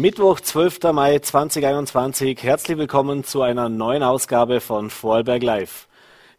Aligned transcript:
Mittwoch, 0.00 0.40
12. 0.40 0.94
Mai 0.94 1.18
2021. 1.18 2.42
Herzlich 2.42 2.78
willkommen 2.78 3.22
zu 3.22 3.42
einer 3.42 3.68
neuen 3.68 4.02
Ausgabe 4.02 4.62
von 4.62 4.88
Vorarlberg 4.88 5.42
Live. 5.42 5.88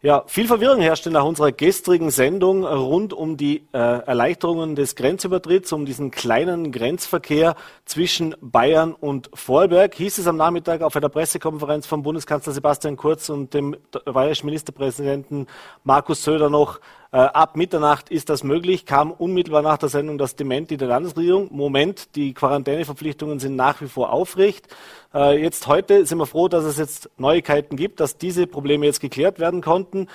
Ja, 0.00 0.24
viel 0.26 0.48
Verwirrung 0.48 0.80
herrschte 0.80 1.12
nach 1.12 1.22
unserer 1.22 1.52
gestrigen 1.52 2.10
Sendung 2.10 2.64
rund 2.64 3.12
um 3.12 3.36
die 3.36 3.58
äh, 3.72 3.78
Erleichterungen 3.78 4.74
des 4.74 4.96
Grenzübertritts, 4.96 5.72
um 5.72 5.86
diesen 5.86 6.10
kleinen 6.10 6.72
Grenzverkehr 6.72 7.54
zwischen 7.84 8.34
Bayern 8.40 8.94
und 8.94 9.30
Vorarlberg. 9.32 9.94
Hieß 9.94 10.18
es 10.18 10.26
am 10.26 10.38
Nachmittag 10.38 10.82
auf 10.82 10.96
einer 10.96 11.08
Pressekonferenz 11.08 11.86
von 11.86 12.02
Bundeskanzler 12.02 12.52
Sebastian 12.52 12.96
Kurz 12.96 13.28
und 13.28 13.54
dem 13.54 13.76
bayerischen 14.04 14.46
Ministerpräsidenten 14.46 15.46
Markus 15.84 16.24
Söder 16.24 16.50
noch, 16.50 16.80
ab 17.18 17.56
Mitternacht 17.56 18.08
ist 18.08 18.30
das 18.30 18.42
möglich, 18.42 18.86
kam 18.86 19.10
unmittelbar 19.10 19.60
nach 19.60 19.76
der 19.76 19.90
Sendung 19.90 20.16
das 20.16 20.34
Dementi 20.34 20.78
der 20.78 20.88
Landesregierung. 20.88 21.48
Moment, 21.50 22.16
die 22.16 22.32
Quarantäneverpflichtungen 22.32 23.38
sind 23.38 23.54
nach 23.54 23.82
wie 23.82 23.88
vor 23.88 24.12
aufrecht. 24.12 24.66
Äh, 25.14 25.42
jetzt 25.42 25.66
heute 25.66 26.06
sind 26.06 26.16
wir 26.16 26.26
froh, 26.26 26.48
dass 26.48 26.64
es 26.64 26.78
jetzt 26.78 27.10
Neuigkeiten 27.18 27.76
gibt, 27.76 28.00
dass 28.00 28.16
diese 28.16 28.46
Probleme 28.46 28.86
jetzt 28.86 29.00
geklärt 29.00 29.38
werden 29.38 29.60
konnten. 29.60 30.08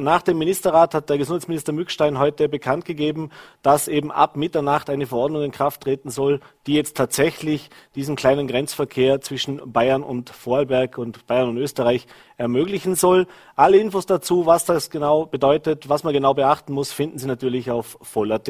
Nach 0.00 0.22
dem 0.22 0.38
Ministerrat 0.38 0.94
hat 0.94 1.10
der 1.10 1.18
Gesundheitsminister 1.18 1.72
Mückstein 1.72 2.18
heute 2.18 2.48
bekannt 2.48 2.86
gegeben, 2.86 3.30
dass 3.60 3.88
eben 3.88 4.10
ab 4.10 4.36
Mitternacht 4.36 4.88
eine 4.88 5.06
Verordnung 5.06 5.42
in 5.42 5.52
Kraft 5.52 5.82
treten 5.82 6.10
soll, 6.10 6.40
die 6.66 6.74
jetzt 6.74 6.96
tatsächlich 6.96 7.68
diesen 7.94 8.16
kleinen 8.16 8.46
Grenzverkehr 8.46 9.20
zwischen 9.20 9.60
Bayern 9.70 10.02
und 10.02 10.30
Vorarlberg 10.30 10.96
und 10.96 11.26
Bayern 11.26 11.50
und 11.50 11.58
Österreich 11.58 12.06
ermöglichen 12.38 12.94
soll. 12.94 13.26
Alle 13.54 13.76
Infos 13.76 14.06
dazu, 14.06 14.46
was 14.46 14.64
das 14.64 14.88
genau 14.88 15.26
bedeutet, 15.26 15.90
was 15.90 16.04
man 16.04 16.14
genau 16.14 16.32
beachten 16.32 16.72
muss, 16.72 16.90
finden 16.90 17.18
Sie 17.18 17.26
natürlich 17.26 17.70
auf 17.70 17.98
voll.at. 18.00 18.48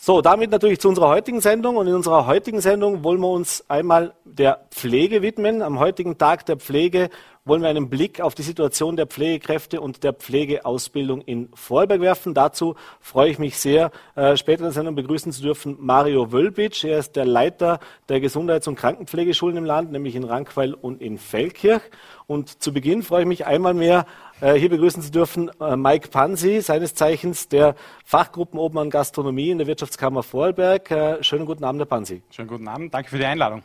So, 0.00 0.22
damit 0.22 0.52
natürlich 0.52 0.78
zu 0.78 0.88
unserer 0.88 1.08
heutigen 1.08 1.40
Sendung. 1.40 1.76
Und 1.76 1.88
in 1.88 1.94
unserer 1.94 2.26
heutigen 2.26 2.60
Sendung 2.60 3.02
wollen 3.02 3.20
wir 3.20 3.30
uns 3.30 3.64
einmal 3.68 4.14
der 4.24 4.60
Pflege 4.70 5.22
widmen. 5.22 5.60
Am 5.60 5.80
heutigen 5.80 6.16
Tag 6.18 6.46
der 6.46 6.56
Pflege 6.56 7.10
wollen 7.44 7.62
wir 7.62 7.68
einen 7.68 7.88
Blick 7.88 8.20
auf 8.20 8.34
die 8.34 8.42
Situation 8.42 8.94
der 8.94 9.06
Pflegekräfte 9.06 9.80
und 9.80 10.04
der 10.04 10.12
Pflegeausbildung 10.12 11.22
in 11.22 11.48
Vorarlberg 11.54 12.00
werfen. 12.00 12.32
Dazu 12.32 12.76
freue 13.00 13.30
ich 13.30 13.38
mich 13.38 13.58
sehr, 13.58 13.90
äh, 14.14 14.36
später 14.36 14.60
in 14.60 14.64
der 14.64 14.72
Sendung 14.72 14.94
begrüßen 14.94 15.32
zu 15.32 15.42
dürfen 15.42 15.76
Mario 15.80 16.30
Wölbitsch. 16.30 16.84
Er 16.84 16.98
ist 16.98 17.16
der 17.16 17.24
Leiter 17.24 17.80
der 18.08 18.20
Gesundheits- 18.20 18.68
und 18.68 18.76
Krankenpflegeschulen 18.76 19.56
im 19.56 19.64
Land, 19.64 19.90
nämlich 19.90 20.14
in 20.14 20.24
Rankweil 20.24 20.74
und 20.74 21.00
in 21.00 21.18
Feldkirch. 21.18 21.82
Und 22.26 22.62
zu 22.62 22.72
Beginn 22.72 23.02
freue 23.02 23.22
ich 23.22 23.28
mich 23.28 23.46
einmal 23.46 23.74
mehr, 23.74 24.04
hier 24.40 24.68
begrüßen 24.68 25.02
zu 25.02 25.10
dürfen 25.10 25.50
äh, 25.60 25.76
Mike 25.76 26.08
Pansi, 26.08 26.60
seines 26.60 26.94
Zeichens 26.94 27.48
der 27.48 27.74
Fachgruppenobmann 28.04 28.88
Gastronomie 28.88 29.50
in 29.50 29.58
der 29.58 29.66
Wirtschaftskammer 29.66 30.22
Vorarlberg. 30.22 30.90
Äh, 30.92 31.24
schönen 31.24 31.44
guten 31.44 31.64
Abend, 31.64 31.80
Herr 31.80 31.86
Pansi. 31.86 32.22
Schönen 32.30 32.46
guten 32.46 32.68
Abend, 32.68 32.94
danke 32.94 33.10
für 33.10 33.18
die 33.18 33.24
Einladung. 33.24 33.64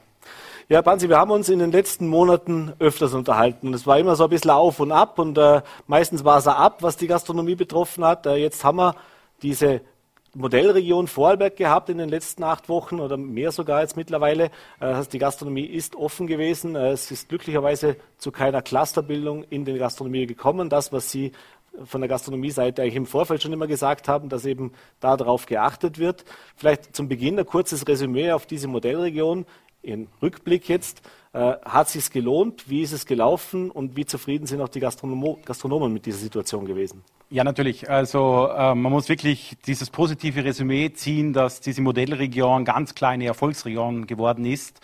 Ja, 0.70 0.82
Bansi, 0.82 1.10
wir 1.10 1.18
haben 1.18 1.30
uns 1.30 1.50
in 1.50 1.60
den 1.60 1.72
letzten 1.72 2.08
Monaten 2.08 2.74
öfters 2.80 3.14
unterhalten. 3.14 3.72
Es 3.76 3.86
war 3.86 4.00
immer 4.00 4.16
so 4.16 4.24
ein 4.24 4.32
bisschen 4.32 4.50
auf 4.50 4.80
und 4.80 4.92
ab. 4.92 5.20
Und 5.20 5.38
äh, 5.38 5.62
meistens 5.86 6.24
war 6.24 6.40
es 6.40 6.48
ab, 6.48 6.82
was 6.82 6.98
die 6.98 7.06
Gastronomie 7.06 7.56
betroffen 7.56 8.04
hat. 8.04 8.26
Äh, 8.26 8.38
jetzt 8.38 8.64
haben 8.64 8.78
wir 8.78 8.96
diese 9.44 9.82
Modellregion 10.36 11.08
Vorarlberg 11.08 11.56
gehabt 11.56 11.90
in 11.90 12.00
den 12.00 12.10
letzten 12.10 12.44
acht 12.44 12.68
Wochen 12.68 13.00
oder 13.00 13.18
mehr 13.18 13.52
sogar 13.52 13.82
jetzt 13.82 13.96
mittlerweile. 13.96 14.50
Äh, 14.80 15.04
die 15.12 15.20
Gastronomie 15.20 15.66
ist 15.66 15.96
offen 15.96 16.26
gewesen. 16.26 16.76
Äh, 16.76 16.92
es 16.92 17.12
ist 17.12 17.30
glücklicherweise 17.30 17.98
zu 18.18 18.32
keiner 18.32 18.64
Clusterbildung 18.64 19.44
in 19.44 19.64
der 19.64 19.78
Gastronomie 19.78 20.26
gekommen. 20.26 20.70
Das, 20.70 20.92
was 20.92 21.12
Sie 21.12 21.34
von 21.86 22.02
der 22.02 22.08
Gastronomie-Seite 22.08 22.82
eigentlich 22.82 22.96
im 22.96 23.06
Vorfeld 23.06 23.42
schon 23.42 23.54
immer 23.54 23.68
gesagt 23.68 24.08
haben, 24.08 24.30
dass 24.30 24.46
eben 24.46 24.74
darauf 25.00 25.46
geachtet 25.46 25.98
wird. 25.98 26.24
Vielleicht 26.56 26.96
zum 26.96 27.08
Beginn 27.08 27.38
ein 27.38 27.46
kurzes 27.46 27.88
Resümee 27.88 28.32
auf 28.32 28.46
diese 28.46 28.68
Modellregion. 28.68 29.46
Ihren 29.84 30.08
Rückblick 30.22 30.68
jetzt. 30.70 31.02
Äh, 31.34 31.58
hat 31.64 31.88
es 31.88 31.94
sich 31.94 32.12
gelohnt? 32.12 32.70
Wie 32.70 32.82
ist 32.82 32.92
es 32.92 33.06
gelaufen? 33.06 33.70
Und 33.70 33.96
wie 33.96 34.06
zufrieden 34.06 34.48
sind 34.48 34.62
auch 34.62 34.70
die 34.70 34.80
Gastronom 34.80 35.38
Gastronomen 35.44 35.92
mit 35.92 36.06
dieser 36.06 36.20
Situation 36.20 36.66
gewesen? 36.66 37.04
Ja, 37.30 37.44
natürlich. 37.44 37.90
Also 37.90 38.50
äh, 38.50 38.76
man 38.76 38.92
muss 38.92 39.10
wirklich 39.10 39.58
dieses 39.66 39.90
positive 39.90 40.44
Resümee 40.44 40.94
ziehen, 40.94 41.34
dass 41.34 41.62
diese 41.62 41.82
Modellregion 41.82 42.64
ganz 42.64 42.94
klar 42.94 43.12
eine 43.12 43.26
Erfolgsregion 43.26 44.06
geworden 44.06 44.46
ist 44.46 44.82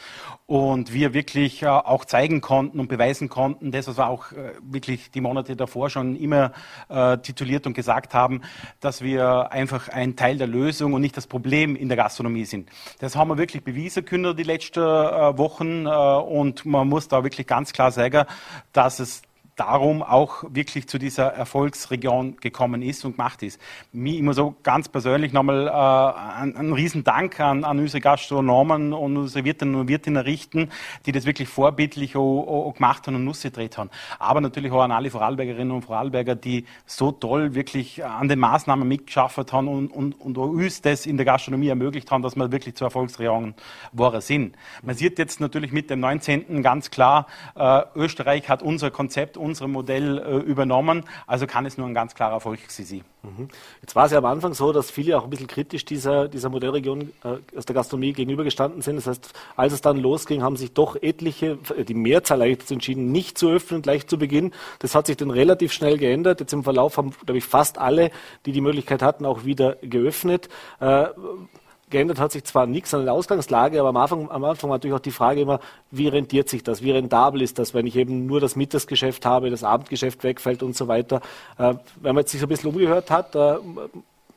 und 0.48 0.92
wir 0.92 1.14
wirklich 1.14 1.62
äh, 1.62 1.68
auch 1.68 2.06
zeigen 2.06 2.42
konnten 2.42 2.80
und 2.80 2.88
beweisen 2.88 3.30
konnten, 3.30 3.72
das 3.72 3.88
was 3.88 3.98
wir 3.98 4.08
auch 4.08 4.32
äh, 4.32 4.54
wirklich 4.64 5.12
die 5.12 5.22
Monate 5.22 5.56
davor 5.56 5.92
schon 5.92 6.16
immer 6.16 6.54
äh, 6.90 7.20
tituliert 7.20 7.68
und 7.68 7.74
gesagt 7.74 8.16
haben, 8.16 8.42
dass 8.80 9.04
wir 9.04 9.52
einfach 9.52 9.90
ein 9.90 10.16
Teil 10.16 10.40
der 10.40 10.48
Lösung 10.48 10.94
und 10.94 11.02
nicht 11.02 11.18
das 11.18 11.28
Problem 11.28 11.76
in 11.76 11.88
der 11.88 11.98
Gastronomie 11.98 12.46
sind. 12.46 12.70
Das 12.98 13.16
haben 13.16 13.28
wir 13.28 13.38
wirklich 13.38 13.64
bewiesen 13.64 14.06
können 14.06 14.36
die 14.36 14.44
letzten 14.44 14.80
äh, 14.80 15.38
Wochen 15.38 15.86
äh, 15.86 15.90
und 15.90 16.66
man 16.66 16.88
muss 16.88 17.08
da 17.08 17.24
wirklich 17.24 17.46
ganz 17.46 17.74
klar 17.74 17.92
sagen, 17.92 18.26
dass 18.74 19.00
es 19.00 19.22
darum 19.60 20.02
auch 20.02 20.44
wirklich 20.50 20.88
zu 20.88 20.98
dieser 20.98 21.28
Erfolgsregion 21.34 22.38
gekommen 22.38 22.82
ist 22.82 23.04
und 23.04 23.18
gemacht 23.18 23.44
ist. 23.44 23.60
Mir 23.92 24.18
immer 24.18 24.34
so 24.34 24.56
ganz 24.64 24.88
persönlich 24.88 25.34
nochmal 25.34 25.68
äh, 25.68 26.40
einen, 26.42 26.56
einen 26.56 26.74
riesen 26.74 27.04
Dank 27.04 27.40
an, 27.40 27.64
an 27.64 27.80
unsere 27.80 28.00
Gastronomen 28.00 28.94
und 28.94 29.18
unsere 29.18 29.44
Wirtinnen 29.44 29.76
und 29.76 29.88
Wirtinnen 29.88 30.24
richten, 30.24 30.70
die 31.06 31.12
das 31.12 31.26
wirklich 31.26 31.50
vorbildlich 31.50 32.16
auch, 32.16 32.68
auch 32.68 32.74
gemacht 32.74 33.08
haben 33.08 33.16
und 33.16 33.26
Nuss 33.26 33.42
gedreht 33.42 33.78
haben. 33.78 33.90
Aber 34.18 34.40
natürlich 34.40 34.72
auch 34.72 34.82
an 34.82 34.92
alle 34.92 35.10
Vorarlbergerinnen 35.10 35.72
und 35.72 35.82
Vorarlberger, 35.84 36.36
die 36.36 36.66
so 36.86 37.12
toll 37.12 37.54
wirklich 37.54 38.04
an 38.06 38.30
den 38.30 38.40
Maßnahmen 38.40 38.88
mitgeschafft 38.88 39.52
haben 39.52 39.68
und, 39.68 39.88
und, 39.90 40.14
und 40.20 40.38
uns 40.38 40.82
das 40.82 41.06
in 41.06 41.18
der 41.18 41.26
Gastronomie 41.26 41.68
ermöglicht 41.68 42.12
haben, 42.12 42.22
dass 42.22 42.36
wir 42.36 42.52
wirklich 42.52 42.76
zur 42.76 42.88
Erfolgsregion 42.88 43.56
geworden 43.92 44.22
sind. 44.22 44.56
Man 44.84 44.96
sieht 44.96 45.20
jetzt 45.20 45.40
natürlich 45.42 45.72
mit 45.72 45.90
dem 45.90 46.00
19. 46.00 46.64
ganz 46.64 46.92
klar, 46.92 47.28
äh, 47.56 47.82
Österreich 47.96 48.48
hat 48.50 48.64
unser 48.64 48.92
Konzept, 48.92 49.38
Modell 49.68 50.18
äh, 50.18 50.38
übernommen. 50.38 51.04
Also 51.28 51.48
kann 51.48 51.66
es 51.66 51.78
nur 51.78 51.88
ein 51.88 51.94
ganz 51.94 52.16
klarer 52.16 52.34
Erfolg 52.34 52.60
sein. 52.68 53.04
Mhm. 53.22 53.50
Jetzt 53.82 53.96
war 53.96 54.06
es 54.06 54.12
ja 54.12 54.20
am 54.20 54.26
Anfang 54.26 54.54
so, 54.54 54.72
dass 54.72 54.92
viele 54.92 55.18
auch 55.18 55.26
ein 55.26 55.30
bisschen 55.30 55.48
kritisch 55.48 55.84
dieser, 55.84 56.28
dieser 56.28 56.50
Modellregion 56.50 57.12
äh, 57.24 57.58
aus 57.58 57.66
der 57.66 57.76
Gastronomie 57.76 58.14
gegenübergestanden 58.14 58.82
sind. 58.82 58.96
Das 58.96 59.08
heißt, 59.08 59.34
als 59.58 59.74
es 59.74 59.82
dann 59.82 59.98
losging, 59.98 60.42
haben 60.42 60.56
sich 60.56 60.74
doch 60.74 60.96
etliche, 60.96 61.58
äh, 61.76 61.84
die 61.84 61.94
Mehrzahl 61.94 62.42
eigentlich 62.42 62.72
entschieden, 62.72 63.12
nicht 63.12 63.38
zu 63.38 63.50
öffnen, 63.50 63.82
gleich 63.82 64.08
zu 64.08 64.18
Beginn. 64.18 64.54
Das 64.80 64.96
hat 64.96 65.08
sich 65.08 65.18
dann 65.18 65.32
relativ 65.32 65.74
schnell 65.74 65.98
geändert. 65.98 66.40
Jetzt 66.40 66.54
im 66.54 66.64
Verlauf 66.64 66.98
haben, 66.98 67.12
glaube 67.26 67.38
ich, 67.38 67.46
fast 67.46 67.78
alle, 67.78 68.12
die 68.46 68.54
die 68.54 68.62
Möglichkeit 68.62 69.02
hatten, 69.02 69.26
auch 69.26 69.44
wieder 69.44 69.76
geöffnet. 69.82 70.50
Äh, 71.90 71.92
geändert 71.92 72.20
hat 72.20 72.32
sich 72.32 72.44
zwar 72.44 72.66
nichts 72.66 72.94
an 72.94 73.06
der 73.06 73.14
Ausgangslage, 73.14 73.80
aber 73.80 73.90
am 73.90 73.98
Anfang, 73.98 74.32
am 74.32 74.44
Anfang 74.44 74.70
natürlich 74.70 74.96
auch 74.96 75.02
die 75.02 75.12
Frage 75.12 75.42
immer, 75.42 75.60
wie 75.92 76.08
rentiert 76.08 76.50
sich 76.50 76.64
das, 76.64 76.82
wie 76.82 76.92
rentabel 76.92 77.42
ist 77.42 77.60
das, 77.60 77.74
wenn 77.74 77.86
ich 77.86 77.96
eben 77.96 78.26
nur 78.26 78.40
das 78.40 78.56
Mittagsgeschäft 78.56 79.26
habe, 79.26 79.50
das 79.50 79.64
Abendgeschäft 79.64 80.24
wegfällt 80.24 80.64
und 80.64 80.76
so 80.76 80.88
weiter. 80.88 81.22
Äh, 81.58 81.76
wenn 81.98 82.16
man 82.16 82.20
jetzt 82.20 82.32
sich 82.32 82.40
so 82.40 82.46
ein 82.46 82.50
bisschen 82.50 82.70
umgehört 82.70 83.12
hat, 83.12 83.36
äh, 83.36 83.58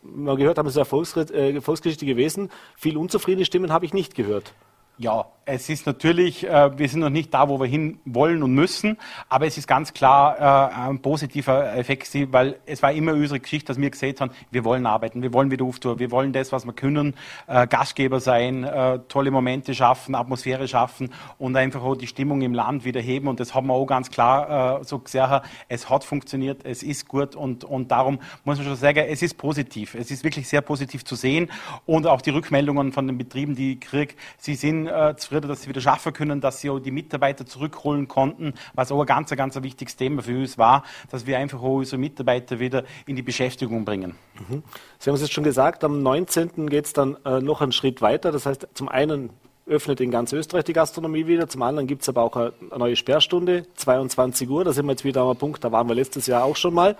man 0.02 0.36
gehört 0.36 0.58
haben, 0.58 0.66
es 0.66 0.76
ist 0.76 1.30
äh, 1.30 1.54
Erfolgsgeschichte 1.54 2.06
gewesen, 2.06 2.50
viel 2.76 2.96
unzufriedene 2.96 3.44
Stimmen 3.44 3.72
habe 3.72 3.84
ich 3.84 3.94
nicht 3.94 4.14
gehört. 4.14 4.52
Ja, 4.98 5.26
es 5.44 5.68
ist 5.68 5.86
natürlich, 5.86 6.46
äh, 6.46 6.78
wir 6.78 6.88
sind 6.88 7.00
noch 7.00 7.10
nicht 7.10 7.34
da, 7.34 7.48
wo 7.48 7.58
wir 7.58 7.66
hin 7.66 7.98
wollen 8.04 8.42
und 8.42 8.54
müssen, 8.54 8.96
aber 9.28 9.46
es 9.46 9.58
ist 9.58 9.66
ganz 9.66 9.92
klar 9.92 10.38
äh, 10.38 10.88
ein 10.88 11.00
positiver 11.00 11.74
Effekt, 11.74 12.08
weil 12.32 12.60
es 12.64 12.82
war 12.82 12.92
immer 12.92 13.12
unsere 13.12 13.40
Geschichte, 13.40 13.66
dass 13.66 13.80
wir 13.80 13.90
gesehen 13.90 14.14
haben, 14.20 14.30
wir 14.52 14.64
wollen 14.64 14.86
arbeiten, 14.86 15.22
wir 15.22 15.32
wollen 15.32 15.50
wieder 15.50 15.64
auftun, 15.64 15.98
wir 15.98 16.12
wollen 16.12 16.32
das, 16.32 16.52
was 16.52 16.64
wir 16.64 16.72
können, 16.72 17.14
äh, 17.48 17.66
Gastgeber 17.66 18.20
sein, 18.20 18.62
äh, 18.62 19.00
tolle 19.08 19.32
Momente 19.32 19.74
schaffen, 19.74 20.14
Atmosphäre 20.14 20.68
schaffen 20.68 21.10
und 21.38 21.56
einfach 21.56 21.82
auch 21.82 21.96
die 21.96 22.06
Stimmung 22.06 22.42
im 22.42 22.54
Land 22.54 22.84
wieder 22.84 23.00
heben 23.00 23.26
und 23.26 23.40
das 23.40 23.54
haben 23.54 23.66
wir 23.66 23.74
auch 23.74 23.86
ganz 23.86 24.10
klar 24.10 24.80
äh, 24.80 24.84
so 24.84 25.00
gesehen, 25.00 25.40
es 25.68 25.90
hat 25.90 26.04
funktioniert, 26.04 26.64
es 26.64 26.84
ist 26.84 27.08
gut 27.08 27.34
und, 27.34 27.64
und 27.64 27.90
darum 27.90 28.20
muss 28.44 28.58
man 28.58 28.66
schon 28.66 28.76
sagen, 28.76 29.04
es 29.08 29.22
ist 29.22 29.38
positiv, 29.38 29.96
es 29.96 30.10
ist 30.10 30.22
wirklich 30.22 30.46
sehr 30.48 30.60
positiv 30.60 31.04
zu 31.04 31.16
sehen 31.16 31.50
und 31.84 32.06
auch 32.06 32.20
die 32.20 32.30
Rückmeldungen 32.30 32.92
von 32.92 33.08
den 33.08 33.18
Betrieben, 33.18 33.56
die 33.56 33.72
ich 33.72 33.80
kriege, 33.80 34.14
sie 34.38 34.54
sind 34.54 34.81
äh, 34.86 35.14
zufrieden, 35.16 35.48
dass 35.48 35.62
sie 35.62 35.68
wieder 35.68 35.80
schaffen 35.80 36.12
können, 36.12 36.40
dass 36.40 36.60
sie 36.60 36.70
auch 36.70 36.78
die 36.78 36.90
Mitarbeiter 36.90 37.46
zurückholen 37.46 38.08
konnten, 38.08 38.54
was 38.74 38.92
auch 38.92 39.00
ein 39.00 39.06
ganz, 39.06 39.30
ganz 39.30 39.56
ein 39.56 39.62
wichtiges 39.62 39.96
Thema 39.96 40.22
für 40.22 40.36
uns 40.36 40.58
war, 40.58 40.84
dass 41.10 41.26
wir 41.26 41.38
einfach 41.38 41.60
auch 41.60 41.76
unsere 41.76 41.98
Mitarbeiter 41.98 42.58
wieder 42.58 42.84
in 43.06 43.16
die 43.16 43.22
Beschäftigung 43.22 43.84
bringen. 43.84 44.16
Mhm. 44.48 44.62
Sie 44.98 45.10
haben 45.10 45.14
es 45.16 45.22
jetzt 45.22 45.32
schon 45.32 45.44
gesagt, 45.44 45.84
am 45.84 46.02
19. 46.02 46.68
geht 46.68 46.86
es 46.86 46.92
dann 46.92 47.16
äh, 47.24 47.40
noch 47.40 47.60
einen 47.60 47.72
Schritt 47.72 48.02
weiter. 48.02 48.32
Das 48.32 48.46
heißt, 48.46 48.68
zum 48.74 48.88
einen 48.88 49.30
öffnet 49.66 50.00
in 50.00 50.10
ganz 50.10 50.32
Österreich 50.32 50.64
die 50.64 50.72
Gastronomie 50.72 51.26
wieder. 51.26 51.48
Zum 51.48 51.62
anderen 51.62 51.86
gibt 51.86 52.02
es 52.02 52.08
aber 52.08 52.22
auch 52.22 52.36
eine 52.36 52.52
neue 52.76 52.96
Sperrstunde, 52.96 53.66
22 53.76 54.48
Uhr. 54.48 54.64
Da 54.64 54.72
sind 54.72 54.86
wir 54.86 54.92
jetzt 54.92 55.04
wieder 55.04 55.22
am 55.22 55.36
Punkt, 55.36 55.62
da 55.64 55.72
waren 55.72 55.88
wir 55.88 55.94
letztes 55.94 56.26
Jahr 56.26 56.44
auch 56.44 56.56
schon 56.56 56.74
mal. 56.74 56.96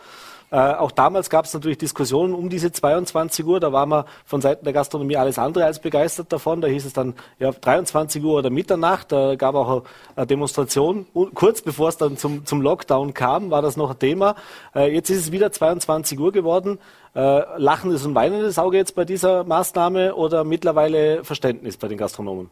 Äh, 0.53 0.75
auch 0.75 0.91
damals 0.91 1.31
gab 1.31 1.47
es 1.47 1.55
natürlich 1.55 1.79
Diskussionen 1.79 2.35
um 2.35 2.51
diese 2.51 2.71
22 2.71 3.47
Uhr. 3.47 3.59
Da 3.59 3.73
war 3.73 3.87
man 3.87 4.05
von 4.27 4.43
Seiten 4.43 4.65
der 4.65 4.75
Gastronomie 4.75 5.17
alles 5.17 5.39
andere 5.39 5.65
als 5.65 5.81
begeistert 5.81 6.31
davon. 6.31 6.61
Da 6.61 6.69
hieß 6.69 6.85
es 6.85 6.93
dann 6.93 7.15
ja 7.39 7.53
23 7.53 8.23
Uhr 8.23 8.39
oder 8.39 8.51
Mitternacht. 8.51 9.11
Da 9.13 9.35
gab 9.37 9.55
auch 9.55 9.85
eine 10.15 10.27
Demonstration. 10.27 11.07
Und 11.15 11.35
kurz 11.35 11.63
bevor 11.63 11.89
es 11.89 11.97
dann 11.97 12.19
zum, 12.19 12.45
zum 12.45 12.61
Lockdown 12.61 13.15
kam, 13.15 13.51
war 13.51 13.63
das 13.63 13.79
noch 13.79 13.93
ein 13.93 13.99
Thema. 13.99 14.37
Äh, 14.75 14.95
jetzt 14.95 15.09
ist 15.09 15.21
es 15.21 15.33
wieder 15.33 15.51
22 15.51 16.21
Uhr 16.21 16.33
geworden. 16.33 16.79
Äh, 17.15 17.43
lachendes 17.57 18.05
und 18.05 18.15
weinendes 18.15 18.59
Auge 18.59 18.77
jetzt 18.77 18.95
bei 18.95 19.07
dieser 19.07 19.45
Maßnahme 19.45 20.15
oder 20.15 20.45
mittlerweile 20.45 21.25
Verständnis 21.25 21.79
bei 21.79 21.89
den 21.89 21.97
Gastronomen? 21.97 22.51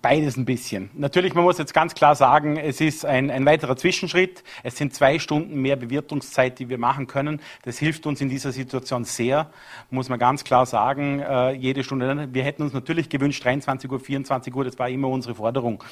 Beides 0.00 0.38
ein 0.38 0.46
bisschen. 0.46 0.88
Natürlich, 0.94 1.34
man 1.34 1.44
muss 1.44 1.58
jetzt 1.58 1.74
ganz 1.74 1.94
klar 1.94 2.14
sagen, 2.14 2.56
es 2.56 2.80
ist 2.80 3.04
ein, 3.04 3.30
ein 3.30 3.44
weiterer 3.44 3.76
Zwischenschritt. 3.76 4.42
Es 4.62 4.78
sind 4.78 4.94
zwei 4.94 5.18
Stunden 5.18 5.60
mehr 5.60 5.76
Bewirtungszeit, 5.76 6.58
die 6.58 6.70
wir 6.70 6.78
machen 6.78 7.06
können. 7.06 7.38
Das 7.64 7.78
hilft 7.78 8.06
uns 8.06 8.22
in 8.22 8.30
dieser 8.30 8.50
Situation 8.50 9.04
sehr, 9.04 9.50
muss 9.90 10.08
man 10.08 10.18
ganz 10.18 10.42
klar 10.42 10.64
sagen. 10.64 11.20
Äh, 11.20 11.52
jede 11.52 11.84
Stunde. 11.84 12.28
Wir 12.32 12.44
hätten 12.44 12.62
uns 12.62 12.72
natürlich 12.72 13.10
gewünscht, 13.10 13.44
23 13.44 13.90
Uhr, 13.90 14.00
24 14.00 14.54
Uhr, 14.54 14.64
das 14.64 14.78
war 14.78 14.88
immer 14.88 15.08
unsere 15.08 15.34
Forderung. 15.34 15.84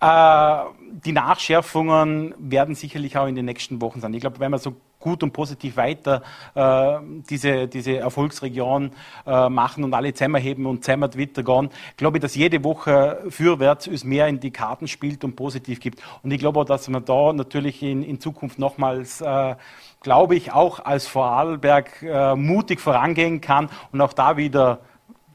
Äh, 0.00 0.56
die 1.04 1.12
Nachschärfungen 1.12 2.34
werden 2.38 2.76
sicherlich 2.76 3.18
auch 3.18 3.26
in 3.26 3.34
den 3.34 3.46
nächsten 3.46 3.80
Wochen 3.80 4.00
sein. 4.00 4.14
Ich 4.14 4.20
glaube, 4.20 4.38
wenn 4.38 4.52
man 4.52 4.60
so 4.60 4.76
gut 5.00 5.22
und 5.22 5.32
positiv 5.32 5.76
weiter 5.76 6.22
äh, 6.54 6.98
diese, 7.28 7.66
diese 7.66 7.96
Erfolgsregion 7.96 8.92
äh, 9.26 9.48
machen 9.48 9.82
und 9.82 9.94
alle 9.94 10.14
zusammenheben 10.14 10.66
und 10.66 10.84
zusammen 10.84 11.10
weitergehen. 11.18 11.70
Glaube 11.96 12.18
ich, 12.18 12.22
dass 12.22 12.34
jede 12.34 12.62
Woche 12.62 13.24
fürwärts 13.30 13.88
uns 13.88 14.04
mehr 14.04 14.28
in 14.28 14.38
die 14.38 14.50
Karten 14.50 14.86
spielt 14.86 15.24
und 15.24 15.34
positiv 15.34 15.80
gibt. 15.80 16.00
Und 16.22 16.30
ich 16.30 16.38
glaube 16.38 16.60
auch, 16.60 16.64
dass 16.64 16.88
man 16.88 17.04
da 17.04 17.32
natürlich 17.32 17.82
in, 17.82 18.02
in 18.02 18.20
Zukunft 18.20 18.58
nochmals, 18.58 19.20
äh, 19.20 19.56
glaube 20.02 20.36
ich, 20.36 20.52
auch 20.52 20.84
als 20.84 21.06
Vorarlberg 21.06 22.02
äh, 22.02 22.36
mutig 22.36 22.80
vorangehen 22.80 23.40
kann 23.40 23.70
und 23.92 24.00
auch 24.00 24.12
da 24.12 24.36
wieder 24.36 24.80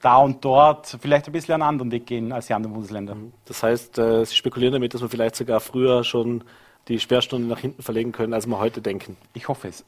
da 0.02 0.18
und 0.18 0.46
dort 0.46 0.98
vielleicht 1.02 1.26
ein 1.26 1.32
bisschen 1.32 1.56
einen 1.56 1.64
anderen 1.64 1.92
Weg 1.92 2.06
gehen 2.06 2.32
als 2.32 2.48
die 2.48 2.54
anderen 2.54 2.74
Bundesländer. 2.74 3.18
Das 3.46 3.64
heißt, 3.64 3.98
äh, 3.98 4.24
Sie 4.24 4.36
spekulieren 4.36 4.74
damit, 4.74 4.94
dass 4.94 5.02
man 5.02 5.10
vielleicht 5.10 5.36
sogar 5.36 5.60
früher 5.60 6.04
schon 6.04 6.44
die 6.88 7.00
Sperrstunde 7.00 7.48
nach 7.48 7.60
hinten 7.60 7.82
verlegen 7.82 8.12
können, 8.12 8.34
als 8.34 8.46
wir 8.46 8.60
heute 8.60 8.82
denken. 8.82 9.18
Ich 9.34 9.48
hoffe 9.48 9.70
es. 9.70 9.84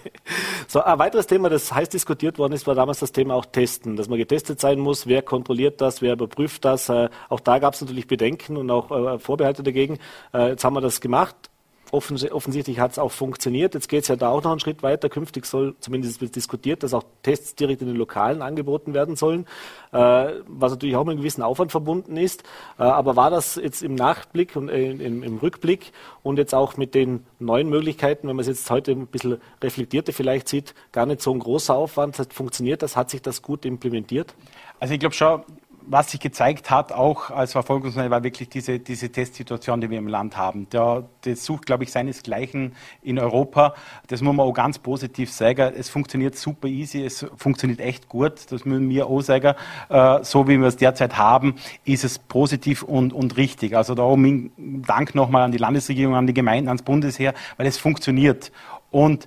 so, 0.68 0.82
ein 0.82 0.98
weiteres 0.98 1.26
Thema, 1.26 1.48
das 1.48 1.72
heiß 1.72 1.88
diskutiert 1.88 2.38
worden 2.38 2.52
ist, 2.52 2.66
war 2.66 2.74
damals 2.74 2.98
das 2.98 3.12
Thema 3.12 3.34
auch 3.34 3.46
Testen, 3.46 3.96
dass 3.96 4.08
man 4.08 4.18
getestet 4.18 4.60
sein 4.60 4.80
muss, 4.80 5.06
wer 5.06 5.22
kontrolliert 5.22 5.80
das, 5.80 6.02
wer 6.02 6.14
überprüft 6.14 6.64
das. 6.64 6.88
Äh, 6.88 7.08
auch 7.28 7.40
da 7.40 7.58
gab 7.58 7.74
es 7.74 7.80
natürlich 7.80 8.06
Bedenken 8.06 8.56
und 8.56 8.70
auch 8.70 8.90
äh, 8.90 9.18
Vorbehalte 9.18 9.62
dagegen. 9.62 9.98
Äh, 10.32 10.50
jetzt 10.50 10.64
haben 10.64 10.74
wir 10.74 10.80
das 10.80 11.00
gemacht 11.00 11.50
offensichtlich 11.94 12.80
hat 12.80 12.92
es 12.92 12.98
auch 12.98 13.12
funktioniert. 13.12 13.74
Jetzt 13.74 13.88
geht 13.88 14.02
es 14.02 14.08
ja 14.08 14.16
da 14.16 14.28
auch 14.28 14.42
noch 14.42 14.50
einen 14.50 14.60
Schritt 14.60 14.82
weiter. 14.82 15.08
Künftig 15.08 15.46
soll 15.46 15.74
zumindest 15.80 16.20
wird 16.20 16.36
diskutiert, 16.36 16.82
dass 16.82 16.92
auch 16.92 17.04
Tests 17.22 17.54
direkt 17.54 17.82
in 17.82 17.88
den 17.88 17.96
Lokalen 17.96 18.42
angeboten 18.42 18.94
werden 18.94 19.16
sollen, 19.16 19.46
äh, 19.92 20.32
was 20.46 20.72
natürlich 20.72 20.96
auch 20.96 21.04
mit 21.04 21.12
einem 21.12 21.20
gewissen 21.20 21.42
Aufwand 21.42 21.70
verbunden 21.70 22.16
ist. 22.16 22.42
Äh, 22.78 22.82
aber 22.82 23.16
war 23.16 23.30
das 23.30 23.56
jetzt 23.56 23.82
im 23.82 23.94
Nachblick 23.94 24.56
und 24.56 24.68
äh, 24.68 24.90
im, 24.90 25.22
im, 25.22 25.38
Rückblick 25.38 25.92
und 26.22 26.38
jetzt 26.38 26.54
auch 26.54 26.76
mit 26.76 26.94
den 26.94 27.24
neuen 27.38 27.68
Möglichkeiten, 27.68 28.28
wenn 28.28 28.36
man 28.36 28.42
es 28.42 28.48
jetzt 28.48 28.70
heute 28.70 28.92
ein 28.92 29.06
bisschen 29.06 29.40
reflektierter 29.62 30.12
vielleicht 30.12 30.48
sieht, 30.48 30.74
gar 30.92 31.06
nicht 31.06 31.22
so 31.22 31.32
ein 31.32 31.38
großer 31.38 31.74
Aufwand? 31.74 32.16
Funktioniert 32.32 32.82
das? 32.82 32.96
Hat 32.96 33.10
sich 33.10 33.22
das 33.22 33.42
gut 33.42 33.64
implementiert? 33.64 34.34
Also 34.80 34.94
ich 34.94 35.00
glaube 35.00 35.14
schon, 35.14 35.42
was 35.86 36.10
sich 36.10 36.20
gezeigt 36.20 36.70
hat, 36.70 36.92
auch 36.92 37.30
als 37.30 37.52
Verfolgungsmodell, 37.52 38.10
war 38.10 38.22
wirklich 38.24 38.48
diese, 38.48 38.78
diese 38.78 39.10
Testsituation, 39.10 39.80
die 39.80 39.90
wir 39.90 39.98
im 39.98 40.08
Land 40.08 40.36
haben. 40.36 40.68
Der, 40.70 41.04
das 41.22 41.44
sucht, 41.44 41.66
glaube 41.66 41.84
ich, 41.84 41.92
seinesgleichen 41.92 42.74
in 43.02 43.18
Europa. 43.18 43.74
Das 44.06 44.22
muss 44.22 44.34
man 44.34 44.46
auch 44.46 44.52
ganz 44.52 44.78
positiv 44.78 45.30
sagen. 45.30 45.72
Es 45.76 45.90
funktioniert 45.90 46.36
super 46.36 46.68
easy, 46.68 47.02
es 47.02 47.26
funktioniert 47.36 47.80
echt 47.80 48.08
gut. 48.08 48.50
Das 48.50 48.64
müssen 48.64 48.88
wir 48.88 49.06
auch 49.06 49.20
sagen. 49.20 49.54
Äh, 49.88 50.24
so 50.24 50.48
wie 50.48 50.58
wir 50.58 50.68
es 50.68 50.76
derzeit 50.76 51.18
haben, 51.18 51.56
ist 51.84 52.04
es 52.04 52.18
positiv 52.18 52.82
und, 52.82 53.12
und 53.12 53.36
richtig. 53.36 53.76
Also 53.76 53.94
da 53.94 54.02
auch 54.02 54.18
Dank 54.56 55.14
nochmal 55.14 55.42
an 55.42 55.52
die 55.52 55.58
Landesregierung, 55.58 56.14
an 56.14 56.26
die 56.26 56.34
Gemeinden, 56.34 56.68
ans 56.68 56.82
Bundesheer, 56.82 57.34
weil 57.56 57.66
es 57.66 57.78
funktioniert. 57.78 58.52
Und 58.94 59.26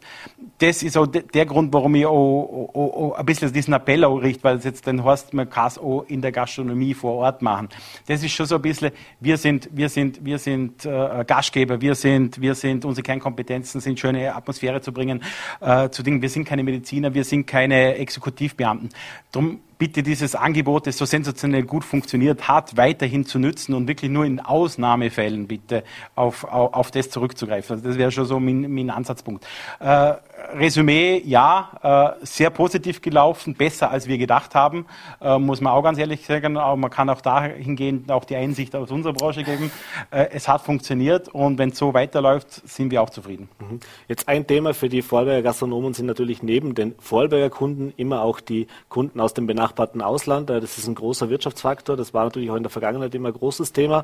das 0.59 0.81
ist 0.81 0.97
auch 0.97 1.07
der 1.07 1.45
Grund, 1.45 1.73
warum 1.73 1.93
ich 1.95 2.05
auch, 2.05 2.69
auch, 2.73 2.93
auch 2.93 3.15
ein 3.17 3.25
bisschen 3.25 3.51
diesen 3.51 3.73
Appell 3.73 4.05
auch 4.05 4.15
richte, 4.15 4.45
weil 4.45 4.55
es 4.55 4.63
jetzt 4.63 4.87
den 4.87 5.03
Horst, 5.03 5.33
man 5.33 5.49
kann 5.49 5.67
es 5.67 5.77
auch 5.77 6.05
in 6.07 6.21
der 6.21 6.31
Gastronomie 6.31 6.93
vor 6.93 7.15
Ort 7.15 7.41
machen. 7.41 7.67
Das 8.07 8.23
ist 8.23 8.31
schon 8.31 8.45
so 8.45 8.55
ein 8.55 8.61
bisschen, 8.61 8.91
wir 9.19 9.35
sind, 9.35 9.67
wir 9.73 9.89
sind, 9.89 10.23
wir 10.23 10.39
sind 10.39 10.85
äh, 10.85 11.25
Gastgeber, 11.27 11.81
wir 11.81 11.95
sind, 11.95 12.39
wir 12.39 12.55
sind, 12.55 12.85
unsere 12.85 13.03
Kernkompetenzen 13.03 13.81
sind 13.81 13.99
schöne 13.99 14.33
Atmosphäre 14.33 14.79
zu 14.79 14.93
bringen, 14.93 15.21
äh, 15.59 15.89
zu 15.89 16.01
Dingen. 16.01 16.21
Wir 16.21 16.29
sind 16.29 16.45
keine 16.45 16.63
Mediziner, 16.63 17.13
wir 17.13 17.25
sind 17.25 17.45
keine 17.45 17.95
Exekutivbeamten. 17.95 18.89
Darum 19.33 19.59
bitte 19.77 20.03
dieses 20.03 20.35
Angebot, 20.35 20.87
das 20.87 20.97
so 20.97 21.05
sensationell 21.05 21.63
gut 21.63 21.83
funktioniert 21.83 22.47
hat, 22.47 22.77
weiterhin 22.77 23.25
zu 23.25 23.39
nützen 23.39 23.73
und 23.73 23.87
wirklich 23.87 24.11
nur 24.11 24.25
in 24.25 24.39
Ausnahmefällen 24.39 25.47
bitte 25.47 25.83
auf, 26.15 26.43
auf, 26.43 26.73
auf 26.73 26.91
das 26.91 27.09
zurückzugreifen. 27.09 27.75
Also 27.75 27.87
das 27.87 27.97
wäre 27.97 28.11
schon 28.11 28.25
so 28.25 28.39
mein, 28.39 28.71
mein 28.73 28.89
Ansatzpunkt. 28.89 29.45
Äh, 29.79 30.13
Resümee, 30.53 31.21
ja, 31.25 32.15
äh, 32.19 32.25
sehr 32.25 32.49
positiv 32.49 33.01
gelaufen, 33.01 33.55
besser 33.55 33.89
als 33.89 34.07
wir 34.07 34.17
gedacht 34.17 34.55
haben, 34.55 34.85
äh, 35.19 35.37
muss 35.37 35.61
man 35.61 35.73
auch 35.73 35.81
ganz 35.81 35.97
ehrlich 35.97 36.25
sagen. 36.25 36.57
Aber 36.57 36.75
man 36.75 36.91
kann 36.91 37.09
auch 37.09 37.21
dahingehend 37.21 38.11
auch 38.11 38.23
die 38.23 38.35
Einsicht 38.35 38.75
aus 38.75 38.91
unserer 38.91 39.13
Branche 39.13 39.43
geben. 39.43 39.71
Äh, 40.11 40.27
es 40.31 40.47
hat 40.47 40.61
funktioniert 40.61 41.27
und 41.29 41.57
wenn 41.57 41.69
es 41.69 41.77
so 41.77 41.93
weiterläuft, 41.93 42.67
sind 42.67 42.91
wir 42.91 43.01
auch 43.01 43.09
zufrieden. 43.09 43.49
Mhm. 43.59 43.79
Jetzt 44.07 44.27
ein 44.27 44.45
Thema 44.45 44.73
für 44.73 44.89
die 44.89 45.01
Vorarlberger 45.01 45.41
Gastronomen 45.41 45.93
sind 45.93 46.05
natürlich 46.05 46.43
neben 46.43 46.75
den 46.75 46.95
Vorarlberger 46.99 47.49
Kunden 47.49 47.93
immer 47.97 48.21
auch 48.21 48.39
die 48.39 48.67
Kunden 48.89 49.19
aus 49.19 49.33
dem 49.33 49.47
benachbarten 49.47 50.01
Ausland. 50.01 50.49
Das 50.49 50.77
ist 50.77 50.87
ein 50.87 50.95
großer 50.95 51.29
Wirtschaftsfaktor. 51.29 51.97
Das 51.97 52.13
war 52.13 52.25
natürlich 52.25 52.51
auch 52.51 52.55
in 52.55 52.63
der 52.63 52.69
Vergangenheit 52.69 53.13
immer 53.15 53.29
ein 53.29 53.33
großes 53.33 53.73
Thema 53.73 54.03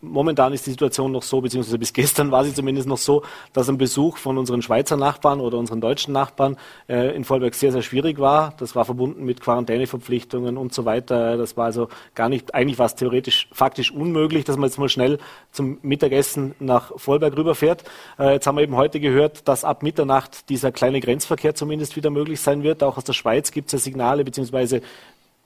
momentan 0.00 0.52
ist 0.52 0.66
die 0.66 0.70
Situation 0.70 1.12
noch 1.12 1.22
so, 1.22 1.40
beziehungsweise 1.40 1.78
bis 1.78 1.92
gestern 1.92 2.30
war 2.30 2.44
sie 2.44 2.54
zumindest 2.54 2.86
noch 2.86 2.98
so, 2.98 3.22
dass 3.52 3.68
ein 3.68 3.78
Besuch 3.78 4.16
von 4.16 4.38
unseren 4.38 4.62
Schweizer 4.62 4.96
Nachbarn 4.96 5.40
oder 5.40 5.58
unseren 5.58 5.80
deutschen 5.80 6.12
Nachbarn 6.12 6.56
äh, 6.88 7.14
in 7.16 7.24
Vollberg 7.24 7.54
sehr, 7.54 7.72
sehr 7.72 7.82
schwierig 7.82 8.18
war. 8.18 8.54
Das 8.58 8.76
war 8.76 8.84
verbunden 8.84 9.24
mit 9.24 9.40
Quarantäneverpflichtungen 9.40 10.56
und 10.56 10.72
so 10.72 10.84
weiter. 10.84 11.36
Das 11.36 11.56
war 11.56 11.66
also 11.66 11.88
gar 12.14 12.28
nicht, 12.28 12.54
eigentlich 12.54 12.78
war 12.78 12.86
es 12.86 12.94
theoretisch 12.94 13.48
faktisch 13.52 13.90
unmöglich, 13.90 14.44
dass 14.44 14.56
man 14.56 14.68
jetzt 14.68 14.78
mal 14.78 14.88
schnell 14.88 15.18
zum 15.52 15.78
Mittagessen 15.82 16.54
nach 16.60 16.92
Vollberg 16.96 17.36
rüberfährt. 17.36 17.84
Äh, 18.18 18.34
jetzt 18.34 18.46
haben 18.46 18.56
wir 18.56 18.62
eben 18.62 18.76
heute 18.76 19.00
gehört, 19.00 19.48
dass 19.48 19.64
ab 19.64 19.82
Mitternacht 19.82 20.48
dieser 20.48 20.72
kleine 20.72 21.00
Grenzverkehr 21.00 21.54
zumindest 21.54 21.96
wieder 21.96 22.10
möglich 22.10 22.40
sein 22.40 22.62
wird. 22.62 22.82
Auch 22.82 22.96
aus 22.96 23.04
der 23.04 23.14
Schweiz 23.14 23.50
gibt 23.50 23.68
es 23.68 23.72
ja 23.72 23.78
Signale, 23.78 24.24
beziehungsweise 24.24 24.82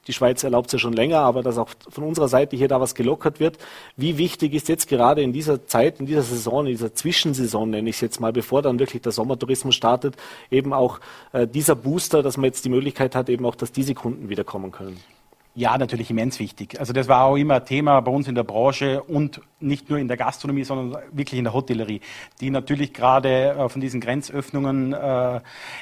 die 0.06 0.12
Schweiz 0.12 0.42
erlaubt 0.42 0.66
es 0.66 0.72
ja 0.72 0.78
schon 0.78 0.92
länger, 0.92 1.20
aber 1.20 1.42
dass 1.42 1.58
auch 1.58 1.68
von 1.88 2.04
unserer 2.04 2.28
Seite 2.28 2.56
hier 2.56 2.68
da 2.68 2.80
was 2.80 2.94
gelockert 2.94 3.38
wird. 3.38 3.58
Wie 3.96 4.18
wichtig 4.18 4.52
ist 4.54 4.68
jetzt 4.68 4.88
gerade 4.88 5.22
in 5.22 5.32
dieser 5.32 5.66
Zeit, 5.66 6.00
in 6.00 6.06
dieser 6.06 6.22
Saison, 6.22 6.66
in 6.66 6.72
dieser 6.72 6.94
Zwischensaison, 6.94 7.70
nenne 7.70 7.88
ich 7.88 7.96
es 7.96 8.00
jetzt 8.00 8.20
mal, 8.20 8.32
bevor 8.32 8.62
dann 8.62 8.78
wirklich 8.78 9.02
der 9.02 9.12
Sommertourismus 9.12 9.74
startet, 9.74 10.16
eben 10.50 10.72
auch 10.72 11.00
äh, 11.32 11.46
dieser 11.46 11.76
Booster, 11.76 12.22
dass 12.22 12.36
man 12.36 12.46
jetzt 12.46 12.64
die 12.64 12.70
Möglichkeit 12.70 13.14
hat, 13.14 13.28
eben 13.28 13.46
auch, 13.46 13.54
dass 13.54 13.70
diese 13.70 13.94
Kunden 13.94 14.28
wiederkommen 14.28 14.72
können? 14.72 15.00
Ja, 15.54 15.76
natürlich 15.76 16.08
immens 16.10 16.38
wichtig. 16.38 16.80
Also 16.80 16.94
das 16.94 17.08
war 17.08 17.24
auch 17.24 17.36
immer 17.36 17.56
ein 17.56 17.66
Thema 17.66 18.00
bei 18.00 18.10
uns 18.10 18.26
in 18.26 18.34
der 18.34 18.42
Branche 18.42 19.02
und 19.02 19.42
nicht 19.60 19.90
nur 19.90 19.98
in 19.98 20.08
der 20.08 20.16
Gastronomie, 20.16 20.64
sondern 20.64 21.02
wirklich 21.12 21.38
in 21.38 21.44
der 21.44 21.52
Hotellerie, 21.52 22.00
die 22.40 22.48
natürlich 22.48 22.94
gerade 22.94 23.50
äh, 23.50 23.68
von 23.68 23.82
diesen 23.82 24.00
Grenzöffnungen 24.00 24.94
äh, 24.94 25.40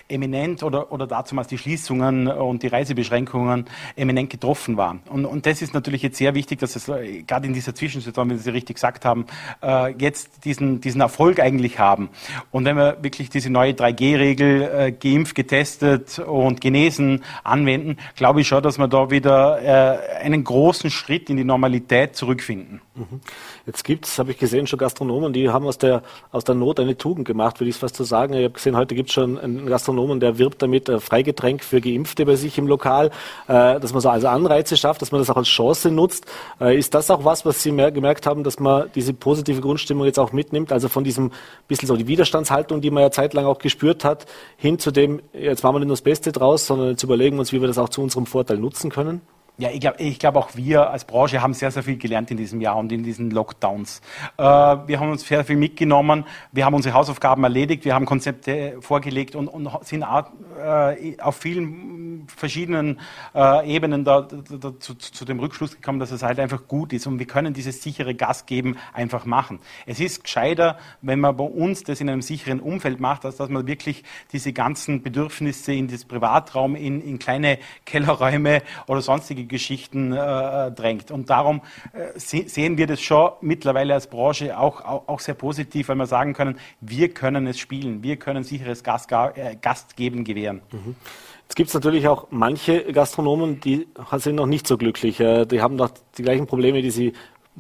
eminent 0.09 0.65
oder, 0.65 0.91
oder 0.91 1.07
dazumals 1.07 1.47
die 1.47 1.57
Schließungen 1.57 2.27
und 2.27 2.65
die 2.65 2.67
Reisebeschränkungen 2.67 3.67
eminent 3.95 4.31
getroffen 4.31 4.77
waren. 4.77 5.03
Und, 5.09 5.25
und 5.25 5.47
das 5.47 5.63
ist 5.63 5.73
natürlich 5.73 6.03
jetzt 6.03 6.19
sehr 6.19 6.35
wichtig, 6.35 6.59
dass 6.59 6.75
es 6.75 6.89
äh, 6.89 7.23
gerade 7.23 7.47
in 7.47 7.55
dieser 7.55 7.73
Zwischensituation, 7.73 8.31
wie 8.31 8.39
Sie 8.39 8.51
richtig 8.51 8.75
gesagt 8.75 9.05
haben, 9.05 9.27
äh, 9.63 9.95
jetzt 9.99 10.45
diesen, 10.45 10.81
diesen 10.81 11.01
Erfolg 11.01 11.39
eigentlich 11.39 11.79
haben. 11.79 12.11
Und 12.51 12.65
wenn 12.65 12.77
wir 12.77 12.99
wirklich 13.03 13.31
diese 13.31 13.51
neue 13.51 13.73
3G-Regel 13.73 14.63
äh, 14.63 14.93
geimpft, 14.93 15.37
getestet 15.37 16.19
und 16.19 16.61
genesen 16.61 17.23
anwenden, 17.45 17.99
glaube 18.17 18.41
ich 18.41 18.49
schon, 18.49 18.65
dass 18.65 18.77
wir 18.77 18.89
da 18.89 19.11
wieder 19.11 19.60
äh, 19.63 20.23
einen 20.23 20.45
großen 20.45 20.91
Schritt 20.91 21.31
in 21.31 21.37
die 21.37 21.45
Normalität 21.45 22.17
zurückfinden. 22.17 22.81
Mhm. 22.95 23.21
Jetzt 23.67 23.85
gibt 23.85 24.07
es, 24.07 24.19
habe 24.19 24.33
ich 24.33 24.39
gesehen, 24.39 24.67
schon 24.67 24.79
Gastronomen, 24.79 25.33
die 25.33 25.49
haben 25.49 25.67
aus 25.67 25.79
der, 25.79 26.03
aus 26.33 26.45
der 26.45 26.55
Not 26.55 26.81
eine 26.81 26.97
Tugend 26.97 27.27
gemacht, 27.27 27.61
würde 27.61 27.71
ich 27.71 27.77
es 27.77 27.81
fast 27.81 27.97
so 27.97 28.05
sagen. 28.05 28.35
Ich 28.35 28.45
habe 28.45 28.55
gesehen, 28.55 28.77
heute 28.77 28.95
gibt 28.95 29.11
es 29.11 29.15
schon 29.15 29.39
einen 29.39 29.67
Gastronomen, 29.67 30.21
der 30.21 30.39
wirbt 30.39 30.63
damit 30.63 30.89
äh, 30.89 31.01
Freigetränk 31.01 31.63
für 31.63 31.81
Geimpfte 31.81 32.27
bei 32.27 32.37
sich 32.37 32.59
im 32.59 32.67
Lokal, 32.67 33.11
äh, 33.49 33.81
dass 33.81 33.93
man 33.93 34.01
so 34.01 34.11
also 34.11 34.29
Anreize 34.29 34.77
schafft, 34.77 35.03
dass 35.03 35.13
man 35.13 35.21
das 35.21 35.31
auch 35.31 35.37
als 35.37 35.49
Chance 35.49 35.91
nutzt. 35.91 36.27
Äh, 36.61 36.79
ist 36.79 36.95
das 36.95 37.11
auch 37.11 37.25
was, 37.25 37.45
was 37.45 37.63
Sie 37.63 37.73
mehr 37.73 37.93
gemerkt 37.93 38.27
haben, 38.27 38.45
dass 38.45 38.59
man 38.59 38.91
diese 38.95 39.15
positive 39.15 39.61
Grundstimmung 39.61 40.05
jetzt 40.07 40.19
auch 40.19 40.33
mitnimmt? 40.33 40.73
Also 40.73 40.89
von 40.89 41.05
diesem 41.05 41.31
bisschen 41.69 41.87
so 41.87 41.97
die 41.97 42.07
Widerstandshaltung, 42.07 42.81
die 42.81 42.91
man 42.91 43.03
ja 43.03 43.11
zeitlang 43.11 43.47
auch 43.47 43.59
gespürt 43.59 44.05
hat, 44.05 44.27
hin 44.57 44.79
zu 44.79 44.91
dem, 44.91 45.23
jetzt 45.33 45.63
machen 45.63 45.77
wir 45.77 45.81
nicht 45.81 45.89
nur 45.89 45.97
das 45.97 46.03
Beste 46.03 46.33
draus, 46.33 46.67
sondern 46.67 46.91
jetzt 46.91 47.03
überlegen 47.03 47.37
wir 47.37 47.41
uns, 47.41 47.53
wie 47.53 47.61
wir 47.61 47.69
das 47.69 47.79
auch 47.79 47.89
zu 47.89 48.03
unserem 48.03 48.27
Vorteil 48.27 48.59
nutzen 48.59 48.91
können? 48.91 49.21
Ja, 49.61 49.69
ich 49.71 49.81
glaube 49.81 50.03
ich 50.03 50.19
glaub 50.19 50.37
auch 50.37 50.57
wir 50.57 50.89
als 50.89 51.05
Branche 51.05 51.43
haben 51.43 51.53
sehr, 51.53 51.71
sehr 51.71 51.83
viel 51.83 51.99
gelernt 51.99 52.31
in 52.31 52.39
diesem 52.39 52.63
Jahr 52.63 52.79
und 52.79 52.91
in 52.93 53.03
diesen 53.03 53.31
Lockdowns. 53.31 54.01
Äh, 54.39 54.43
wir 54.43 54.99
haben 54.99 55.11
uns 55.11 55.29
sehr 55.29 55.45
viel 55.45 55.57
mitgenommen, 55.57 56.25
wir 56.51 56.65
haben 56.65 56.73
unsere 56.73 56.95
Hausaufgaben 56.95 57.45
erledigt, 57.45 57.85
wir 57.85 57.95
haben 57.95 58.07
Konzepte 58.07 58.79
vorgelegt 58.81 59.37
und, 59.37 59.49
und 59.49 59.69
sind 59.85 60.03
äh, 60.03 61.21
auf 61.21 61.37
vielen 61.37 62.27
verschiedenen 62.35 63.01
äh, 63.35 63.71
Ebenen 63.71 64.03
da, 64.03 64.23
da, 64.23 64.57
da 64.57 64.81
zu, 64.81 64.95
zu, 64.95 65.27
dem 65.27 65.39
Rückschluss 65.39 65.77
gekommen, 65.77 66.01
dass 66.01 66.11
es 66.11 66.23
halt 66.23 66.41
einfach 66.41 66.67
gut 66.67 66.95
ist 66.95 67.07
und 67.07 67.19
wir 67.19 67.27
können 67.27 67.53
dieses 67.53 67.83
sichere 67.83 68.15
Gastgeben 68.15 68.79
einfach 68.95 69.27
machen. 69.27 69.59
Es 69.85 70.01
ist 70.01 70.25
gescheiter, 70.25 70.79
wenn 71.03 71.21
man 71.21 71.37
bei 71.37 71.45
uns 71.45 71.85
das 71.85 72.01
in 72.01 72.09
einem 72.09 72.23
sicheren 72.23 72.61
Umfeld 72.61 72.99
macht, 72.99 73.27
als 73.27 73.37
dass 73.37 73.51
man 73.51 73.67
wirklich 73.67 74.05
diese 74.33 74.55
ganzen 74.55 75.03
Bedürfnisse 75.03 75.75
in 75.75 75.89
das 75.89 76.07
Privatraum, 76.07 76.77
in, 76.77 77.03
in 77.03 77.19
kleine 77.19 77.59
Kellerräume 77.85 78.63
oder 78.87 79.03
sonstige 79.03 79.50
Geschichten 79.51 80.13
äh, 80.13 80.73
drängt. 80.73 81.11
Und 81.11 81.29
darum 81.29 81.61
äh, 81.93 82.19
sehen 82.19 82.79
wir 82.79 82.87
das 82.87 83.03
schon 83.03 83.33
mittlerweile 83.43 83.93
als 83.93 84.07
Branche 84.07 84.59
auch, 84.59 84.83
auch, 84.83 85.09
auch, 85.09 85.21
sehr 85.21 85.35
positiv, 85.35 85.91
weil 85.91 85.97
wir 85.97 86.07
sagen 86.07 86.33
können, 86.33 86.59
wir 86.81 87.11
können 87.11 87.47
es 87.47 87.59
spielen, 87.59 88.03
wir 88.03 88.17
können 88.17 88.45
sicheres 88.45 88.83
Gast, 88.83 89.13
äh, 89.13 89.57
Gastgeben 89.61 90.25
gewähren. 90.25 90.63
Mhm. 90.73 90.97
Jetzt 91.43 91.57
gibt 91.57 91.69
es 91.69 91.75
natürlich 91.75 92.07
auch 92.07 92.29
manche 92.31 92.93
Gastronomen, 92.93 93.61
die 93.61 93.89
sind 94.13 94.37
noch 94.37 94.47
nicht 94.47 94.67
so 94.67 94.79
glücklich. 94.79 95.21
Äh, 95.21 95.45
die 95.47 95.61
haben 95.61 95.77
noch 95.77 95.91
die 96.17 96.23
gleichen 96.23 96.47
Probleme, 96.47 96.81
die 96.81 96.91
sie 96.91 97.13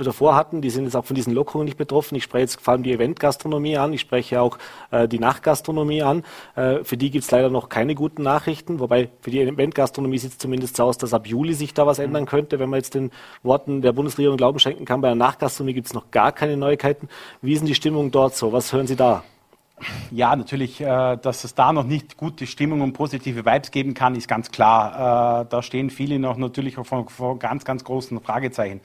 davor 0.04 0.34
hatten, 0.34 0.60
die 0.60 0.70
sind 0.70 0.84
jetzt 0.84 0.96
auch 0.96 1.04
von 1.04 1.14
diesen 1.14 1.34
Lockerungen 1.34 1.64
nicht 1.64 1.76
betroffen. 1.76 2.14
Ich 2.16 2.24
spreche 2.24 2.42
jetzt 2.42 2.60
vor 2.60 2.72
allem 2.72 2.82
die 2.82 2.92
Eventgastronomie 2.92 3.76
an, 3.76 3.92
ich 3.92 4.00
spreche 4.00 4.40
auch 4.40 4.58
äh, 4.90 5.08
die 5.08 5.18
Nachtgastronomie 5.18 6.02
an. 6.02 6.24
Äh, 6.56 6.84
für 6.84 6.96
die 6.96 7.10
gibt 7.10 7.24
es 7.24 7.30
leider 7.30 7.50
noch 7.50 7.68
keine 7.68 7.94
guten 7.94 8.22
Nachrichten, 8.22 8.80
wobei 8.80 9.08
für 9.20 9.30
die 9.30 9.40
Eventgastronomie 9.40 10.18
sieht 10.18 10.32
es 10.32 10.38
zumindest 10.38 10.76
so 10.76 10.84
aus, 10.84 10.98
dass 10.98 11.14
ab 11.14 11.26
Juli 11.26 11.54
sich 11.54 11.74
da 11.74 11.86
was 11.86 11.98
mhm. 11.98 12.04
ändern 12.04 12.26
könnte, 12.26 12.58
wenn 12.58 12.70
man 12.70 12.78
jetzt 12.78 12.94
den 12.94 13.10
Worten 13.42 13.82
der 13.82 13.92
Bundesregierung 13.92 14.36
Glauben 14.36 14.58
schenken 14.58 14.84
kann. 14.84 15.00
Bei 15.00 15.08
der 15.08 15.16
Nachtgastronomie 15.16 15.74
gibt 15.74 15.86
es 15.86 15.94
noch 15.94 16.10
gar 16.10 16.32
keine 16.32 16.56
Neuigkeiten. 16.56 17.08
Wie 17.42 17.52
ist 17.52 17.60
denn 17.60 17.66
die 17.66 17.74
Stimmung 17.74 18.10
dort 18.10 18.36
so? 18.36 18.52
Was 18.52 18.72
hören 18.72 18.86
Sie 18.86 18.96
da? 18.96 19.22
Ja, 20.10 20.36
natürlich, 20.36 20.80
äh, 20.80 21.16
dass 21.16 21.44
es 21.44 21.54
da 21.54 21.72
noch 21.72 21.84
nicht 21.84 22.16
gute 22.16 22.46
Stimmung 22.46 22.80
und 22.82 22.92
positive 22.92 23.46
Vibes 23.46 23.70
geben 23.70 23.94
kann, 23.94 24.14
ist 24.14 24.28
ganz 24.28 24.50
klar. 24.50 25.42
Äh, 25.42 25.46
da 25.48 25.62
stehen 25.62 25.90
viele 25.90 26.18
noch 26.18 26.36
natürlich 26.36 26.74
vor, 26.74 27.08
vor 27.08 27.38
ganz, 27.38 27.64
ganz 27.64 27.84
großen 27.84 28.20
Fragezeichen. 28.20 28.80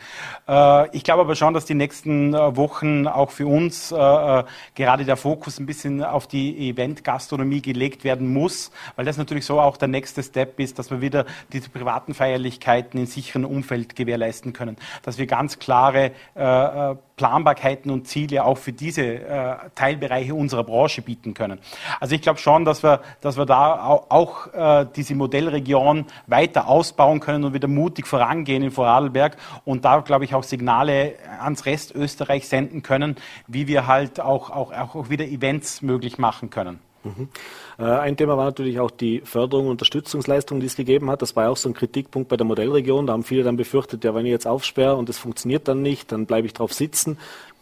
Äh, 0.48 0.96
ich 0.96 1.04
glaube 1.04 1.22
aber 1.22 1.36
schon, 1.36 1.54
dass 1.54 1.66
die 1.66 1.74
nächsten 1.74 2.34
Wochen 2.34 3.08
auch 3.08 3.32
für 3.32 3.48
uns 3.48 3.90
gerade 3.90 5.06
der 5.06 5.18
Fokus 5.18 5.60
ein 5.60 5.66
bisschen 5.66 6.04
auf 6.04 6.28
die 6.28 6.70
Event-Gastronomie 6.70 7.62
gelegt 7.62 8.04
werden 8.04 8.32
muss, 8.32 8.72
weil 8.96 9.06
das 9.06 9.18
natürlich 9.18 9.46
so 9.46 9.60
auch 9.60 9.78
der 9.78 9.88
nächste 9.88 10.24
Step 10.24 10.60
ist, 10.60 10.80
dass 10.80 10.92
wir 10.92 11.02
wieder 11.02 11.26
diese 11.52 11.70
privaten 11.70 12.14
Feierlichkeiten 12.14 13.00
in 13.00 13.06
sicheren 13.06 13.46
Umfeld 13.46 13.96
gewährleisten 13.96 14.54
können. 14.54 14.78
Dass 15.04 15.18
wir 15.18 15.28
ganz 15.28 15.60
klare 15.60 16.12
Planbarkeiten 17.16 17.92
und 17.92 18.08
Ziele 18.08 18.44
auch 18.44 18.58
für 18.58 18.74
diese 18.74 19.70
Teilbereiche 19.76 20.36
unserer 20.36 20.64
Branche 20.64 20.85
bieten 21.02 21.34
können. 21.34 21.60
Also 22.00 22.16
ich 22.16 22.22
glaube 22.22 22.40
schon, 22.40 22.66
dass 22.66 22.84
wir, 22.84 23.02
dass 23.22 23.38
wir 23.38 23.46
da 23.46 23.84
auch, 23.86 24.10
auch 24.10 24.54
äh, 24.54 24.86
diese 24.96 25.16
Modellregion 25.16 26.06
weiter 26.28 26.68
ausbauen 26.68 27.20
können 27.20 27.44
und 27.44 27.54
wieder 27.54 27.68
mutig 27.68 28.08
vorangehen 28.08 28.64
in 28.64 28.72
Vorarlberg 28.72 29.38
und 29.66 29.86
da, 29.86 30.00
glaube 30.00 30.26
ich, 30.26 30.34
auch 30.36 30.44
Signale 30.44 31.16
ans 31.42 31.66
Rest 31.66 31.94
Österreich 31.96 32.48
senden 32.48 32.84
können, 32.84 33.16
wie 33.48 33.68
wir 33.68 33.88
halt 33.88 34.20
auch, 34.20 34.50
auch, 34.50 34.72
auch 34.72 35.10
wieder 35.10 35.26
Events 35.26 35.82
möglich 35.82 36.18
machen 36.18 36.50
können. 36.50 36.80
Mhm. 37.06 37.30
Äh, 37.78 37.84
ein 37.84 38.18
Thema 38.18 38.36
war 38.38 38.46
natürlich 38.46 38.80
auch 38.80 38.92
die 38.92 39.22
Förderung 39.22 39.66
und 39.66 39.72
Unterstützungsleistung, 39.72 40.60
die 40.60 40.66
es 40.66 40.76
gegeben 40.76 41.10
hat. 41.10 41.22
Das 41.22 41.36
war 41.36 41.50
auch 41.50 41.58
so 41.58 41.70
ein 41.70 41.74
Kritikpunkt 41.74 42.30
bei 42.30 42.38
der 42.38 42.46
Modellregion. 42.46 43.06
Da 43.08 43.14
haben 43.14 43.24
viele 43.24 43.44
dann 43.44 43.58
befürchtet, 43.58 44.04
ja, 44.04 44.16
wenn 44.16 44.26
ich 44.26 44.32
jetzt 44.32 44.48
aufsperre 44.48 44.96
und 44.96 45.10
es 45.10 45.18
funktioniert 45.18 45.68
dann 45.68 45.82
nicht, 45.82 46.12
dann 46.12 46.26
bleibe 46.26 46.48
ich 46.48 46.54
drauf 46.54 46.74
sitzen. 46.74 47.18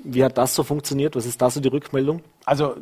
Wie 0.06 0.24
hat 0.24 0.38
das 0.38 0.54
so 0.54 0.64
funktioniert? 0.64 1.16
Was 1.16 1.26
ist 1.26 1.42
da 1.42 1.50
so 1.50 1.62
die 1.62 1.70
Rückmeldung? 1.70 2.22
Also 2.46 2.76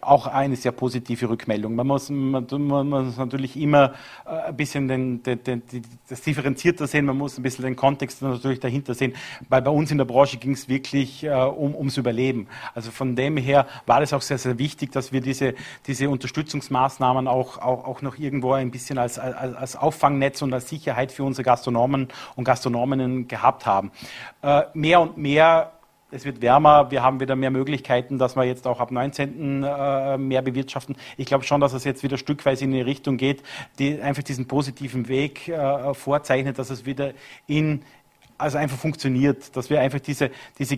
auch 0.00 0.26
eine 0.26 0.56
sehr 0.56 0.72
positive 0.72 1.28
Rückmeldung. 1.28 1.74
Man 1.74 1.86
muss, 1.86 2.08
man, 2.08 2.46
man 2.50 2.88
muss 2.88 3.18
natürlich 3.18 3.58
immer 3.58 3.92
äh, 4.24 4.48
ein 4.48 4.56
bisschen 4.56 4.88
den, 4.88 5.22
den, 5.22 5.44
den, 5.44 5.62
das 6.08 6.22
differenzierter 6.22 6.86
sehen, 6.86 7.04
man 7.04 7.18
muss 7.18 7.36
ein 7.36 7.42
bisschen 7.42 7.66
den 7.66 7.76
Kontext 7.76 8.22
natürlich 8.22 8.60
dahinter 8.60 8.94
sehen, 8.94 9.14
weil 9.50 9.60
bei 9.60 9.70
uns 9.70 9.90
in 9.90 9.98
der 9.98 10.06
Branche 10.06 10.38
ging 10.38 10.52
es 10.52 10.66
wirklich 10.66 11.24
äh, 11.24 11.30
um, 11.30 11.74
ums 11.74 11.98
Überleben. 11.98 12.46
Also 12.74 12.90
von 12.90 13.14
dem 13.14 13.36
her 13.36 13.66
war 13.84 14.00
es 14.00 14.14
auch 14.14 14.22
sehr, 14.22 14.38
sehr 14.38 14.58
wichtig, 14.58 14.92
dass 14.92 15.12
wir 15.12 15.20
diese, 15.20 15.54
diese 15.86 16.08
Unterstützungsmaßnahmen 16.08 17.28
auch, 17.28 17.58
auch, 17.58 17.84
auch 17.84 18.00
noch 18.00 18.18
irgendwo 18.18 18.54
ein 18.54 18.70
bisschen 18.70 18.96
als, 18.96 19.18
als, 19.18 19.54
als 19.54 19.76
Auffangnetz 19.76 20.40
und 20.40 20.54
als 20.54 20.70
Sicherheit 20.70 21.12
für 21.12 21.24
unsere 21.24 21.44
Gastronomen 21.44 22.08
und 22.34 22.44
Gastronominnen 22.44 23.28
gehabt 23.28 23.66
haben. 23.66 23.92
Äh, 24.40 24.62
mehr 24.72 25.02
und 25.02 25.18
mehr 25.18 25.72
es 26.12 26.24
wird 26.24 26.42
wärmer, 26.42 26.90
wir 26.90 27.02
haben 27.02 27.20
wieder 27.20 27.36
mehr 27.36 27.50
Möglichkeiten, 27.50 28.18
dass 28.18 28.36
wir 28.36 28.44
jetzt 28.44 28.66
auch 28.66 28.80
ab 28.80 28.90
19. 28.90 29.62
Äh, 29.62 30.18
mehr 30.18 30.42
bewirtschaften. 30.42 30.96
Ich 31.16 31.26
glaube 31.26 31.44
schon, 31.44 31.60
dass 31.60 31.72
es 31.72 31.84
jetzt 31.84 32.02
wieder 32.02 32.18
stückweise 32.18 32.64
in 32.64 32.72
die 32.72 32.82
Richtung 32.82 33.16
geht, 33.16 33.42
die 33.78 34.00
einfach 34.00 34.22
diesen 34.22 34.46
positiven 34.46 35.08
Weg 35.08 35.48
äh, 35.48 35.94
vorzeichnet, 35.94 36.58
dass 36.58 36.70
es 36.70 36.86
wieder 36.86 37.12
in 37.46 37.82
also 38.38 38.58
einfach 38.58 38.76
funktioniert, 38.76 39.56
dass 39.56 39.70
wir 39.70 39.80
einfach 39.80 40.00
diese, 40.00 40.30
diese 40.58 40.76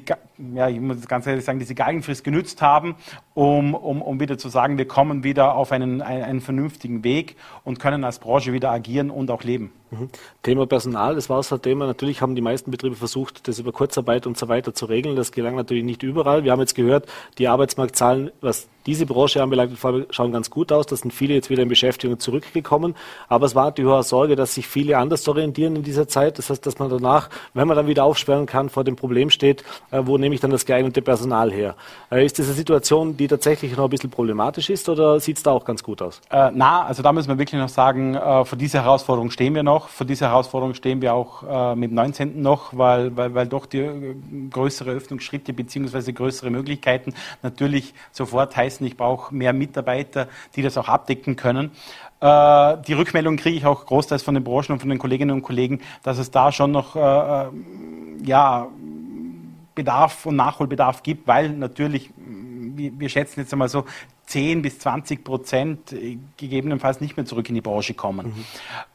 ja, 0.54 0.68
ich 0.68 0.80
muss 0.80 1.06
ganz 1.06 1.26
ehrlich 1.26 1.44
sagen, 1.44 1.58
diese 1.58 1.74
Galgenfrist 1.74 2.24
genützt 2.24 2.60
haben, 2.60 2.96
um, 3.34 3.74
um, 3.74 4.02
um 4.02 4.20
wieder 4.20 4.38
zu 4.38 4.48
sagen, 4.48 4.78
wir 4.78 4.88
kommen 4.88 5.24
wieder 5.24 5.54
auf 5.54 5.72
einen, 5.72 6.02
einen, 6.02 6.22
einen 6.22 6.40
vernünftigen 6.40 7.04
Weg 7.04 7.36
und 7.62 7.78
können 7.78 8.04
als 8.04 8.18
Branche 8.18 8.52
wieder 8.52 8.70
agieren 8.70 9.10
und 9.10 9.30
auch 9.30 9.44
leben. 9.44 9.72
Mhm. 9.94 10.08
Thema 10.42 10.66
Personal, 10.66 11.14
das 11.14 11.30
war 11.30 11.42
so 11.42 11.54
ein 11.54 11.62
Thema. 11.62 11.86
Natürlich 11.86 12.20
haben 12.20 12.34
die 12.34 12.42
meisten 12.42 12.70
Betriebe 12.70 12.96
versucht, 12.96 13.46
das 13.48 13.58
über 13.58 13.72
Kurzarbeit 13.72 14.26
und 14.26 14.36
so 14.36 14.48
weiter 14.48 14.74
zu 14.74 14.86
regeln. 14.86 15.16
Das 15.16 15.32
gelang 15.32 15.56
natürlich 15.56 15.84
nicht 15.84 16.02
überall. 16.02 16.44
Wir 16.44 16.52
haben 16.52 16.60
jetzt 16.60 16.74
gehört, 16.74 17.06
die 17.38 17.48
Arbeitsmarktzahlen, 17.48 18.30
was 18.40 18.68
diese 18.86 19.06
Branche 19.06 19.42
anbelangt, 19.42 19.78
schauen 20.10 20.32
ganz 20.32 20.50
gut 20.50 20.70
aus. 20.70 20.86
Da 20.86 20.96
sind 20.96 21.12
viele 21.12 21.34
jetzt 21.34 21.48
wieder 21.48 21.62
in 21.62 21.68
Beschäftigung 21.68 22.18
zurückgekommen. 22.18 22.94
Aber 23.28 23.46
es 23.46 23.54
war 23.54 23.72
die 23.72 23.84
hohe 23.84 24.02
Sorge, 24.02 24.36
dass 24.36 24.54
sich 24.54 24.66
viele 24.66 24.98
anders 24.98 25.26
orientieren 25.26 25.76
in 25.76 25.82
dieser 25.82 26.06
Zeit. 26.06 26.38
Das 26.38 26.50
heißt, 26.50 26.64
dass 26.66 26.78
man 26.78 26.90
danach, 26.90 27.30
wenn 27.54 27.66
man 27.66 27.76
dann 27.76 27.86
wieder 27.86 28.04
aufsperren 28.04 28.46
kann, 28.46 28.68
vor 28.68 28.84
dem 28.84 28.96
Problem 28.96 29.30
steht, 29.30 29.64
äh, 29.90 30.02
wo 30.04 30.18
nehme 30.24 30.34
ich 30.34 30.40
dann 30.40 30.50
das 30.50 30.64
geeignete 30.64 31.02
Personal 31.02 31.52
her? 31.52 31.76
Äh, 32.10 32.24
ist 32.24 32.38
das 32.38 32.46
eine 32.46 32.54
Situation, 32.54 33.16
die 33.16 33.28
tatsächlich 33.28 33.76
noch 33.76 33.84
ein 33.84 33.90
bisschen 33.90 34.10
problematisch 34.10 34.70
ist 34.70 34.88
oder 34.88 35.20
sieht 35.20 35.36
es 35.36 35.42
da 35.42 35.50
auch 35.50 35.64
ganz 35.64 35.82
gut 35.82 36.00
aus? 36.00 36.20
Äh, 36.30 36.50
na, 36.54 36.84
also 36.84 37.02
da 37.02 37.12
müssen 37.12 37.28
wir 37.28 37.38
wirklich 37.38 37.60
noch 37.60 37.68
sagen, 37.68 38.14
äh, 38.14 38.44
vor 38.44 38.56
dieser 38.56 38.82
Herausforderung 38.82 39.30
stehen 39.30 39.54
wir 39.54 39.62
noch. 39.62 39.88
Vor 39.88 40.06
dieser 40.06 40.30
Herausforderung 40.30 40.74
stehen 40.74 41.02
wir 41.02 41.14
auch 41.14 41.72
äh, 41.72 41.76
mit 41.76 41.90
dem 41.90 41.96
19. 41.96 42.40
noch, 42.40 42.76
weil, 42.76 43.14
weil, 43.16 43.34
weil 43.34 43.46
doch 43.46 43.66
die 43.66 43.80
äh, 43.80 44.14
größere 44.50 44.90
Öffnungsschritte 44.90 45.52
bzw. 45.52 46.12
größere 46.12 46.50
Möglichkeiten 46.50 47.12
natürlich 47.42 47.92
sofort 48.10 48.56
heißen, 48.56 48.86
ich 48.86 48.96
brauche 48.96 49.34
mehr 49.34 49.52
Mitarbeiter, 49.52 50.28
die 50.56 50.62
das 50.62 50.78
auch 50.78 50.88
abdecken 50.88 51.36
können. 51.36 51.70
Äh, 52.20 52.78
die 52.86 52.94
Rückmeldung 52.94 53.36
kriege 53.36 53.58
ich 53.58 53.66
auch 53.66 53.84
großteils 53.84 54.22
von 54.22 54.34
den 54.34 54.42
Branchen 54.42 54.72
und 54.72 54.80
von 54.80 54.88
den 54.88 54.98
Kolleginnen 54.98 55.32
und 55.32 55.42
Kollegen, 55.42 55.80
dass 56.02 56.16
es 56.16 56.30
da 56.30 56.50
schon 56.50 56.70
noch 56.70 56.96
äh 56.96 57.48
ja, 58.24 58.68
Bedarf 59.74 60.26
und 60.26 60.36
Nachholbedarf 60.36 61.02
gibt, 61.02 61.26
weil 61.26 61.50
natürlich, 61.50 62.10
wir 62.16 63.08
schätzen 63.08 63.40
jetzt 63.40 63.52
einmal 63.52 63.68
so, 63.68 63.84
10 64.26 64.62
bis 64.62 64.78
20 64.78 65.22
Prozent 65.22 65.92
äh, 65.92 66.18
gegebenenfalls 66.36 67.00
nicht 67.00 67.16
mehr 67.16 67.26
zurück 67.26 67.48
in 67.48 67.54
die 67.54 67.60
Branche 67.60 67.94
kommen. 67.94 68.26
Mhm. 68.28 68.44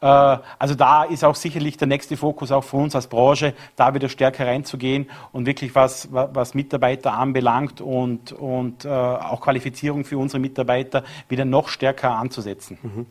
Äh, 0.00 0.38
also 0.58 0.74
da 0.74 1.04
ist 1.04 1.24
auch 1.24 1.34
sicherlich 1.34 1.76
der 1.76 1.88
nächste 1.88 2.16
Fokus 2.16 2.50
auch 2.50 2.64
für 2.64 2.78
uns 2.78 2.96
als 2.96 3.06
Branche, 3.06 3.54
da 3.76 3.94
wieder 3.94 4.08
stärker 4.08 4.46
reinzugehen 4.46 5.08
und 5.32 5.46
wirklich 5.46 5.74
was, 5.74 6.08
was 6.10 6.54
Mitarbeiter 6.54 7.14
anbelangt 7.14 7.80
und, 7.80 8.32
und 8.32 8.84
äh, 8.84 8.88
auch 8.88 9.40
Qualifizierung 9.40 10.04
für 10.04 10.18
unsere 10.18 10.40
Mitarbeiter 10.40 11.04
wieder 11.28 11.44
noch 11.44 11.68
stärker 11.68 12.16
anzusetzen. 12.16 12.78
Mhm. 12.82 13.06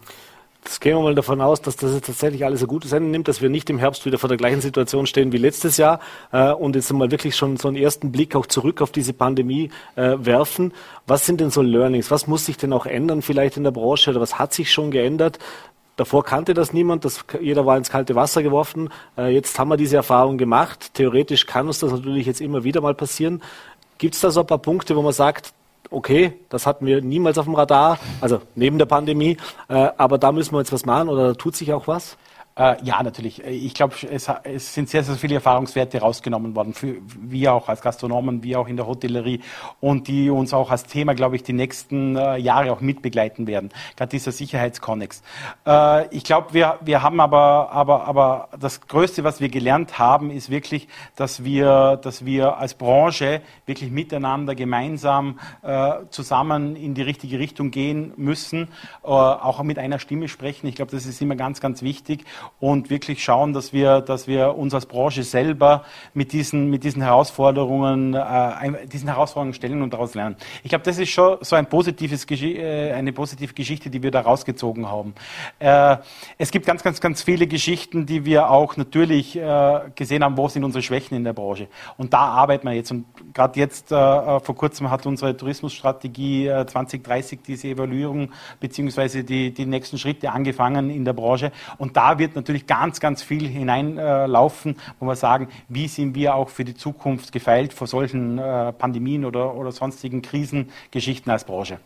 Jetzt 0.69 0.81
gehen 0.81 0.95
wir 0.95 1.01
mal 1.01 1.15
davon 1.15 1.41
aus, 1.41 1.63
dass 1.63 1.77
das 1.77 1.95
jetzt 1.95 2.05
tatsächlich 2.05 2.45
alles 2.45 2.61
ein 2.61 2.67
gutes 2.67 2.91
Ende 2.91 3.09
nimmt, 3.09 3.27
dass 3.27 3.41
wir 3.41 3.49
nicht 3.49 3.71
im 3.71 3.79
Herbst 3.79 4.05
wieder 4.05 4.19
vor 4.19 4.29
der 4.29 4.38
gleichen 4.38 4.61
Situation 4.61 5.07
stehen 5.07 5.31
wie 5.31 5.38
letztes 5.38 5.77
Jahr 5.77 5.99
äh, 6.31 6.51
und 6.51 6.75
jetzt 6.75 6.93
mal 6.93 7.09
wirklich 7.09 7.35
schon 7.35 7.57
so 7.57 7.69
einen 7.69 7.75
ersten 7.75 8.11
Blick 8.11 8.35
auch 8.35 8.45
zurück 8.45 8.83
auf 8.83 8.91
diese 8.91 9.13
Pandemie 9.13 9.71
äh, 9.95 10.17
werfen. 10.19 10.71
Was 11.07 11.25
sind 11.25 11.41
denn 11.41 11.49
so 11.49 11.63
Learnings? 11.63 12.11
Was 12.11 12.27
muss 12.27 12.45
sich 12.45 12.57
denn 12.57 12.71
auch 12.71 12.85
ändern 12.85 13.23
vielleicht 13.23 13.57
in 13.57 13.63
der 13.63 13.71
Branche 13.71 14.11
oder 14.11 14.21
was 14.21 14.38
hat 14.38 14.53
sich 14.53 14.71
schon 14.71 14.91
geändert? 14.91 15.39
Davor 15.95 16.23
kannte 16.23 16.53
das 16.53 16.71
niemand, 16.71 17.03
das, 17.03 17.25
jeder 17.41 17.65
war 17.65 17.75
ins 17.75 17.89
kalte 17.89 18.13
Wasser 18.13 18.43
geworfen. 18.43 18.89
Äh, 19.17 19.33
jetzt 19.33 19.57
haben 19.57 19.69
wir 19.69 19.77
diese 19.77 19.95
Erfahrung 19.95 20.38
gemacht. 20.38 20.93
Theoretisch 20.93 21.47
kann 21.47 21.65
uns 21.65 21.79
das 21.79 21.91
natürlich 21.91 22.27
jetzt 22.27 22.41
immer 22.41 22.63
wieder 22.63 22.81
mal 22.81 22.93
passieren. 22.93 23.41
Gibt 23.97 24.13
es 24.13 24.21
da 24.21 24.29
so 24.29 24.41
ein 24.41 24.47
paar 24.47 24.59
Punkte, 24.59 24.95
wo 24.95 25.01
man 25.01 25.13
sagt, 25.13 25.51
okay, 25.89 26.33
das 26.50 26.65
hatten 26.65 26.86
wir 26.86 27.01
niemals 27.01 27.38
auf 27.38 27.45
dem 27.45 27.55
Radar, 27.55 28.00
also 28.21 28.41
neben 28.55 28.77
der 28.77 28.86
Pandemie, 28.86 29.38
äh, 29.67 29.89
aber 29.98 30.17
da 30.17 30.31
müssen 30.31 30.53
wir 30.53 30.59
jetzt 30.59 30.74
was 30.74 30.86
machen 30.86 31.09
oder 31.09 31.36
tut 31.36 31.55
sich 31.55 31.74
auch 31.74 31.88
was? 31.88 32.17
Äh, 32.59 32.75
ja, 32.83 33.01
natürlich. 33.01 33.41
Ich 33.45 33.73
glaube, 33.73 33.95
es, 34.11 34.29
es, 34.43 34.73
sind 34.73 34.89
sehr, 34.89 35.01
sehr 35.01 35.15
viele 35.15 35.35
Erfahrungswerte 35.35 36.01
rausgenommen 36.01 36.57
worden, 36.57 36.73
für, 36.73 36.97
wir 37.17 37.53
auch 37.53 37.69
als 37.69 37.79
Gastronomen, 37.79 38.43
wir 38.43 38.59
auch 38.59 38.67
in 38.67 38.75
der 38.75 38.85
Hotellerie 38.85 39.39
und 39.79 40.09
die 40.09 40.29
uns 40.29 40.53
auch 40.53 40.69
als 40.69 40.83
Thema, 40.83 41.15
glaube 41.15 41.37
ich, 41.37 41.43
die 41.43 41.53
nächsten 41.53 42.17
äh, 42.17 42.35
Jahre 42.35 42.73
auch 42.73 42.81
mitbegleiten 42.81 43.47
werden. 43.47 43.69
Gerade 43.95 44.09
dieser 44.09 44.33
Sicherheitskonnex. 44.33 45.23
Äh, 45.65 46.13
ich 46.13 46.25
glaube, 46.25 46.53
wir, 46.53 46.79
wir 46.81 47.01
haben 47.01 47.21
aber, 47.21 47.71
aber, 47.71 48.05
aber 48.05 48.49
das 48.59 48.81
Größte, 48.81 49.23
was 49.23 49.39
wir 49.39 49.47
gelernt 49.47 49.97
haben, 49.97 50.29
ist 50.29 50.49
wirklich, 50.49 50.89
dass 51.15 51.45
wir, 51.45 51.95
dass 51.95 52.25
wir 52.25 52.57
als 52.57 52.73
Branche 52.73 53.41
wirklich 53.67 53.89
miteinander 53.89 54.53
gemeinsam 54.53 55.39
äh, 55.61 55.91
zusammen 56.09 56.75
in 56.75 56.93
die 56.93 57.03
richtige 57.03 57.39
Richtung 57.39 57.71
gehen 57.71 58.11
müssen, 58.17 58.67
äh, 59.03 59.07
auch 59.07 59.63
mit 59.63 59.79
einer 59.79 59.99
Stimme 59.99 60.27
sprechen. 60.27 60.67
Ich 60.67 60.75
glaube, 60.75 60.91
das 60.91 61.05
ist 61.05 61.21
immer 61.21 61.37
ganz, 61.37 61.61
ganz 61.61 61.81
wichtig 61.83 62.25
und 62.60 62.89
wirklich 62.89 63.24
schauen, 63.24 63.53
dass 63.53 63.72
wir, 63.72 64.01
dass 64.01 64.27
wir 64.27 64.56
uns 64.58 64.74
als 64.74 64.86
Branche 64.86 65.24
selber 65.24 65.84
mit 66.13 66.34
diesen, 66.34 66.70
mit 66.70 66.84
diesen 66.84 67.01
Herausforderungen, 67.01 68.13
äh, 68.13 68.88
diesen 68.88 69.08
Herausforderungen 69.08 69.53
stellen 69.53 69.82
und 69.82 69.94
daraus 69.94 70.13
lernen. 70.13 70.36
Ich 70.63 70.70
glaube, 70.70 70.84
das 70.84 70.98
ist 70.98 71.10
schon 71.10 71.38
so 71.41 71.56
ein 71.56 71.68
positives, 71.68 72.25
äh, 72.29 72.91
eine 72.91 73.13
positive 73.13 73.53
Geschichte, 73.53 73.89
die 73.89 74.03
wir 74.03 74.12
da 74.12 74.22
rausgezogen 74.22 74.89
haben. 74.89 75.13
Äh, 75.60 75.98
es 76.38 76.51
gibt 76.51 76.65
ganz, 76.65 76.84
ganz, 76.84 77.00
ganz 77.00 77.22
viele 77.24 77.48
Geschichten, 77.48 78.06
die 78.06 78.25
wir 78.25 78.50
auch 78.50 78.75
natürlich 78.75 79.38
äh, 79.38 79.79
gesehen 79.96 80.24
haben, 80.24 80.36
wo 80.36 80.48
sind 80.50 80.63
unsere 80.63 80.82
Schwächen 80.82 81.15
in 81.15 81.24
der 81.24 81.34
Branche. 81.34 81.68
Und 81.98 82.13
da 82.13 82.20
arbeiten 82.20 82.68
wir 82.68 82.74
jetzt. 82.74 82.91
Und 82.91 83.06
gerade 83.34 83.58
jetzt, 83.60 83.91
äh, 83.91 83.96
äh, 83.96 84.39
vor 84.41 84.56
kurzem 84.56 84.89
hat 84.89 85.06
unsere 85.06 85.36
Tourismusstrategie 85.36 86.50
2030 86.68 87.39
diese 87.46 87.70
Evaluierung 87.70 88.32
beziehungsweise 88.60 89.24
die, 89.24 89.53
die 89.53 89.65
nächsten 89.65 89.98
Schritte 89.98 90.32
angefangen 90.32 90.89
in 90.89 91.06
der 91.06 91.13
Branche. 91.13 91.51
Und 91.77 91.96
da 91.96 92.20
wird 92.20 92.28
natürlich 92.36 92.67
ganz, 92.67 93.00
ganz 93.00 93.21
viel 93.21 93.48
hineinlaufen, 93.48 94.75
wo 95.00 95.05
wir 95.05 95.15
sagen, 95.15 95.48
wie 95.67 95.88
sind 95.88 96.15
wir 96.15 96.36
auch 96.36 96.50
für 96.50 96.63
die 96.63 96.75
Zukunft 96.75 97.31
gefeilt 97.31 97.74
vor 97.74 97.88
solchen 97.88 98.38
äh, 98.38 98.74
Pandemien 98.74 99.25
oder, 99.25 99.55
oder 99.55 99.71
sonstigen 99.71 100.21
Krisengeschichten 100.21 101.31
als 101.31 101.43
Branche. 101.43 101.79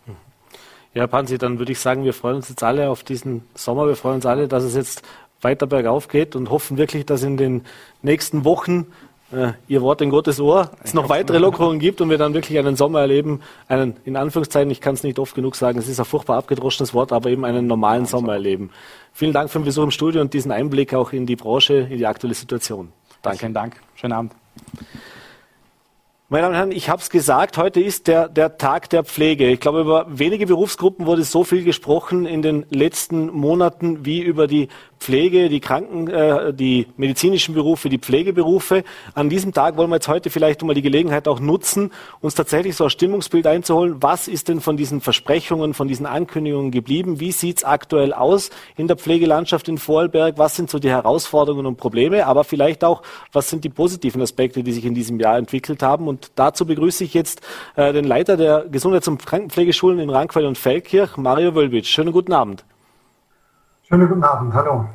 Ja, 0.93 1.07
Pansi, 1.07 1.37
dann 1.37 1.57
würde 1.57 1.71
ich 1.71 1.79
sagen, 1.79 2.03
wir 2.03 2.13
freuen 2.13 2.37
uns 2.37 2.49
jetzt 2.49 2.63
alle 2.63 2.89
auf 2.89 3.03
diesen 3.03 3.43
Sommer. 3.55 3.87
Wir 3.87 3.95
freuen 3.95 4.15
uns 4.15 4.25
alle, 4.25 4.47
dass 4.47 4.63
es 4.63 4.75
jetzt 4.75 5.03
weiter 5.41 5.67
bergauf 5.67 6.07
geht 6.07 6.35
und 6.35 6.49
hoffen 6.49 6.77
wirklich, 6.77 7.05
dass 7.05 7.23
in 7.23 7.37
den 7.37 7.63
nächsten 8.01 8.45
Wochen 8.45 8.87
äh, 9.33 9.53
Ihr 9.67 9.81
Wort 9.81 10.01
in 10.01 10.09
Gottes 10.09 10.39
Ohr, 10.39 10.71
es 10.83 10.93
noch 10.93 11.09
weitere 11.09 11.37
Lockerungen 11.37 11.79
gibt 11.79 12.01
und 12.01 12.09
wir 12.09 12.17
dann 12.17 12.33
wirklich 12.33 12.57
einen 12.57 12.75
Sommer 12.75 13.01
erleben, 13.01 13.41
einen, 13.67 13.95
in 14.05 14.15
Anführungszeichen, 14.15 14.71
ich 14.71 14.81
kann 14.81 14.93
es 14.93 15.03
nicht 15.03 15.19
oft 15.19 15.35
genug 15.35 15.55
sagen, 15.55 15.79
es 15.79 15.87
ist 15.87 15.99
ein 15.99 16.05
furchtbar 16.05 16.37
abgedroschenes 16.37 16.93
Wort, 16.93 17.11
aber 17.11 17.29
eben 17.29 17.45
einen 17.45 17.67
normalen 17.67 18.05
Sommer 18.05 18.33
erleben. 18.33 18.69
Vielen 19.11 19.33
Dank 19.33 19.49
für 19.49 19.59
den 19.59 19.65
Besuch 19.65 19.83
im 19.83 19.91
Studio 19.91 20.21
und 20.21 20.33
diesen 20.33 20.51
Einblick 20.51 20.93
auch 20.93 21.13
in 21.13 21.25
die 21.25 21.35
Branche, 21.35 21.87
in 21.89 21.97
die 21.97 22.05
aktuelle 22.05 22.35
Situation. 22.35 22.91
Danke. 23.21 23.39
Vielen 23.39 23.53
Dank. 23.53 23.75
Schönen 23.95 24.13
Abend. 24.13 24.33
Meine 26.33 26.45
Damen 26.45 26.53
und 26.53 26.57
Herren, 26.57 26.71
ich 26.71 26.89
habe 26.89 26.99
es 26.99 27.11
gesagt, 27.11 27.59
heute 27.59 27.79
ist 27.79 28.07
der, 28.07 28.27
der 28.27 28.57
Tag 28.57 28.89
der 28.89 29.03
Pflege. 29.03 29.51
Ich 29.51 29.59
glaube, 29.59 29.81
über 29.81 30.07
wenige 30.09 30.47
Berufsgruppen 30.47 31.05
wurde 31.05 31.23
so 31.23 31.43
viel 31.43 31.63
gesprochen 31.63 32.25
in 32.25 32.41
den 32.41 32.65
letzten 32.71 33.27
Monaten 33.27 34.03
wie 34.03 34.21
über 34.21 34.47
die 34.47 34.69
Pflege, 35.03 35.49
die 35.49 35.59
Kranken, 35.59 36.07
äh, 36.07 36.53
die 36.53 36.87
medizinischen 36.95 37.53
Berufe, 37.53 37.89
die 37.89 37.97
Pflegeberufe. 37.97 38.85
An 39.13 39.29
diesem 39.29 39.51
Tag 39.51 39.75
wollen 39.75 39.89
wir 39.89 39.97
jetzt 39.97 40.07
heute 40.07 40.29
vielleicht 40.29 40.63
mal 40.63 40.73
die 40.73 40.81
Gelegenheit 40.81 41.27
auch 41.27 41.41
nutzen, 41.41 41.91
uns 42.21 42.35
tatsächlich 42.35 42.77
so 42.77 42.85
ein 42.85 42.89
Stimmungsbild 42.89 43.45
einzuholen. 43.45 43.97
Was 43.99 44.29
ist 44.29 44.47
denn 44.47 44.61
von 44.61 44.77
diesen 44.77 45.01
Versprechungen, 45.01 45.73
von 45.73 45.89
diesen 45.89 46.05
Ankündigungen 46.05 46.71
geblieben? 46.71 47.19
Wie 47.19 47.33
sieht's 47.33 47.65
aktuell 47.65 48.13
aus 48.13 48.49
in 48.77 48.87
der 48.87 48.95
Pflegelandschaft 48.95 49.67
in 49.67 49.77
Vorarlberg? 49.77 50.37
Was 50.37 50.55
sind 50.55 50.69
so 50.69 50.79
die 50.79 50.89
Herausforderungen 50.89 51.65
und 51.65 51.75
Probleme? 51.75 52.25
Aber 52.25 52.45
vielleicht 52.45 52.85
auch, 52.85 53.01
was 53.33 53.49
sind 53.49 53.65
die 53.65 53.69
positiven 53.69 54.21
Aspekte, 54.21 54.63
die 54.63 54.71
sich 54.71 54.85
in 54.85 54.95
diesem 54.95 55.19
Jahr 55.19 55.37
entwickelt 55.37 55.83
haben? 55.83 56.07
Und 56.07 56.31
dazu 56.35 56.65
begrüße 56.65 57.03
ich 57.03 57.13
jetzt 57.13 57.41
äh, 57.75 57.91
den 57.91 58.05
Leiter 58.05 58.37
der 58.37 58.67
Gesundheits- 58.71 59.09
und 59.09 59.25
Krankenpflegeschulen 59.25 59.99
in 59.99 60.09
Rankweil 60.09 60.45
und 60.45 60.57
Feldkirch, 60.57 61.17
Mario 61.17 61.55
Wölbitsch. 61.55 61.89
Schönen 61.89 62.13
guten 62.13 62.31
Abend. 62.31 62.63
Schönen 63.93 64.09
guten 64.09 64.23
Abend, 64.23 64.51
hallo. 64.55 64.89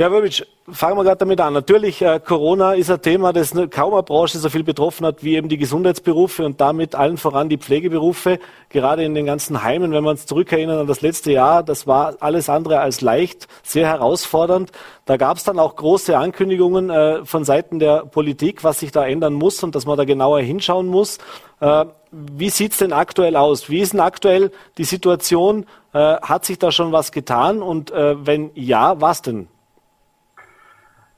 Ja, 0.00 0.10
Wölbitsch, 0.10 0.44
fangen 0.66 0.96
wir 0.96 1.04
gerade 1.04 1.18
damit 1.18 1.42
an. 1.42 1.52
Natürlich, 1.52 2.00
äh, 2.00 2.20
Corona 2.24 2.72
ist 2.72 2.90
ein 2.90 3.02
Thema, 3.02 3.34
das 3.34 3.52
kaum 3.68 3.92
eine 3.92 4.02
Branche 4.02 4.38
so 4.38 4.48
viel 4.48 4.64
betroffen 4.64 5.04
hat 5.04 5.22
wie 5.22 5.36
eben 5.36 5.50
die 5.50 5.58
Gesundheitsberufe 5.58 6.46
und 6.46 6.58
damit 6.58 6.94
allen 6.94 7.18
voran 7.18 7.50
die 7.50 7.58
Pflegeberufe. 7.58 8.38
Gerade 8.70 9.04
in 9.04 9.14
den 9.14 9.26
ganzen 9.26 9.62
Heimen, 9.62 9.92
wenn 9.92 10.02
wir 10.02 10.08
uns 10.08 10.24
zurückerinnern 10.24 10.78
an 10.78 10.86
das 10.86 11.02
letzte 11.02 11.32
Jahr, 11.32 11.62
das 11.62 11.86
war 11.86 12.14
alles 12.20 12.48
andere 12.48 12.80
als 12.80 13.02
leicht, 13.02 13.46
sehr 13.62 13.88
herausfordernd. 13.88 14.72
Da 15.04 15.18
gab 15.18 15.36
es 15.36 15.44
dann 15.44 15.58
auch 15.58 15.76
große 15.76 16.16
Ankündigungen 16.16 16.88
äh, 16.88 17.26
von 17.26 17.44
Seiten 17.44 17.78
der 17.78 18.06
Politik, 18.06 18.64
was 18.64 18.80
sich 18.80 18.92
da 18.92 19.06
ändern 19.06 19.34
muss 19.34 19.62
und 19.62 19.74
dass 19.74 19.84
man 19.84 19.98
da 19.98 20.06
genauer 20.06 20.40
hinschauen 20.40 20.86
muss. 20.86 21.18
Äh, 21.60 21.84
wie 22.10 22.48
sieht's 22.48 22.78
denn 22.78 22.94
aktuell 22.94 23.36
aus? 23.36 23.68
Wie 23.68 23.80
ist 23.80 23.92
denn 23.92 24.00
aktuell 24.00 24.50
die 24.78 24.84
Situation? 24.84 25.66
Äh, 25.92 26.16
hat 26.22 26.46
sich 26.46 26.58
da 26.58 26.72
schon 26.72 26.90
was 26.90 27.12
getan? 27.12 27.60
Und 27.60 27.90
äh, 27.90 28.14
wenn 28.24 28.50
ja, 28.54 28.98
was 28.98 29.20
denn? 29.20 29.48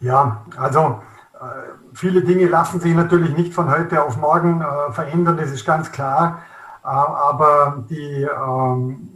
Ja, 0.03 0.45
also 0.57 1.01
äh, 1.35 1.45
viele 1.95 2.23
Dinge 2.23 2.47
lassen 2.47 2.81
sich 2.81 2.93
natürlich 2.93 3.37
nicht 3.37 3.55
von 3.55 3.71
heute 3.71 4.03
auf 4.03 4.17
morgen 4.17 4.61
äh, 4.61 4.93
verändern, 4.93 5.37
das 5.37 5.53
ist 5.53 5.65
ganz 5.65 5.93
klar. 5.93 6.41
Äh, 6.85 6.89
aber 6.89 7.85
die 7.89 8.27
ähm, 8.27 9.09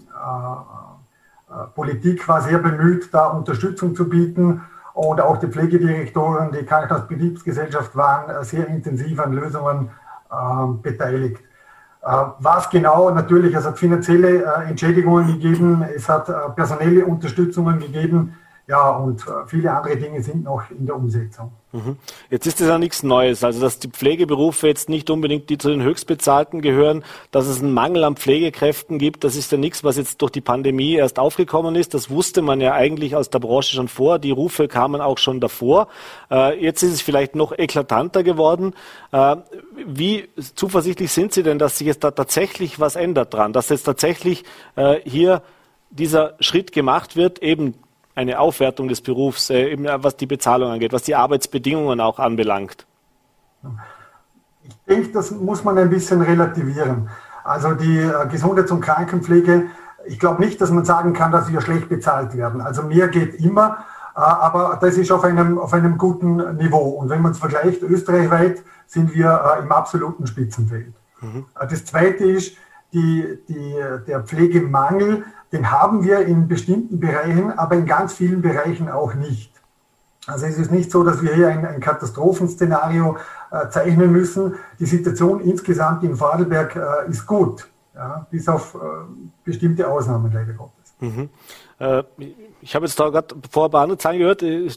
Politik 1.75 2.27
war 2.29 2.41
sehr 2.41 2.59
bemüht, 2.59 3.13
da 3.13 3.27
Unterstützung 3.27 3.97
zu 3.97 4.09
bieten. 4.09 4.63
Und 4.95 5.21
auch 5.21 5.39
die 5.39 5.49
Pflegedirektoren, 5.49 6.53
die 6.53 6.65
Krankenhausbetriebsgesellschaft 6.65 7.95
waren 7.97 8.45
sehr 8.45 8.67
intensiv 8.69 9.21
an 9.21 9.33
Lösungen 9.33 9.91
ähm, 10.33 10.81
beteiligt. 10.81 11.43
Was 12.39 12.71
genau? 12.71 13.11
Natürlich, 13.11 13.55
es 13.55 13.67
hat 13.67 13.79
finanzielle 13.79 14.45
Entschädigungen 14.69 15.27
gegeben, 15.27 15.85
es 15.95 16.09
hat 16.09 16.27
personelle 16.55 17.05
Unterstützungen 17.05 17.81
gegeben, 17.81 18.37
ja, 18.69 18.91
und 18.97 19.21
äh, 19.29 19.47
viele 19.47 19.71
andere 19.71 19.97
Dinge 19.97 20.21
sind 20.21 20.43
noch 20.43 20.71
in 20.73 20.87
der 20.87 20.97
Umsetzung. 20.97 21.53
Mhm. 21.71 21.99
Jetzt 22.31 22.49
ist 22.49 22.61
das 22.61 22.67
ja 22.67 22.79
nichts 22.79 23.05
Neues. 23.05 23.45
Also, 23.45 23.61
dass 23.61 23.79
die 23.79 23.89
Pflegeberufe 23.89 24.67
jetzt 24.67 24.89
nicht 24.89 25.09
unbedingt 25.09 25.49
die 25.51 25.59
zu 25.59 25.69
den 25.69 25.83
Höchstbezahlten 25.83 26.63
gehören, 26.63 27.05
dass 27.31 27.47
es 27.47 27.63
einen 27.63 27.73
Mangel 27.73 28.03
an 28.03 28.17
Pflegekräften 28.17 28.99
gibt, 28.99 29.23
das 29.23 29.37
ist 29.37 29.53
ja 29.53 29.59
nichts, 29.59 29.85
was 29.85 29.97
jetzt 29.97 30.21
durch 30.21 30.33
die 30.33 30.41
Pandemie 30.41 30.95
erst 30.95 31.21
aufgekommen 31.21 31.77
ist. 31.77 31.95
Das 31.95 32.11
wusste 32.11 32.43
man 32.43 32.61
ja 32.61 32.73
eigentlich 32.73 33.15
aus 33.15 33.31
der 33.31 33.39
Branche 33.39 33.77
schon 33.77 33.87
vor. 33.87 34.19
Die 34.19 34.33
Rufe 34.33 34.67
kamen 34.67 35.01
auch 35.01 35.19
schon 35.19 35.39
davor. 35.39 35.87
Äh, 36.29 36.61
jetzt 36.61 36.83
ist 36.83 36.93
es 36.93 37.03
vielleicht 37.03 37.37
noch 37.37 37.57
eklatanter 37.57 38.25
geworden. 38.25 38.75
Äh, 39.13 39.37
wie 39.87 40.29
zuversichtlich 40.57 41.13
sind 41.13 41.33
Sie 41.33 41.45
denn, 41.45 41.61
dass 41.61 41.79
sich 41.79 41.87
jetzt 41.87 42.03
da 42.03 42.11
tatsächlich 42.11 42.81
was 42.81 42.97
ändert 42.97 43.33
dran, 43.33 43.53
dass 43.53 43.69
jetzt 43.69 43.85
tatsächlich 43.85 44.45
hier 45.05 45.43
dieser 45.91 46.35
Schritt 46.41 46.73
gemacht 46.73 47.17
wird, 47.17 47.43
eben 47.43 47.75
eine 48.17 48.41
Aufwertung 48.41 48.89
des 48.89 49.01
Berufs, 49.01 49.51
äh, 49.51 49.71
eben, 49.73 49.87
was 49.87 50.17
die 50.17 50.27
Bezahlung 50.27 50.71
angeht, 50.71 50.93
was 50.93 51.03
die 51.03 51.15
Arbeitsbedingungen 51.15 52.01
auch 52.01 52.19
anbelangt? 52.19 52.87
Ich 54.65 54.75
denke, 54.89 55.13
das 55.13 55.31
muss 55.31 55.63
man 55.63 55.79
ein 55.79 55.91
bisschen 55.91 56.23
relativieren. 56.23 57.09
Also 57.45 57.75
die 57.75 57.99
äh, 57.99 58.27
Gesundheits- 58.29 58.73
und 58.73 58.81
Krankenpflege, 58.81 59.67
ich 60.07 60.19
glaube 60.19 60.43
nicht, 60.43 60.61
dass 60.61 60.71
man 60.71 60.85
sagen 60.85 61.13
kann, 61.13 61.31
dass 61.31 61.53
wir 61.53 61.61
schlecht 61.61 61.89
bezahlt 61.89 62.37
werden. 62.37 62.61
Also 62.61 62.83
mehr 62.83 63.09
geht 63.09 63.35
immer, 63.35 63.85
äh, 64.17 64.21
aber 64.21 64.79
das 64.81 64.97
ist 64.97 65.13
auf 65.13 65.23
einem, 65.23 65.59
auf 65.59 65.75
einem 65.75 65.99
guten 65.99 66.57
Niveau. 66.57 66.89
Und 66.89 67.11
wenn 67.11 67.21
man 67.21 67.33
es 67.33 67.39
vergleicht, 67.39 67.83
österreichweit 67.83 68.63
sind 68.87 69.15
wir 69.15 69.59
im 69.63 69.71
absoluten 69.71 70.27
Spitzenfeld. 70.27 70.95
Mhm. 71.21 71.45
Das 71.55 71.85
Zweite 71.85 72.25
ist, 72.25 72.57
die, 72.93 73.39
die, 73.49 73.75
der 74.07 74.21
Pflegemangel 74.21 75.25
den 75.57 75.71
haben 75.71 76.05
wir 76.05 76.21
in 76.21 76.49
bestimmten 76.49 77.01
Bereichen, 77.01 77.51
aber 77.59 77.77
in 77.77 77.87
ganz 77.87 78.15
vielen 78.15 78.43
Bereichen 78.43 78.91
auch 78.91 79.15
nicht. 79.15 79.51
Also 80.27 80.47
es 80.47 80.59
ist 80.59 80.71
nicht 80.71 80.91
so, 80.91 81.03
dass 81.05 81.23
wir 81.23 81.35
hier 81.35 81.49
ein, 81.49 81.65
ein 81.65 81.81
Katastrophenszenario 81.81 83.17
äh, 83.51 83.69
zeichnen 83.71 84.13
müssen. 84.13 84.57
Die 84.79 84.87
Situation 84.87 85.41
insgesamt 85.41 86.03
in 86.03 86.17
Vorarlberg 86.17 86.77
äh, 86.77 87.11
ist 87.11 87.27
gut, 87.27 87.69
ja, 87.95 88.27
bis 88.31 88.49
auf 88.49 88.75
äh, 88.75 88.79
bestimmte 89.45 89.89
Ausnahmen 89.89 90.33
leider 90.33 90.53
Gottes. 90.53 90.95
Mhm. 91.01 91.31
Äh, 91.79 92.03
ich 92.61 92.75
habe 92.75 92.87
jetzt 92.87 92.99
da 92.99 93.09
gerade 93.09 93.35
vor 93.51 93.67
ein 93.67 93.71
paar 93.71 93.83
anderen 93.83 94.01
Zahlen 94.01 94.19
gehört, 94.19 94.43
äh, 94.43 94.69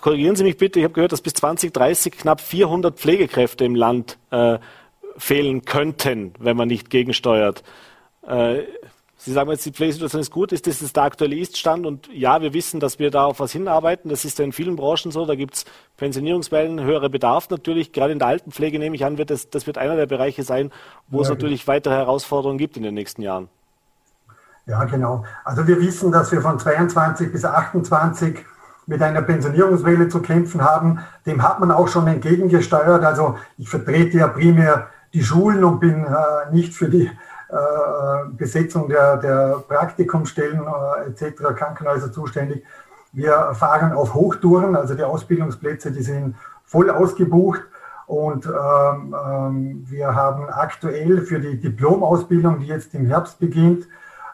korrigieren 0.00 0.36
Sie 0.36 0.44
mich 0.44 0.56
bitte, 0.56 0.78
ich 0.78 0.84
habe 0.84 0.94
gehört, 0.94 1.12
dass 1.12 1.20
bis 1.20 1.34
2030 1.34 2.16
knapp 2.16 2.40
400 2.40 2.98
Pflegekräfte 2.98 3.64
im 3.66 3.74
Land 3.74 4.18
äh, 4.30 4.58
fehlen 5.18 5.64
könnten, 5.64 6.32
wenn 6.38 6.56
man 6.56 6.68
nicht 6.68 6.90
gegensteuert. 6.90 7.62
Sie 9.20 9.32
sagen 9.32 9.50
jetzt, 9.50 9.66
die 9.66 9.72
Pflegesituation 9.72 10.20
ist 10.20 10.30
gut, 10.30 10.52
ist 10.52 10.68
das 10.68 10.80
ist 10.80 10.94
der 10.94 11.02
aktuelle 11.02 11.36
Ist-Stand? 11.36 11.86
Und 11.86 12.08
ja, 12.12 12.40
wir 12.40 12.54
wissen, 12.54 12.78
dass 12.78 13.00
wir 13.00 13.10
da 13.10 13.24
auf 13.24 13.40
was 13.40 13.50
hinarbeiten. 13.50 14.08
Das 14.10 14.24
ist 14.24 14.38
ja 14.38 14.44
in 14.44 14.52
vielen 14.52 14.76
Branchen 14.76 15.10
so. 15.10 15.26
Da 15.26 15.34
gibt 15.34 15.54
es 15.54 15.64
Pensionierungswellen, 15.96 16.80
höherer 16.80 17.08
Bedarf 17.08 17.50
natürlich. 17.50 17.92
Gerade 17.92 18.12
in 18.12 18.20
der 18.20 18.28
Altenpflege 18.28 18.78
nehme 18.78 18.94
ich 18.94 19.04
an, 19.04 19.18
wird 19.18 19.30
das, 19.30 19.50
das 19.50 19.66
wird 19.66 19.76
einer 19.76 19.96
der 19.96 20.06
Bereiche 20.06 20.44
sein, 20.44 20.70
wo 21.08 21.18
ja, 21.18 21.22
es 21.24 21.28
natürlich 21.30 21.62
genau. 21.62 21.74
weitere 21.74 21.94
Herausforderungen 21.94 22.58
gibt 22.58 22.76
in 22.76 22.84
den 22.84 22.94
nächsten 22.94 23.22
Jahren. 23.22 23.48
Ja, 24.66 24.84
genau. 24.84 25.24
Also 25.44 25.66
wir 25.66 25.80
wissen, 25.80 26.12
dass 26.12 26.30
wir 26.30 26.40
von 26.40 26.60
22 26.60 27.32
bis 27.32 27.44
28 27.44 28.38
mit 28.86 29.02
einer 29.02 29.22
Pensionierungswelle 29.22 30.08
zu 30.08 30.22
kämpfen 30.22 30.62
haben. 30.62 31.00
Dem 31.26 31.42
hat 31.42 31.58
man 31.58 31.72
auch 31.72 31.88
schon 31.88 32.06
entgegengesteuert. 32.06 33.04
Also 33.04 33.36
ich 33.56 33.68
vertrete 33.68 34.18
ja 34.18 34.28
primär 34.28 34.90
die 35.12 35.24
Schulen 35.24 35.64
und 35.64 35.80
bin 35.80 36.04
äh, 36.04 36.52
nicht 36.52 36.72
für 36.72 36.88
die 36.88 37.10
Besetzung 38.36 38.88
der, 38.88 39.16
der 39.16 39.62
Praktikumsstellen 39.66 40.66
äh, 40.66 41.08
etc. 41.08 41.54
Krankenhäuser 41.56 42.12
zuständig. 42.12 42.64
Wir 43.12 43.54
fahren 43.54 43.92
auf 43.92 44.14
Hochtouren, 44.14 44.76
also 44.76 44.94
die 44.94 45.02
Ausbildungsplätze, 45.02 45.90
die 45.90 46.02
sind 46.02 46.36
voll 46.64 46.90
ausgebucht. 46.90 47.62
Und 48.06 48.46
ähm, 48.46 49.14
ähm, 49.26 49.84
wir 49.86 50.14
haben 50.14 50.48
aktuell 50.48 51.22
für 51.22 51.40
die 51.40 51.58
Diplomausbildung, 51.60 52.60
die 52.60 52.66
jetzt 52.66 52.94
im 52.94 53.06
Herbst 53.06 53.38
beginnt, 53.38 53.86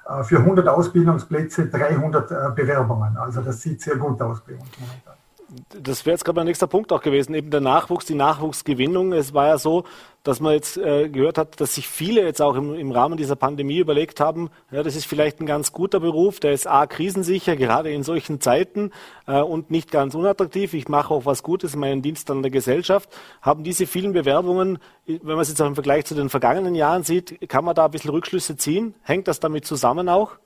äh, 0.09 0.22
für 0.22 0.38
100 0.38 0.68
Ausbildungsplätze 0.68 1.66
300 1.66 2.31
äh, 2.31 2.35
Bewerbungen. 2.55 3.16
Also 3.16 3.40
das 3.40 3.61
sieht 3.62 3.81
sehr 3.81 3.96
gut 3.96 4.20
aus 4.22 4.40
bei 4.40 4.55
uns 4.55 4.70
momentan 4.79 5.23
das 5.68 6.04
wäre 6.06 6.14
jetzt 6.14 6.24
gerade 6.24 6.36
mein 6.36 6.46
nächster 6.46 6.66
Punkt 6.66 6.92
auch 6.92 7.02
gewesen, 7.02 7.34
eben 7.34 7.50
der 7.50 7.60
Nachwuchs, 7.60 8.04
die 8.04 8.14
Nachwuchsgewinnung. 8.14 9.12
Es 9.12 9.34
war 9.34 9.48
ja 9.48 9.58
so, 9.58 9.84
dass 10.22 10.40
man 10.40 10.54
jetzt 10.54 10.76
äh, 10.78 11.08
gehört 11.08 11.38
hat, 11.38 11.60
dass 11.60 11.74
sich 11.74 11.86
viele 11.86 12.22
jetzt 12.22 12.40
auch 12.40 12.56
im, 12.56 12.74
im, 12.74 12.92
Rahmen 12.92 13.16
dieser 13.16 13.36
Pandemie 13.36 13.78
überlegt 13.78 14.20
haben, 14.20 14.50
ja, 14.70 14.82
das 14.82 14.96
ist 14.96 15.06
vielleicht 15.06 15.40
ein 15.40 15.46
ganz 15.46 15.72
guter 15.72 16.00
Beruf, 16.00 16.40
der 16.40 16.52
ist 16.52 16.66
A, 16.66 16.86
krisensicher, 16.86 17.56
gerade 17.56 17.92
in 17.92 18.02
solchen 18.02 18.40
Zeiten 18.40 18.90
äh, 19.26 19.40
und 19.40 19.70
nicht 19.70 19.90
ganz 19.90 20.14
unattraktiv. 20.14 20.72
Ich 20.72 20.88
mache 20.88 21.12
auch 21.12 21.26
was 21.26 21.42
Gutes, 21.42 21.76
meinen 21.76 22.00
Dienst 22.00 22.30
an 22.30 22.42
der 22.42 22.50
Gesellschaft. 22.50 23.10
Haben 23.42 23.64
diese 23.64 23.86
vielen 23.86 24.12
Bewerbungen, 24.12 24.78
wenn 25.06 25.20
man 25.24 25.40
es 25.40 25.50
jetzt 25.50 25.60
auch 25.60 25.66
im 25.66 25.74
Vergleich 25.74 26.06
zu 26.06 26.14
den 26.14 26.30
vergangenen 26.30 26.74
Jahren 26.74 27.02
sieht, 27.02 27.48
kann 27.48 27.64
man 27.64 27.74
da 27.74 27.84
ein 27.84 27.90
bisschen 27.90 28.10
Rückschlüsse 28.10 28.56
ziehen? 28.56 28.94
Hängt 29.02 29.28
das 29.28 29.40
damit 29.40 29.66
zusammen 29.66 30.08
auch? 30.08 30.38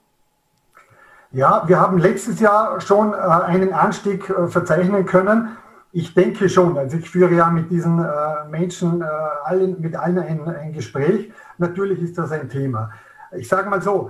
Ja, 1.31 1.63
wir 1.67 1.79
haben 1.79 1.99
letztes 1.99 2.39
Jahr 2.39 2.81
schon 2.81 3.13
äh, 3.13 3.17
einen 3.17 3.71
Anstieg 3.71 4.27
äh, 4.31 4.47
verzeichnen 4.47 5.05
können. 5.05 5.49
Ich 5.91 6.15
denke 6.15 6.49
schon. 6.49 6.75
Also 6.75 6.97
ich 6.97 7.07
führe 7.07 7.35
ja 7.35 7.51
mit 7.51 7.69
diesen 7.69 7.99
äh, 7.99 8.09
Menschen 8.49 9.03
allen, 9.43 9.79
mit 9.79 9.95
allen 9.95 10.17
ein, 10.17 10.47
ein, 10.47 10.73
Gespräch. 10.73 11.31
Natürlich 11.59 12.01
ist 12.01 12.17
das 12.17 12.31
ein 12.31 12.49
Thema. 12.49 12.91
Ich 13.31 13.47
sage 13.47 13.69
mal 13.69 13.81
so, 13.81 14.09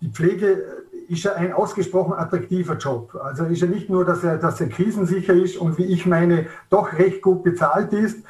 die 0.00 0.08
Pflege 0.08 0.62
ist 1.08 1.24
ja 1.24 1.34
ein 1.34 1.52
ausgesprochen 1.52 2.14
attraktiver 2.14 2.76
Job. 2.76 3.14
Also 3.22 3.44
ist 3.44 3.60
ja 3.60 3.66
nicht 3.66 3.90
nur, 3.90 4.06
dass 4.06 4.24
er, 4.24 4.38
dass 4.38 4.60
er 4.62 4.68
krisensicher 4.68 5.34
ist 5.34 5.58
und 5.58 5.76
wie 5.76 5.84
ich 5.84 6.06
meine, 6.06 6.46
doch 6.70 6.94
recht 6.94 7.20
gut 7.20 7.42
bezahlt 7.42 7.92
ist. 7.92 8.24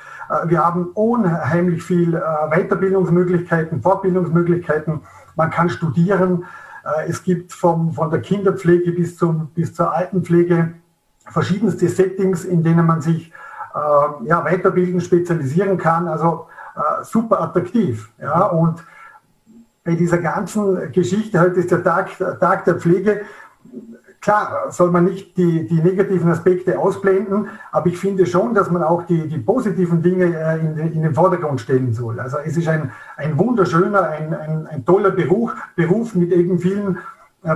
Wir 0.46 0.64
haben 0.64 0.88
unheimlich 0.94 1.84
viel 1.84 2.12
Weiterbildungsmöglichkeiten, 2.50 3.82
Fortbildungsmöglichkeiten. 3.82 5.02
Man 5.36 5.50
kann 5.50 5.70
studieren. 5.70 6.44
Äh, 6.84 7.08
es 7.08 7.22
gibt 7.22 7.52
vom, 7.52 7.92
von 7.92 8.10
der 8.10 8.20
Kinderpflege 8.20 8.92
bis, 8.92 9.16
zum, 9.16 9.48
bis 9.48 9.74
zur 9.74 9.92
Altenpflege 9.92 10.74
verschiedenste 11.26 11.88
Settings, 11.88 12.44
in 12.44 12.62
denen 12.62 12.86
man 12.86 13.00
sich 13.00 13.32
äh, 13.74 14.26
ja, 14.26 14.44
weiterbilden, 14.44 15.00
spezialisieren 15.00 15.78
kann. 15.78 16.08
Also 16.08 16.46
äh, 16.76 17.04
super 17.04 17.40
attraktiv. 17.40 18.10
Ja? 18.20 18.46
Und 18.46 18.84
bei 19.84 19.94
dieser 19.94 20.18
ganzen 20.18 20.92
Geschichte, 20.92 21.40
heute 21.40 21.60
ist 21.60 21.70
der 21.70 21.82
Tag, 21.82 22.16
der 22.18 22.38
Tag 22.38 22.64
der 22.64 22.76
Pflege, 22.76 23.22
Klar, 24.20 24.70
soll 24.70 24.90
man 24.90 25.06
nicht 25.06 25.38
die, 25.38 25.66
die 25.66 25.80
negativen 25.80 26.30
Aspekte 26.30 26.78
ausblenden, 26.78 27.48
aber 27.72 27.86
ich 27.86 27.96
finde 27.96 28.26
schon, 28.26 28.52
dass 28.52 28.70
man 28.70 28.82
auch 28.82 29.04
die, 29.04 29.26
die 29.26 29.38
positiven 29.38 30.02
Dinge 30.02 30.26
äh, 30.26 30.58
in, 30.58 30.76
den, 30.76 30.92
in 30.92 31.02
den 31.02 31.14
Vordergrund 31.14 31.58
stellen 31.58 31.94
soll. 31.94 32.20
Also 32.20 32.36
es 32.44 32.54
ist 32.54 32.68
ein, 32.68 32.92
ein 33.16 33.38
wunderschöner, 33.38 34.10
ein, 34.10 34.34
ein, 34.34 34.66
ein 34.66 34.84
toller 34.84 35.10
Beruf, 35.10 35.54
Beruf 35.74 36.14
mit 36.14 36.32
eben 36.32 36.58
vielen 36.58 36.98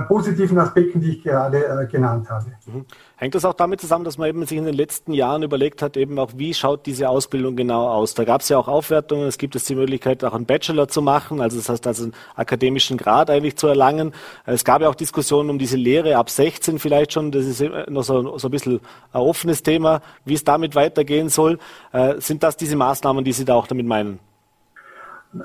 positiven 0.07 0.57
Aspekten, 0.57 0.99
die 0.99 1.17
ich 1.17 1.23
gerade 1.23 1.63
äh, 1.63 1.85
genannt 1.85 2.29
habe. 2.29 2.45
Mhm. 2.65 2.85
Hängt 3.17 3.35
das 3.35 3.45
auch 3.45 3.53
damit 3.53 3.81
zusammen, 3.81 4.03
dass 4.03 4.17
man 4.17 4.27
eben 4.27 4.45
sich 4.45 4.57
in 4.57 4.65
den 4.65 4.73
letzten 4.73 5.13
Jahren 5.13 5.43
überlegt 5.43 5.81
hat, 5.81 5.95
eben 5.95 6.17
auch, 6.17 6.31
wie 6.35 6.53
schaut 6.53 6.85
diese 6.85 7.07
Ausbildung 7.07 7.55
genau 7.55 7.87
aus? 7.87 8.15
Da 8.15 8.23
gab 8.23 8.41
es 8.41 8.49
ja 8.49 8.57
auch 8.57 8.67
Aufwertungen, 8.67 9.27
es 9.27 9.37
gibt 9.37 9.53
jetzt 9.53 9.69
die 9.69 9.75
Möglichkeit, 9.75 10.23
auch 10.23 10.33
einen 10.33 10.45
Bachelor 10.45 10.87
zu 10.87 11.01
machen, 11.01 11.39
also 11.39 11.57
das 11.57 11.69
heißt, 11.69 11.85
also 11.85 12.05
einen 12.05 12.13
akademischen 12.35 12.97
Grad 12.97 13.29
eigentlich 13.29 13.57
zu 13.57 13.67
erlangen. 13.67 14.13
Es 14.45 14.65
gab 14.65 14.81
ja 14.81 14.89
auch 14.89 14.95
Diskussionen 14.95 15.51
um 15.51 15.59
diese 15.59 15.77
Lehre 15.77 16.17
ab 16.17 16.29
16 16.29 16.79
vielleicht 16.79 17.13
schon, 17.13 17.31
das 17.31 17.45
ist 17.45 17.63
noch 17.87 18.03
so, 18.03 18.37
so 18.37 18.47
ein 18.47 18.51
bisschen 18.51 18.79
ein 19.13 19.21
offenes 19.21 19.61
Thema, 19.61 20.01
wie 20.25 20.33
es 20.33 20.43
damit 20.43 20.73
weitergehen 20.73 21.29
soll. 21.29 21.59
Äh, 21.91 22.19
sind 22.19 22.41
das 22.41 22.57
diese 22.57 22.75
Maßnahmen, 22.75 23.23
die 23.23 23.33
Sie 23.33 23.45
da 23.45 23.53
auch 23.53 23.67
damit 23.67 23.85
meinen? 23.85 24.19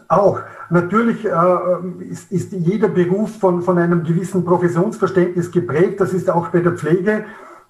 Auch. 0.08 0.40
Natürlich 0.68 1.24
äh, 1.24 2.08
ist, 2.08 2.30
ist, 2.30 2.52
jeder 2.52 2.88
Beruf 2.88 3.38
von, 3.38 3.62
von 3.62 3.78
einem 3.78 4.04
gewissen 4.04 4.44
Professionsverständnis 4.44 5.50
geprägt. 5.50 6.00
Das 6.00 6.12
ist 6.12 6.30
auch 6.30 6.48
bei 6.48 6.60
der 6.60 6.72
Pflege. 6.72 7.24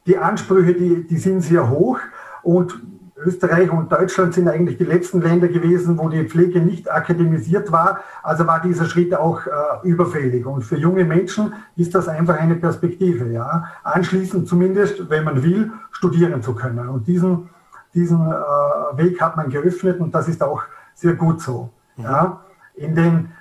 Die 0.07 0.19
Ansprüche, 0.19 0.75
die, 0.75 1.07
die 1.07 1.17
sind 1.17 1.41
sehr 1.41 1.71
hoch. 1.71 1.99
Und 2.43 2.81
Österreich 3.25 3.71
und 3.71 3.93
Deutschland 3.93 4.35
sind 4.35 4.49
eigentlich 4.49 4.79
die 4.79 4.85
letzten 4.85 5.21
Länder 5.21 5.49
gewesen, 5.49 5.99
wo 5.99 6.09
die 6.09 6.25
Pflege 6.25 6.61
nicht 6.61 6.91
akademisiert 6.91 7.71
war. 7.71 8.01
Also 8.23 8.47
war 8.47 8.61
dieser 8.61 8.87
Schritt 8.87 9.15
auch 9.15 9.47
äh, 9.47 9.89
überfällig. 9.89 10.47
Und 10.47 10.63
für 10.63 10.77
junge 10.77 11.05
Menschen 11.05 11.55
ist 11.77 11.95
das 11.95 12.09
einfach 12.09 12.39
eine 12.39 12.57
Perspektive. 12.57 13.31
Ja? 13.31 13.65
Anschließend 13.83 14.49
zumindest, 14.49 15.09
wenn 15.11 15.25
man 15.25 15.43
will, 15.43 15.73
studieren 15.91 16.43
zu 16.43 16.55
können. 16.55 16.89
Und 16.89 17.07
diesen, 17.07 17.49
diesen 17.95 18.21
äh, 18.21 18.97
Weg 18.97 19.21
hat 19.21 19.37
man 19.37 19.51
geöffnet 19.51 20.01
und 20.01 20.15
das 20.15 20.29
ist 20.29 20.43
auch 20.43 20.63
sehr 20.95 21.15
gut 21.15 21.41
so. 21.41 21.71
Mhm. 22.01 22.05
Ja, 22.05 22.41
in 22.75 22.95
den, 22.95 23.33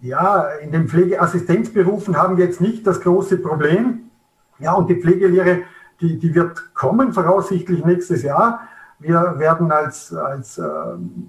ja, 0.00 0.44
in 0.62 0.72
den 0.72 0.88
Pflegeassistenzberufen 0.88 2.16
haben 2.16 2.36
wir 2.36 2.44
jetzt 2.44 2.60
nicht 2.60 2.86
das 2.86 3.00
große 3.00 3.38
Problem. 3.38 4.10
Ja, 4.58 4.72
und 4.74 4.88
die 4.88 5.00
Pflegelehre, 5.00 5.62
die, 6.00 6.18
die 6.18 6.34
wird 6.34 6.74
kommen, 6.74 7.12
voraussichtlich 7.12 7.84
nächstes 7.84 8.22
Jahr. 8.22 8.60
Wir 8.98 9.34
werden 9.38 9.70
als, 9.70 10.12
als 10.12 10.58
äh, 10.58 10.64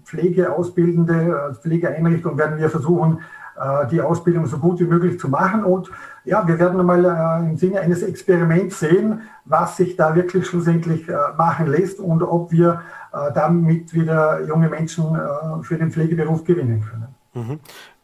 Pflegeausbildende, 0.04 1.40
als 1.40 1.60
Pflegeeinrichtung 1.60 2.38
werden 2.38 2.58
wir 2.58 2.70
versuchen, 2.70 3.20
äh, 3.60 3.88
die 3.88 4.02
Ausbildung 4.02 4.48
so 4.48 4.58
gut 4.58 4.80
wie 4.80 4.86
möglich 4.86 5.20
zu 5.20 5.28
machen. 5.28 5.64
Und 5.64 5.92
ja, 6.24 6.48
wir 6.48 6.58
werden 6.58 6.80
einmal 6.80 7.04
äh, 7.06 7.50
im 7.50 7.58
Sinne 7.58 7.82
eines 7.82 8.02
Experiments 8.02 8.80
sehen, 8.80 9.22
was 9.46 9.78
sich 9.78 9.96
da 9.96 10.16
wirklich 10.16 10.48
schlussendlich 10.48 11.10
äh, 11.10 11.14
machen 11.38 11.68
lässt 11.68 12.00
und 12.00 12.24
ob 12.24 12.52
wir 12.52 12.82
damit 13.12 13.94
wieder 13.94 14.46
junge 14.46 14.70
Menschen 14.70 15.16
äh, 15.16 15.64
für 15.64 15.78
den 15.78 15.92
Pflegeberuf 15.92 16.44
gewinnen 16.44 16.82
können. 16.82 17.08
Mhm. 17.34 17.60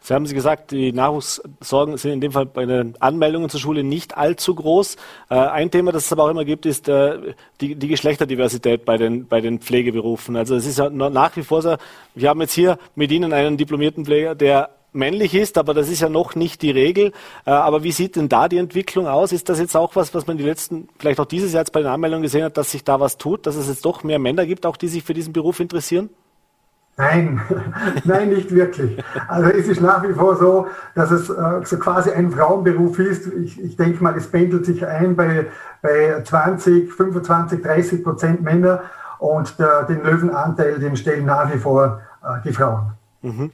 Sie 0.05 0.13
haben 0.13 0.27
Sie 0.27 0.35
gesagt, 0.35 0.69
die 0.69 0.93
Nachwuchssorgen 0.93 1.97
sind 1.97 2.11
in 2.11 2.21
dem 2.21 2.31
Fall 2.31 2.45
bei 2.45 2.67
den 2.67 2.93
Anmeldungen 3.01 3.49
zur 3.49 3.59
Schule 3.59 3.83
nicht 3.83 4.15
allzu 4.15 4.53
groß. 4.53 4.97
Äh, 5.31 5.35
ein 5.35 5.71
Thema, 5.71 5.91
das 5.91 6.05
es 6.05 6.11
aber 6.11 6.25
auch 6.25 6.29
immer 6.29 6.45
gibt, 6.45 6.67
ist 6.67 6.87
äh, 6.87 7.33
die, 7.59 7.73
die, 7.73 7.87
Geschlechterdiversität 7.87 8.85
bei 8.85 8.97
den, 8.97 9.27
bei 9.27 9.41
den 9.41 9.59
Pflegeberufen. 9.59 10.35
Also 10.35 10.55
es 10.55 10.67
ist 10.67 10.77
ja 10.77 10.91
nach 10.91 11.35
wie 11.37 11.41
vor 11.41 11.63
so, 11.63 11.77
wir 12.13 12.29
haben 12.29 12.39
jetzt 12.41 12.53
hier 12.53 12.77
mit 12.93 13.11
Ihnen 13.11 13.33
einen 13.33 13.57
diplomierten 13.57 14.05
Pfleger, 14.05 14.35
der 14.35 14.69
männlich 14.95 15.35
ist, 15.35 15.57
aber 15.57 15.73
das 15.73 15.89
ist 15.89 16.01
ja 16.01 16.09
noch 16.09 16.35
nicht 16.35 16.61
die 16.61 16.71
Regel. 16.71 17.11
Äh, 17.45 17.51
aber 17.51 17.83
wie 17.83 17.91
sieht 17.91 18.15
denn 18.15 18.29
da 18.29 18.47
die 18.47 18.57
Entwicklung 18.57 19.07
aus? 19.07 19.31
Ist 19.31 19.49
das 19.49 19.59
jetzt 19.59 19.75
auch 19.75 19.95
was, 19.95 20.13
was 20.13 20.27
man 20.27 20.37
die 20.37 20.43
letzten, 20.43 20.89
vielleicht 20.97 21.19
auch 21.19 21.25
dieses 21.25 21.53
Jahr 21.53 21.61
jetzt 21.61 21.71
bei 21.71 21.81
den 21.81 21.89
Anmeldungen 21.89 22.23
gesehen 22.23 22.43
hat, 22.43 22.57
dass 22.57 22.71
sich 22.71 22.83
da 22.83 22.99
was 22.99 23.17
tut, 23.17 23.45
dass 23.45 23.55
es 23.55 23.67
jetzt 23.67 23.85
doch 23.85 24.03
mehr 24.03 24.19
Männer 24.19 24.45
gibt, 24.45 24.65
auch 24.65 24.77
die 24.77 24.87
sich 24.87 25.03
für 25.03 25.13
diesen 25.13 25.33
Beruf 25.33 25.59
interessieren? 25.59 26.09
Nein, 26.97 27.41
nein, 28.05 28.29
nicht 28.29 28.51
wirklich. 28.51 29.03
Also 29.27 29.49
es 29.49 29.67
ist 29.67 29.81
nach 29.81 30.07
wie 30.07 30.13
vor 30.13 30.37
so, 30.37 30.67
dass 30.95 31.11
es 31.11 31.29
äh, 31.29 31.61
so 31.63 31.77
quasi 31.77 32.11
ein 32.11 32.31
Frauenberuf 32.31 32.99
ist. 32.99 33.27
Ich, 33.27 33.61
ich 33.61 33.75
denke 33.75 34.01
mal, 34.01 34.15
es 34.15 34.27
pendelt 34.27 34.65
sich 34.65 34.85
ein 34.85 35.15
bei, 35.15 35.47
bei 35.81 36.21
20, 36.23 36.91
25, 36.93 37.61
30 37.61 38.03
Prozent 38.03 38.41
Männer 38.41 38.83
und 39.19 39.59
der, 39.59 39.83
den 39.83 40.03
Löwenanteil, 40.03 40.79
den 40.79 40.95
stellen 40.95 41.25
nach 41.25 41.53
wie 41.53 41.57
vor 41.57 41.99
äh, 42.23 42.41
die 42.45 42.53
Frauen. 42.53 42.91
Mhm. 43.21 43.51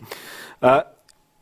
Äh, 0.62 0.82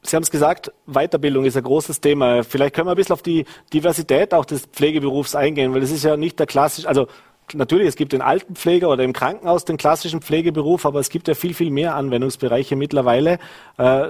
Sie 0.01 0.15
haben 0.15 0.23
es 0.23 0.31
gesagt, 0.31 0.71
Weiterbildung 0.85 1.45
ist 1.45 1.57
ein 1.57 1.63
großes 1.63 1.99
Thema. 2.01 2.43
Vielleicht 2.43 2.75
können 2.75 2.87
wir 2.87 2.91
ein 2.91 2.97
bisschen 2.97 3.13
auf 3.13 3.21
die 3.21 3.45
Diversität 3.73 4.33
auch 4.33 4.45
des 4.45 4.65
Pflegeberufs 4.65 5.35
eingehen, 5.35 5.73
weil 5.73 5.81
das 5.81 5.91
ist 5.91 6.03
ja 6.03 6.15
nicht 6.15 6.39
der 6.39 6.47
klassische, 6.47 6.87
also 6.87 7.07
natürlich, 7.53 7.87
es 7.87 7.95
gibt 7.95 8.13
den 8.13 8.21
Altenpfleger 8.21 8.89
oder 8.89 9.03
im 9.03 9.13
Krankenhaus 9.13 9.65
den 9.65 9.77
klassischen 9.77 10.21
Pflegeberuf, 10.21 10.85
aber 10.85 10.99
es 10.99 11.09
gibt 11.09 11.27
ja 11.27 11.33
viel, 11.33 11.53
viel 11.53 11.71
mehr 11.71 11.95
Anwendungsbereiche 11.95 12.75
mittlerweile. 12.75 13.39
Äh, 13.77 14.07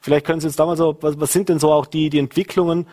vielleicht 0.00 0.26
können 0.26 0.40
Sie 0.40 0.46
uns 0.46 0.56
da 0.56 0.66
mal 0.66 0.76
so, 0.76 0.96
was, 1.00 1.18
was 1.18 1.32
sind 1.32 1.48
denn 1.48 1.58
so 1.58 1.72
auch 1.72 1.86
die, 1.86 2.10
die 2.10 2.18
Entwicklungen, 2.18 2.86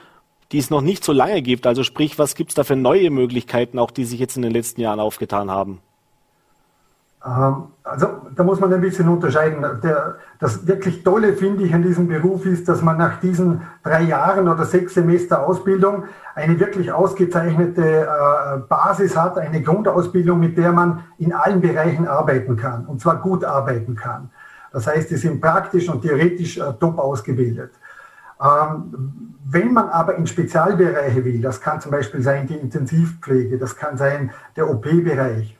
die 0.52 0.60
es 0.60 0.70
noch 0.70 0.82
nicht 0.82 1.04
so 1.04 1.12
lange 1.12 1.42
gibt? 1.42 1.68
Also 1.68 1.84
sprich, 1.84 2.18
was 2.20 2.36
gibt 2.36 2.52
es 2.52 2.56
da 2.56 2.64
für 2.64 2.76
neue 2.76 3.10
Möglichkeiten, 3.10 3.80
auch 3.80 3.92
die 3.92 4.06
sich 4.06 4.20
jetzt 4.20 4.36
in 4.36 4.44
den 4.44 4.52
letzten 4.52 4.82
Jahren 4.82 5.00
aufgetan 5.00 5.52
haben? 5.52 5.82
Ähm, 7.26 7.64
also 7.84 8.08
da 8.36 8.44
muss 8.44 8.60
man 8.60 8.74
ein 8.74 8.82
bisschen 8.82 9.10
unterscheiden. 9.10 9.66
Der, 9.84 10.16
das 10.40 10.66
wirklich 10.68 11.04
Tolle 11.04 11.34
finde 11.34 11.64
ich 11.64 11.74
an 11.74 11.82
diesem 11.82 12.08
Beruf 12.08 12.46
ist, 12.46 12.70
dass 12.70 12.82
man 12.82 12.98
nach 12.98 13.20
diesen 13.20 13.62
drei 13.84 14.04
Jahren 14.04 14.48
oder 14.48 14.66
sechs 14.66 14.94
Semester 14.94 15.46
Ausbildung 15.46 16.06
eine 16.36 16.60
wirklich 16.60 16.92
ausgezeichnete 16.92 18.08
äh, 18.08 18.60
Basis 18.70 19.18
hat, 19.18 19.38
eine 19.38 19.62
Grundausbildung, 19.62 20.40
mit 20.40 20.58
der 20.58 20.72
man 20.72 21.04
in 21.18 21.34
allen 21.34 21.62
Bereichen 21.62 22.08
arbeiten 22.08 22.56
kann 22.56 22.86
und 22.86 23.02
zwar 23.02 23.18
gut 23.18 23.44
arbeiten 23.44 23.96
kann. 23.96 24.30
Das 24.72 24.88
heißt, 24.88 25.10
die 25.10 25.16
sind 25.16 25.42
praktisch 25.42 25.90
und 25.90 26.02
theoretisch 26.02 26.58
äh, 26.58 26.74
top 26.80 27.00
ausgebildet. 27.00 27.72
Ähm, 28.42 29.36
wenn 29.46 29.74
man 29.74 29.90
aber 29.90 30.16
in 30.16 30.28
Spezialbereiche 30.28 31.26
will, 31.26 31.42
das 31.42 31.60
kann 31.60 31.82
zum 31.82 31.92
Beispiel 31.92 32.22
sein 32.22 32.48
die 32.48 32.56
Intensivpflege, 32.56 33.58
das 33.58 33.76
kann 33.76 33.98
sein 33.98 34.32
der 34.56 34.70
OP-Bereich, 34.70 35.59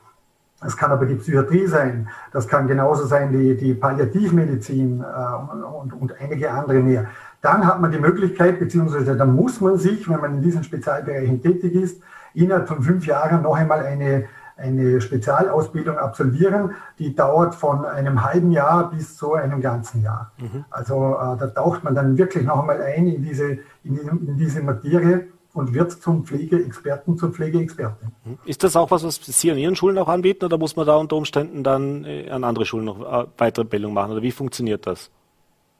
das 0.60 0.76
kann 0.76 0.92
aber 0.92 1.06
die 1.06 1.14
Psychiatrie 1.14 1.66
sein, 1.66 2.08
das 2.32 2.46
kann 2.46 2.66
genauso 2.66 3.06
sein 3.06 3.32
die, 3.32 3.56
die 3.56 3.74
Palliativmedizin 3.74 5.00
äh, 5.00 5.64
und, 5.64 5.92
und 5.92 6.20
einige 6.20 6.50
andere 6.50 6.80
mehr. 6.80 7.06
Dann 7.40 7.66
hat 7.66 7.80
man 7.80 7.90
die 7.90 7.98
Möglichkeit, 7.98 8.58
beziehungsweise 8.58 9.16
dann 9.16 9.34
muss 9.34 9.60
man 9.60 9.78
sich, 9.78 10.08
wenn 10.08 10.20
man 10.20 10.34
in 10.34 10.42
diesen 10.42 10.62
Spezialbereichen 10.62 11.40
tätig 11.40 11.74
ist, 11.74 12.02
innerhalb 12.34 12.68
von 12.68 12.82
fünf 12.82 13.06
Jahren 13.06 13.42
noch 13.42 13.56
einmal 13.56 13.80
eine, 13.80 14.26
eine 14.58 15.00
Spezialausbildung 15.00 15.96
absolvieren, 15.96 16.72
die 16.98 17.14
dauert 17.14 17.54
von 17.54 17.86
einem 17.86 18.22
halben 18.22 18.52
Jahr 18.52 18.90
bis 18.90 19.16
zu 19.16 19.32
einem 19.32 19.62
ganzen 19.62 20.02
Jahr. 20.02 20.32
Mhm. 20.38 20.66
Also 20.70 21.14
äh, 21.14 21.38
da 21.38 21.46
taucht 21.46 21.82
man 21.82 21.94
dann 21.94 22.18
wirklich 22.18 22.44
noch 22.44 22.60
einmal 22.60 22.82
ein 22.82 23.06
in 23.06 23.22
diese, 23.22 23.58
in, 23.82 23.96
in 23.96 24.36
diese 24.36 24.62
Materie 24.62 25.28
und 25.52 25.74
wird 25.74 25.92
zum 25.92 26.24
Pflegeexperten, 26.24 27.18
zur 27.18 27.30
Pflegeexpertin. 27.30 28.12
Mhm. 28.24 28.38
Ist 28.44 28.62
das 28.62 28.76
auch 28.76 28.90
was, 28.90 29.04
was 29.04 29.20
Sie 29.24 29.50
an 29.50 29.58
Ihren 29.58 29.76
Schulen 29.76 29.98
auch 29.98 30.08
anbieten 30.08 30.44
oder 30.44 30.58
muss 30.58 30.76
man 30.76 30.86
da 30.86 30.96
unter 30.96 31.16
Umständen 31.16 31.64
dann 31.64 32.04
äh, 32.04 32.30
an 32.30 32.44
andere 32.44 32.66
Schulen 32.66 32.84
noch 32.84 33.00
äh, 33.00 33.26
weitere 33.38 33.64
Bildung 33.64 33.94
machen 33.94 34.12
oder 34.12 34.22
wie 34.22 34.32
funktioniert 34.32 34.86
das? 34.86 35.10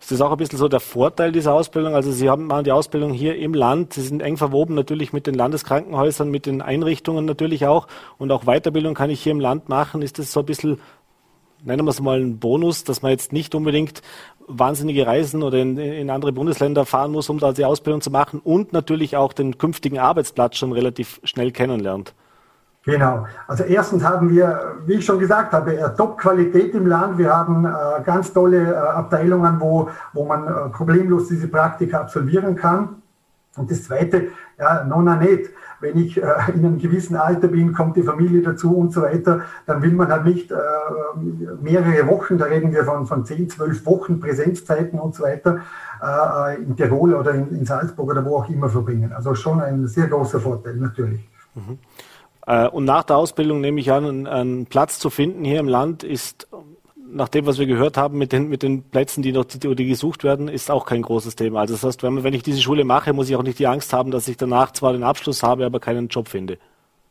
Ist 0.00 0.10
das 0.10 0.20
auch 0.20 0.32
ein 0.32 0.36
bisschen 0.36 0.58
so 0.58 0.68
der 0.68 0.80
Vorteil 0.80 1.32
dieser 1.32 1.54
Ausbildung? 1.54 1.94
Also 1.94 2.12
Sie 2.12 2.28
haben 2.28 2.50
die 2.64 2.72
Ausbildung 2.72 3.12
hier 3.12 3.36
im 3.36 3.54
Land, 3.54 3.94
Sie 3.94 4.02
sind 4.02 4.20
eng 4.20 4.36
verwoben 4.36 4.74
natürlich 4.74 5.14
mit 5.14 5.26
den 5.26 5.34
Landeskrankenhäusern, 5.34 6.30
mit 6.30 6.44
den 6.44 6.60
Einrichtungen 6.60 7.24
natürlich 7.24 7.66
auch 7.66 7.88
und 8.18 8.30
auch 8.30 8.44
Weiterbildung 8.44 8.94
kann 8.94 9.08
ich 9.08 9.22
hier 9.22 9.32
im 9.32 9.40
Land 9.40 9.70
machen. 9.70 10.02
Ist 10.02 10.18
das 10.18 10.30
so 10.30 10.40
ein 10.40 10.46
bisschen, 10.46 10.78
nennen 11.62 11.86
wir 11.86 11.90
es 11.90 12.02
mal 12.02 12.20
ein 12.20 12.38
Bonus, 12.38 12.84
dass 12.84 13.00
man 13.00 13.12
jetzt 13.12 13.32
nicht 13.32 13.54
unbedingt 13.54 14.02
wahnsinnige 14.46 15.06
Reisen 15.06 15.42
oder 15.42 15.56
in, 15.58 15.78
in 15.78 16.10
andere 16.10 16.32
Bundesländer 16.32 16.84
fahren 16.84 17.10
muss, 17.10 17.30
um 17.30 17.38
da 17.38 17.52
die 17.52 17.64
Ausbildung 17.64 18.02
zu 18.02 18.10
machen 18.10 18.40
und 18.44 18.74
natürlich 18.74 19.16
auch 19.16 19.32
den 19.32 19.56
künftigen 19.56 19.98
Arbeitsplatz 19.98 20.58
schon 20.58 20.72
relativ 20.72 21.18
schnell 21.24 21.50
kennenlernt? 21.50 22.14
Genau. 22.84 23.26
Also 23.46 23.64
erstens 23.64 24.04
haben 24.04 24.28
wir, 24.28 24.76
wie 24.84 24.94
ich 24.94 25.04
schon 25.06 25.18
gesagt 25.18 25.52
habe, 25.52 25.94
Top-Qualität 25.96 26.74
im 26.74 26.86
Land. 26.86 27.16
Wir 27.16 27.34
haben 27.34 27.64
äh, 27.64 28.02
ganz 28.04 28.32
tolle 28.32 28.72
äh, 28.72 28.76
Abteilungen, 28.76 29.58
wo, 29.58 29.88
wo 30.12 30.24
man 30.24 30.46
äh, 30.46 30.68
problemlos 30.68 31.28
diese 31.28 31.48
Praktika 31.48 32.00
absolvieren 32.00 32.56
kann. 32.56 33.02
Und 33.56 33.70
das 33.70 33.84
Zweite, 33.84 34.28
ja, 34.58 34.84
nona 34.84 35.16
nicht. 35.16 35.50
Wenn 35.80 35.96
ich 35.96 36.22
äh, 36.22 36.26
in 36.54 36.64
einem 36.64 36.78
gewissen 36.78 37.16
Alter 37.16 37.48
bin, 37.48 37.72
kommt 37.72 37.96
die 37.96 38.02
Familie 38.02 38.42
dazu 38.42 38.76
und 38.76 38.92
so 38.92 39.02
weiter, 39.02 39.42
dann 39.64 39.80
will 39.80 39.92
man 39.92 40.08
halt 40.08 40.26
nicht 40.26 40.50
äh, 40.50 40.56
mehrere 41.62 42.06
Wochen, 42.08 42.36
da 42.36 42.46
reden 42.46 42.72
wir 42.72 42.84
von, 42.84 43.06
von 43.06 43.24
10, 43.24 43.48
12 43.48 43.86
Wochen 43.86 44.20
Präsenzzeiten 44.20 44.98
und 44.98 45.14
so 45.14 45.24
weiter, 45.24 45.60
äh, 46.02 46.56
in 46.56 46.76
Tirol 46.76 47.14
oder 47.14 47.32
in, 47.32 47.48
in 47.56 47.64
Salzburg 47.64 48.10
oder 48.10 48.24
wo 48.24 48.36
auch 48.38 48.48
immer 48.48 48.68
verbringen. 48.68 49.12
Also 49.12 49.34
schon 49.34 49.60
ein 49.60 49.86
sehr 49.86 50.08
großer 50.08 50.40
Vorteil, 50.40 50.76
natürlich. 50.76 51.28
Mhm. 51.54 51.78
Äh, 52.46 52.68
und 52.68 52.84
nach 52.84 53.04
der 53.04 53.16
Ausbildung 53.16 53.60
nehme 53.60 53.80
ich 53.80 53.90
an, 53.92 54.26
einen 54.26 54.66
Platz 54.66 54.98
zu 54.98 55.10
finden 55.10 55.44
hier 55.44 55.60
im 55.60 55.68
Land 55.68 56.02
ist, 56.02 56.48
nach 57.14 57.28
dem, 57.28 57.46
was 57.46 57.58
wir 57.58 57.66
gehört 57.66 57.96
haben, 57.96 58.18
mit 58.18 58.32
den, 58.32 58.48
mit 58.48 58.62
den 58.62 58.82
Plätzen, 58.82 59.22
die 59.22 59.32
noch 59.32 59.44
die, 59.44 59.74
die 59.74 59.86
gesucht 59.86 60.24
werden, 60.24 60.48
ist 60.48 60.70
auch 60.70 60.84
kein 60.84 61.02
großes 61.02 61.36
Thema. 61.36 61.60
Also 61.60 61.74
das 61.74 61.84
heißt, 61.84 62.02
wenn, 62.02 62.24
wenn 62.24 62.34
ich 62.34 62.42
diese 62.42 62.60
Schule 62.60 62.84
mache, 62.84 63.12
muss 63.12 63.28
ich 63.28 63.36
auch 63.36 63.42
nicht 63.42 63.58
die 63.58 63.68
Angst 63.68 63.92
haben, 63.92 64.10
dass 64.10 64.26
ich 64.26 64.36
danach 64.36 64.72
zwar 64.72 64.92
den 64.92 65.04
Abschluss 65.04 65.42
habe, 65.42 65.64
aber 65.64 65.78
keinen 65.78 66.08
Job 66.08 66.28
finde. 66.28 66.58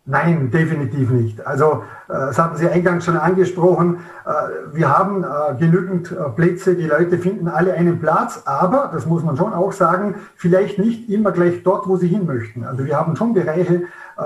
Nein, 0.05 0.51
definitiv 0.51 1.09
nicht. 1.11 1.47
Also 1.47 1.83
äh, 2.09 2.13
das 2.13 2.37
hatten 2.37 2.57
Sie 2.57 2.67
eingangs 2.67 3.05
schon 3.05 3.15
angesprochen. 3.15 3.99
Äh, 4.25 4.75
wir 4.75 4.89
haben 4.89 5.23
genügend 5.57 6.13
Plätze, 6.35 6.75
die 6.75 6.87
Leute 6.87 7.17
finden 7.17 7.47
alle 7.47 7.73
einen 7.73 8.01
Platz, 8.01 8.41
aber, 8.43 8.89
das 8.93 9.05
muss 9.05 9.23
man 9.23 9.37
schon 9.37 9.53
auch 9.53 9.71
sagen, 9.71 10.15
vielleicht 10.35 10.77
nicht 10.77 11.09
immer 11.09 11.31
gleich 11.31 11.63
dort, 11.63 11.87
wo 11.87 11.95
sie 11.95 12.09
hin 12.09 12.25
möchten. 12.25 12.65
Also 12.65 12.83
wir 12.83 12.97
haben 12.97 13.15
schon 13.15 13.33
Bereiche, 13.33 13.83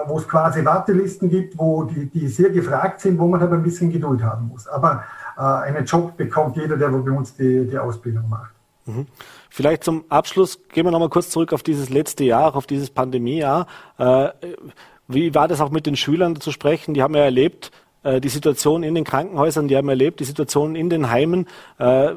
wo 0.08 0.18
es 0.18 0.28
quasi 0.28 0.64
Wartelisten 0.64 1.30
gibt, 1.30 1.58
wo 1.58 1.84
die, 1.84 2.08
die 2.08 2.28
sehr 2.28 2.50
gefragt 2.50 3.02
sind, 3.02 3.18
wo 3.20 3.28
man 3.28 3.42
aber 3.42 3.56
ein 3.56 3.64
bisschen 3.64 3.92
Geduld 3.92 4.24
haben 4.24 4.48
muss. 4.48 4.68
Aber 4.68 5.04
einen 5.36 5.86
Job 5.86 6.18
bekommt 6.18 6.58
jeder, 6.58 6.78
der 6.78 6.90
bei 6.90 7.12
uns 7.12 7.36
die, 7.36 7.68
die 7.68 7.78
Ausbildung 7.78 8.28
macht. 8.28 8.52
Mhm. 8.86 9.06
Vielleicht 9.50 9.84
zum 9.84 10.04
Abschluss 10.10 10.60
gehen 10.70 10.86
wir 10.86 10.92
nochmal 10.92 11.10
kurz 11.10 11.30
zurück 11.30 11.54
auf 11.54 11.62
dieses 11.62 11.90
letzte 11.90 12.24
Jahr, 12.24 12.56
auf 12.56 12.66
dieses 12.66 12.90
Pandemiejahr. 12.90 13.68
Wie 15.08 15.34
war 15.34 15.48
das 15.48 15.62
auch 15.62 15.70
mit 15.70 15.86
den 15.86 15.96
Schülern 15.96 16.40
zu 16.42 16.52
sprechen? 16.52 16.94
Die 16.94 17.02
haben 17.02 17.16
ja 17.16 17.24
erlebt, 17.24 17.72
äh, 18.04 18.22
die 18.22 18.30
Situation 18.30 18.84
in 18.84 18.96
den 18.96 19.04
Krankenhäusern, 19.04 19.68
die 19.68 19.78
haben 19.78 19.90
erlebt, 19.90 20.20
die 20.20 20.26
Situation 20.26 20.76
in 20.76 20.90
den 20.90 21.10
Heimen. 21.10 21.48
Äh, 21.78 22.12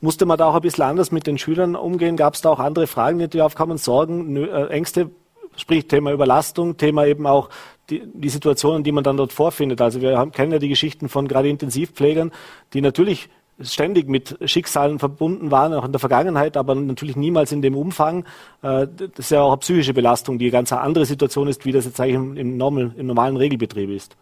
musste 0.00 0.26
man 0.26 0.38
da 0.38 0.46
auch 0.46 0.54
ein 0.54 0.62
bisschen 0.62 0.84
anders 0.84 1.12
mit 1.12 1.26
den 1.26 1.38
Schülern 1.38 1.76
umgehen? 1.76 2.16
Gab 2.16 2.34
es 2.34 2.40
da 2.40 2.50
auch 2.50 2.60
andere 2.60 2.86
Fragen, 2.86 3.28
die 3.28 3.42
aufkamen? 3.42 3.78
Sorgen, 3.78 4.36
äh, 4.36 4.66
Ängste? 4.68 5.10
Sprich 5.60 5.86
Thema 5.86 6.12
Überlastung, 6.12 6.76
Thema 6.76 7.06
eben 7.06 7.26
auch 7.26 7.50
die, 7.90 8.02
die 8.12 8.28
Situationen, 8.28 8.82
die 8.82 8.92
man 8.92 9.04
dann 9.04 9.16
dort 9.16 9.32
vorfindet. 9.32 9.80
Also 9.80 10.00
wir 10.00 10.18
haben, 10.18 10.32
kennen 10.32 10.52
ja 10.52 10.58
die 10.58 10.68
Geschichten 10.68 11.08
von 11.08 11.28
gerade 11.28 11.48
Intensivpflegern, 11.48 12.32
die 12.72 12.80
natürlich 12.80 13.28
ständig 13.60 14.08
mit 14.08 14.38
Schicksalen 14.44 14.98
verbunden 14.98 15.50
waren, 15.50 15.74
auch 15.74 15.84
in 15.84 15.92
der 15.92 15.98
Vergangenheit, 15.98 16.56
aber 16.56 16.74
natürlich 16.74 17.16
niemals 17.16 17.52
in 17.52 17.62
dem 17.62 17.76
Umfang. 17.76 18.24
Äh, 18.62 18.86
das 18.96 19.10
ist 19.18 19.30
ja 19.30 19.42
auch 19.42 19.52
eine 19.52 19.58
psychische 19.58 19.92
Belastung, 19.92 20.38
die 20.38 20.46
eine 20.46 20.52
ganz 20.52 20.72
andere 20.72 21.04
Situation 21.04 21.46
ist, 21.48 21.64
wie 21.64 21.72
das 21.72 21.84
jetzt 21.84 22.00
eigentlich 22.00 22.40
im, 22.40 22.56
normal, 22.56 22.92
im 22.96 23.06
normalen 23.06 23.36
Regelbetrieb 23.36 23.90
ist. 23.90 24.16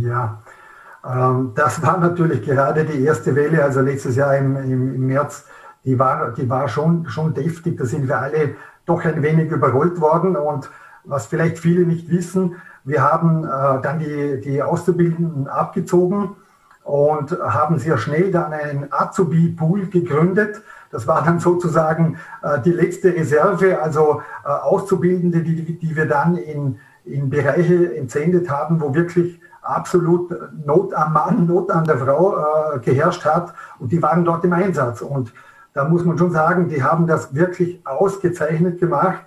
Ja, 0.00 0.42
ähm, 1.04 1.52
das 1.54 1.80
war 1.82 1.98
natürlich 1.98 2.42
gerade 2.42 2.84
die 2.84 3.04
erste 3.04 3.34
Welle, 3.34 3.62
also 3.62 3.80
letztes 3.80 4.16
Jahr 4.16 4.36
im, 4.36 4.56
im, 4.56 4.94
im 4.94 5.06
März, 5.06 5.44
die 5.84 5.98
war, 5.98 6.32
die 6.32 6.48
war 6.48 6.68
schon, 6.68 7.08
schon 7.08 7.32
deftig. 7.32 7.78
Da 7.78 7.84
sind 7.84 8.08
wir 8.08 8.18
alle 8.18 8.56
doch 8.86 9.04
ein 9.04 9.22
wenig 9.22 9.50
überrollt 9.50 10.00
worden. 10.00 10.36
Und 10.36 10.70
was 11.04 11.26
vielleicht 11.26 11.58
viele 11.58 11.84
nicht 11.84 12.10
wissen, 12.10 12.56
wir 12.84 13.02
haben 13.02 13.44
äh, 13.44 13.82
dann 13.82 13.98
die, 13.98 14.40
die 14.40 14.62
Auszubildenden 14.62 15.48
abgezogen 15.48 16.36
und 16.84 17.36
haben 17.40 17.78
sehr 17.78 17.98
schnell 17.98 18.30
dann 18.30 18.52
einen 18.52 18.86
Azubi-Pool 18.90 19.86
gegründet. 19.86 20.62
Das 20.92 21.06
war 21.08 21.24
dann 21.24 21.40
sozusagen 21.40 22.16
äh, 22.42 22.60
die 22.60 22.70
letzte 22.70 23.12
Reserve, 23.12 23.82
also 23.82 24.22
äh, 24.44 24.48
Auszubildende, 24.48 25.42
die, 25.42 25.78
die 25.78 25.96
wir 25.96 26.06
dann 26.06 26.36
in, 26.36 26.78
in 27.04 27.28
Bereiche 27.28 27.96
entsendet 27.96 28.48
haben, 28.48 28.80
wo 28.80 28.94
wirklich 28.94 29.40
absolut 29.62 30.32
Not 30.64 30.94
am 30.94 31.12
Mann, 31.12 31.46
Not 31.46 31.72
an 31.72 31.84
der 31.84 31.98
Frau 31.98 32.36
äh, 32.36 32.78
geherrscht 32.78 33.24
hat 33.24 33.52
und 33.80 33.90
die 33.90 34.00
waren 34.00 34.24
dort 34.24 34.44
im 34.44 34.52
Einsatz. 34.52 35.02
Und 35.02 35.32
da 35.76 35.84
muss 35.84 36.06
man 36.06 36.16
schon 36.16 36.30
sagen, 36.30 36.70
die 36.70 36.82
haben 36.82 37.06
das 37.06 37.34
wirklich 37.34 37.86
ausgezeichnet 37.86 38.80
gemacht. 38.80 39.20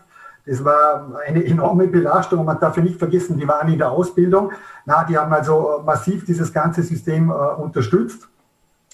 Das 0.48 0.66
war 0.66 1.12
eine 1.28 1.46
enorme 1.46 1.86
Belastung 1.86 2.40
und 2.40 2.48
man 2.48 2.60
darf 2.60 2.76
ja 2.76 2.82
nicht 2.82 2.98
vergessen, 2.98 3.38
die 3.38 3.48
waren 3.48 3.72
in 3.72 3.78
der 3.78 3.92
Ausbildung. 3.92 4.52
Na, 4.84 5.04
die 5.04 5.16
haben 5.16 5.32
also 5.32 5.84
massiv 5.86 6.26
dieses 6.26 6.52
ganze 6.52 6.82
System 6.82 7.30
äh, 7.30 7.34
unterstützt. 7.34 8.28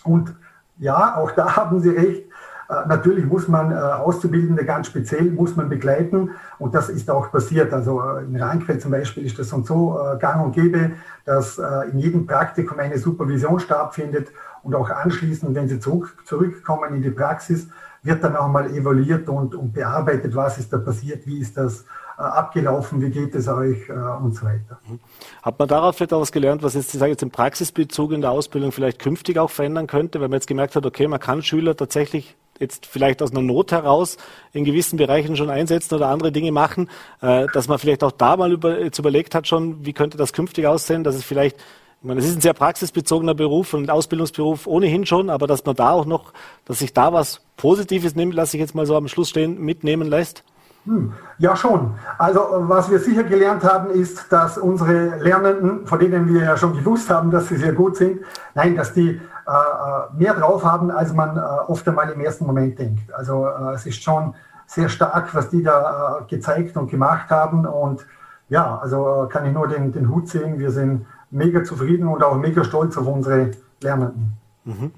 Und 0.03 0.35
ja, 0.79 1.15
auch 1.15 1.31
da 1.31 1.55
haben 1.55 1.79
Sie 1.79 1.91
recht. 1.91 2.25
Äh, 2.67 2.87
natürlich 2.89 3.25
muss 3.25 3.47
man 3.47 3.71
äh, 3.71 3.75
Auszubildende 3.75 4.65
ganz 4.65 4.87
speziell 4.87 5.31
muss 5.31 5.55
man 5.55 5.69
begleiten 5.69 6.31
und 6.59 6.75
das 6.75 6.89
ist 6.89 7.09
auch 7.09 7.31
passiert. 7.31 7.71
Also 7.71 8.01
äh, 8.01 8.25
in 8.25 8.35
Rheinquell 8.35 8.79
zum 8.79 8.91
Beispiel 8.91 9.25
ist 9.25 9.39
das 9.39 9.53
und 9.53 9.65
so 9.65 9.97
äh, 9.97 10.17
gang 10.17 10.43
und 10.43 10.51
gäbe, 10.51 10.91
dass 11.23 11.57
äh, 11.57 11.89
in 11.89 11.99
jedem 11.99 12.25
Praktikum 12.25 12.79
eine 12.79 12.97
Supervision 12.97 13.61
stattfindet 13.61 14.27
und 14.65 14.73
auch 14.73 14.89
anschließend, 14.89 15.55
wenn 15.55 15.67
Sie 15.67 15.79
zurück, 15.79 16.17
zurückkommen 16.25 16.95
in 16.95 17.03
die 17.03 17.11
Praxis, 17.11 17.67
wird 18.01 18.23
dann 18.23 18.35
auch 18.35 18.47
mal 18.47 18.67
evaluiert 18.71 19.29
und, 19.29 19.55
und 19.55 19.73
bearbeitet, 19.73 20.35
was 20.35 20.57
ist 20.57 20.73
da 20.73 20.77
passiert, 20.77 21.25
wie 21.25 21.39
ist 21.39 21.55
das 21.55 21.85
äh, 22.17 22.21
abgelaufen, 22.21 23.01
wie 23.01 23.09
geht 23.09 23.35
es 23.35 23.47
euch 23.47 23.89
äh, 23.89 23.93
und 23.93 24.35
so 24.35 24.45
weiter. 24.45 24.79
Mhm. 24.87 24.99
Hat 25.43 25.59
man 25.59 25.67
darauf 25.67 25.95
vielleicht 25.95 26.13
auch 26.13 26.21
was 26.21 26.31
gelernt, 26.31 26.63
was 26.63 26.73
jetzt, 26.73 26.93
ich 26.93 26.99
sage 26.99 27.11
jetzt 27.11 27.23
im 27.23 27.31
Praxisbezug 27.31 28.11
in 28.11 28.21
der 28.21 28.31
Ausbildung 28.31 28.71
vielleicht 28.71 28.99
künftig 28.99 29.37
auch 29.37 29.51
verändern 29.51 29.85
könnte, 29.85 30.19
wenn 30.19 30.31
man 30.31 30.37
jetzt 30.37 30.47
gemerkt 30.47 30.75
hat, 30.75 30.85
okay, 30.85 31.07
man 31.07 31.19
kann 31.19 31.43
Schüler 31.43 31.75
tatsächlich 31.77 32.35
jetzt 32.59 32.85
vielleicht 32.85 33.21
aus 33.21 33.31
einer 33.31 33.41
Not 33.41 33.71
heraus 33.71 34.17
in 34.53 34.63
gewissen 34.65 34.97
Bereichen 34.97 35.35
schon 35.35 35.49
einsetzen 35.49 35.93
oder 35.93 36.07
andere 36.07 36.31
Dinge 36.31 36.51
machen, 36.51 36.89
äh, 37.21 37.47
dass 37.53 37.67
man 37.67 37.77
vielleicht 37.77 38.03
auch 38.03 38.13
da 38.13 38.35
mal 38.35 38.51
über, 38.51 38.79
jetzt 38.79 38.97
überlegt 38.97 39.35
hat 39.35 39.47
schon, 39.47 39.85
wie 39.85 39.93
könnte 39.93 40.17
das 40.17 40.33
künftig 40.33 40.65
aussehen, 40.65 41.03
dass 41.03 41.15
es 41.15 41.23
vielleicht 41.23 41.57
ich 42.05 42.07
meine, 42.07 42.19
es 42.19 42.27
ist 42.27 42.35
ein 42.35 42.41
sehr 42.41 42.53
praxisbezogener 42.53 43.33
Beruf 43.33 43.73
und 43.73 43.89
Ausbildungsberuf 43.89 44.67
ohnehin 44.67 45.07
schon, 45.07 45.31
aber 45.31 45.47
dass 45.47 45.65
man 45.65 45.75
da 45.75 45.89
auch 45.89 46.05
noch, 46.05 46.33
dass 46.65 46.77
sich 46.77 46.93
da 46.93 47.11
was 47.11 47.41
Positives 47.57 48.15
nimmt, 48.15 48.35
lasse 48.35 48.57
ich 48.57 48.61
jetzt 48.61 48.75
mal 48.75 48.85
so 48.85 48.95
am 48.95 49.07
Schluss 49.07 49.29
stehen, 49.29 49.59
mitnehmen 49.59 50.07
lässt? 50.07 50.43
Hm, 50.85 51.13
ja, 51.39 51.55
schon. 51.55 51.95
Also 52.19 52.41
was 52.59 52.91
wir 52.91 52.99
sicher 52.99 53.23
gelernt 53.23 53.63
haben, 53.63 53.89
ist, 53.89 54.31
dass 54.31 54.59
unsere 54.59 55.17
Lernenden, 55.17 55.87
von 55.87 55.97
denen 55.97 56.31
wir 56.31 56.43
ja 56.43 56.57
schon 56.57 56.77
gewusst 56.77 57.09
haben, 57.09 57.31
dass 57.31 57.47
sie 57.47 57.55
sehr 57.55 57.73
gut 57.73 57.95
sind, 57.95 58.19
nein, 58.53 58.75
dass 58.75 58.93
die 58.93 59.09
äh, 59.09 59.15
äh 59.15 60.15
mehr 60.15 60.35
drauf 60.35 60.63
haben, 60.63 60.91
als 60.91 61.11
man 61.11 61.37
äh, 61.37 61.41
oft 61.41 61.87
einmal 61.87 62.11
im 62.11 62.21
ersten 62.21 62.45
Moment 62.45 62.77
denkt. 62.77 63.11
Also 63.15 63.47
äh, 63.47 63.73
es 63.73 63.87
ist 63.87 64.03
schon 64.03 64.35
sehr 64.67 64.89
stark, 64.89 65.33
was 65.33 65.49
die 65.49 65.63
da 65.63 66.19
äh, 66.19 66.25
gezeigt 66.27 66.77
und 66.77 66.91
gemacht 66.91 67.31
haben. 67.31 67.65
Und 67.65 68.05
ja, 68.47 68.77
also 68.77 69.23
äh, 69.23 69.27
kann 69.27 69.47
ich 69.47 69.53
nur 69.53 69.67
den, 69.67 69.91
den 69.91 70.07
Hut 70.13 70.29
sehen. 70.29 70.59
Wir 70.59 70.69
sind 70.69 71.07
mega 71.31 71.63
zufrieden 71.63 72.07
und 72.07 72.23
auch 72.23 72.37
mega 72.37 72.63
stolz 72.63 72.97
auf 72.97 73.07
unsere 73.07 73.51
Lernenden. 73.81 74.33
Mhm. 74.63 74.91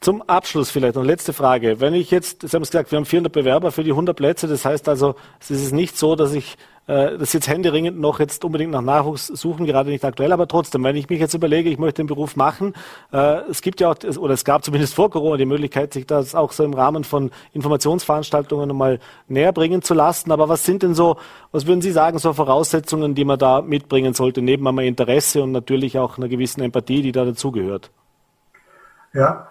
Zum 0.00 0.22
Abschluss 0.22 0.70
vielleicht 0.70 0.94
noch 0.94 1.04
letzte 1.04 1.32
Frage. 1.32 1.80
Wenn 1.80 1.94
ich 1.94 2.10
jetzt, 2.10 2.42
Sie 2.42 2.54
haben 2.54 2.62
es 2.62 2.70
gesagt, 2.70 2.92
wir 2.92 2.98
haben 2.98 3.04
400 3.04 3.32
Bewerber 3.32 3.72
für 3.72 3.82
die 3.82 3.90
100 3.90 4.16
Plätze. 4.16 4.46
Das 4.46 4.64
heißt 4.64 4.88
also, 4.88 5.16
es 5.40 5.50
ist 5.50 5.72
nicht 5.72 5.98
so, 5.98 6.14
dass 6.14 6.32
ich 6.34 6.56
äh, 6.88 7.18
das 7.18 7.32
jetzt 7.32 7.48
händeringend 7.48 8.00
noch 8.00 8.18
jetzt 8.18 8.44
unbedingt 8.44 8.72
nach 8.72 8.80
Nachwuchs 8.80 9.26
suchen, 9.26 9.66
gerade 9.66 9.90
nicht 9.90 10.04
aktuell, 10.04 10.32
aber 10.32 10.48
trotzdem, 10.48 10.82
wenn 10.84 10.96
ich 10.96 11.08
mich 11.08 11.20
jetzt 11.20 11.34
überlege, 11.34 11.68
ich 11.68 11.78
möchte 11.78 12.02
den 12.02 12.06
Beruf 12.06 12.34
machen, 12.34 12.74
äh, 13.12 13.42
es 13.50 13.60
gibt 13.60 13.80
ja 13.80 13.90
auch, 13.90 13.96
oder 14.18 14.34
es 14.34 14.44
gab 14.44 14.64
zumindest 14.64 14.94
vor 14.94 15.10
Corona 15.10 15.36
die 15.36 15.44
Möglichkeit, 15.44 15.92
sich 15.92 16.06
das 16.06 16.34
auch 16.34 16.52
so 16.52 16.64
im 16.64 16.72
Rahmen 16.72 17.04
von 17.04 17.30
Informationsveranstaltungen 17.52 18.68
nochmal 18.68 19.00
näher 19.28 19.52
bringen 19.52 19.82
zu 19.82 19.94
lassen. 19.94 20.32
Aber 20.32 20.48
was 20.48 20.64
sind 20.64 20.82
denn 20.82 20.94
so, 20.94 21.18
was 21.52 21.66
würden 21.66 21.82
Sie 21.82 21.92
sagen, 21.92 22.18
so 22.18 22.32
Voraussetzungen, 22.32 23.14
die 23.14 23.24
man 23.24 23.38
da 23.38 23.60
mitbringen 23.60 24.14
sollte, 24.14 24.40
neben 24.40 24.66
einmal 24.66 24.84
Interesse 24.84 25.42
und 25.42 25.52
natürlich 25.52 25.98
auch 25.98 26.16
einer 26.18 26.28
gewissen 26.28 26.62
Empathie, 26.62 27.02
die 27.02 27.12
da 27.12 27.24
dazugehört? 27.24 27.90
Ja, 29.12 29.48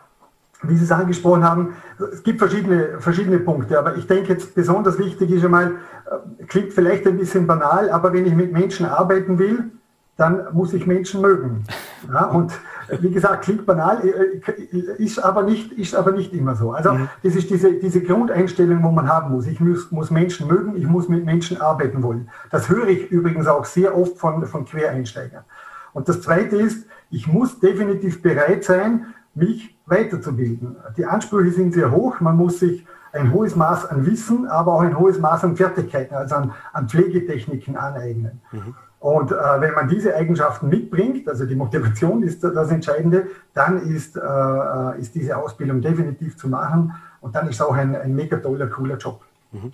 wie 0.63 0.75
Sie 0.75 0.83
es 0.83 0.91
angesprochen 0.91 1.43
haben, 1.43 1.73
es 2.11 2.23
gibt 2.23 2.39
verschiedene, 2.39 2.99
verschiedene 2.99 3.39
Punkte, 3.39 3.77
aber 3.77 3.95
ich 3.95 4.07
denke 4.07 4.33
jetzt 4.33 4.55
besonders 4.55 4.97
wichtig 4.97 5.31
ist 5.31 5.45
einmal, 5.45 5.75
äh, 6.09 6.43
klingt 6.45 6.73
vielleicht 6.73 7.05
ein 7.07 7.17
bisschen 7.17 7.45
banal, 7.47 7.89
aber 7.89 8.13
wenn 8.13 8.25
ich 8.25 8.33
mit 8.33 8.51
Menschen 8.51 8.85
arbeiten 8.85 9.37
will, 9.37 9.71
dann 10.15 10.47
muss 10.53 10.73
ich 10.73 10.85
Menschen 10.85 11.21
mögen. 11.21 11.63
Ja, 12.13 12.25
und 12.25 12.53
wie 13.01 13.09
gesagt, 13.09 13.43
klingt 13.43 13.65
banal, 13.65 14.01
äh, 14.07 15.03
ist 15.03 15.17
aber 15.17 15.41
nicht, 15.41 15.73
ist 15.73 15.95
aber 15.95 16.11
nicht 16.11 16.31
immer 16.31 16.55
so. 16.55 16.71
Also 16.71 16.93
mhm. 16.93 17.09
das 17.23 17.35
ist 17.35 17.49
diese, 17.49 17.73
diese 17.73 18.01
Grundeinstellung, 18.01 18.83
wo 18.83 18.91
man 18.91 19.09
haben 19.09 19.31
muss. 19.33 19.47
Ich 19.47 19.59
muss, 19.59 19.91
muss 19.91 20.11
Menschen 20.11 20.47
mögen, 20.47 20.77
ich 20.77 20.87
muss 20.87 21.09
mit 21.09 21.25
Menschen 21.25 21.59
arbeiten 21.59 22.03
wollen. 22.03 22.29
Das 22.51 22.69
höre 22.69 22.87
ich 22.87 23.11
übrigens 23.11 23.47
auch 23.47 23.65
sehr 23.65 23.97
oft 23.97 24.19
von, 24.19 24.45
von 24.45 24.63
Quereinsteigern. 24.63 25.43
Und 25.91 26.07
das 26.07 26.21
Zweite 26.21 26.55
ist, 26.55 26.85
ich 27.09 27.27
muss 27.27 27.59
definitiv 27.59 28.21
bereit 28.21 28.63
sein, 28.63 29.07
mich 29.37 29.77
weiterzubilden. 29.85 30.75
Die 30.97 31.05
Ansprüche 31.05 31.51
sind 31.51 31.73
sehr 31.73 31.91
hoch. 31.91 32.19
Man 32.19 32.35
muss 32.35 32.59
sich 32.59 32.85
ein 33.13 33.31
hohes 33.31 33.55
Maß 33.55 33.89
an 33.89 34.05
Wissen, 34.05 34.47
aber 34.47 34.73
auch 34.73 34.81
ein 34.81 34.97
hohes 34.97 35.19
Maß 35.19 35.43
an 35.45 35.55
Fertigkeiten, 35.55 36.15
also 36.15 36.35
an, 36.35 36.51
an 36.73 36.89
Pflegetechniken 36.89 37.77
aneignen. 37.77 38.41
Mhm. 38.51 38.75
Und 38.99 39.31
äh, 39.31 39.35
wenn 39.59 39.73
man 39.73 39.87
diese 39.87 40.15
Eigenschaften 40.15 40.69
mitbringt, 40.69 41.29
also 41.29 41.45
die 41.45 41.55
Motivation 41.55 42.23
ist 42.23 42.43
das 42.43 42.71
Entscheidende, 42.71 43.27
dann 43.53 43.81
ist, 43.83 44.17
äh, 44.17 44.99
ist 44.99 45.13
diese 45.13 45.37
Ausbildung 45.37 45.81
definitiv 45.81 46.35
zu 46.35 46.49
machen 46.49 46.93
und 47.21 47.35
dann 47.35 47.47
ist 47.47 47.61
auch 47.61 47.75
ein, 47.75 47.95
ein 47.95 48.15
mega 48.15 48.37
toller, 48.37 48.67
cooler 48.67 48.97
Job. 48.97 49.21
Mhm. 49.51 49.71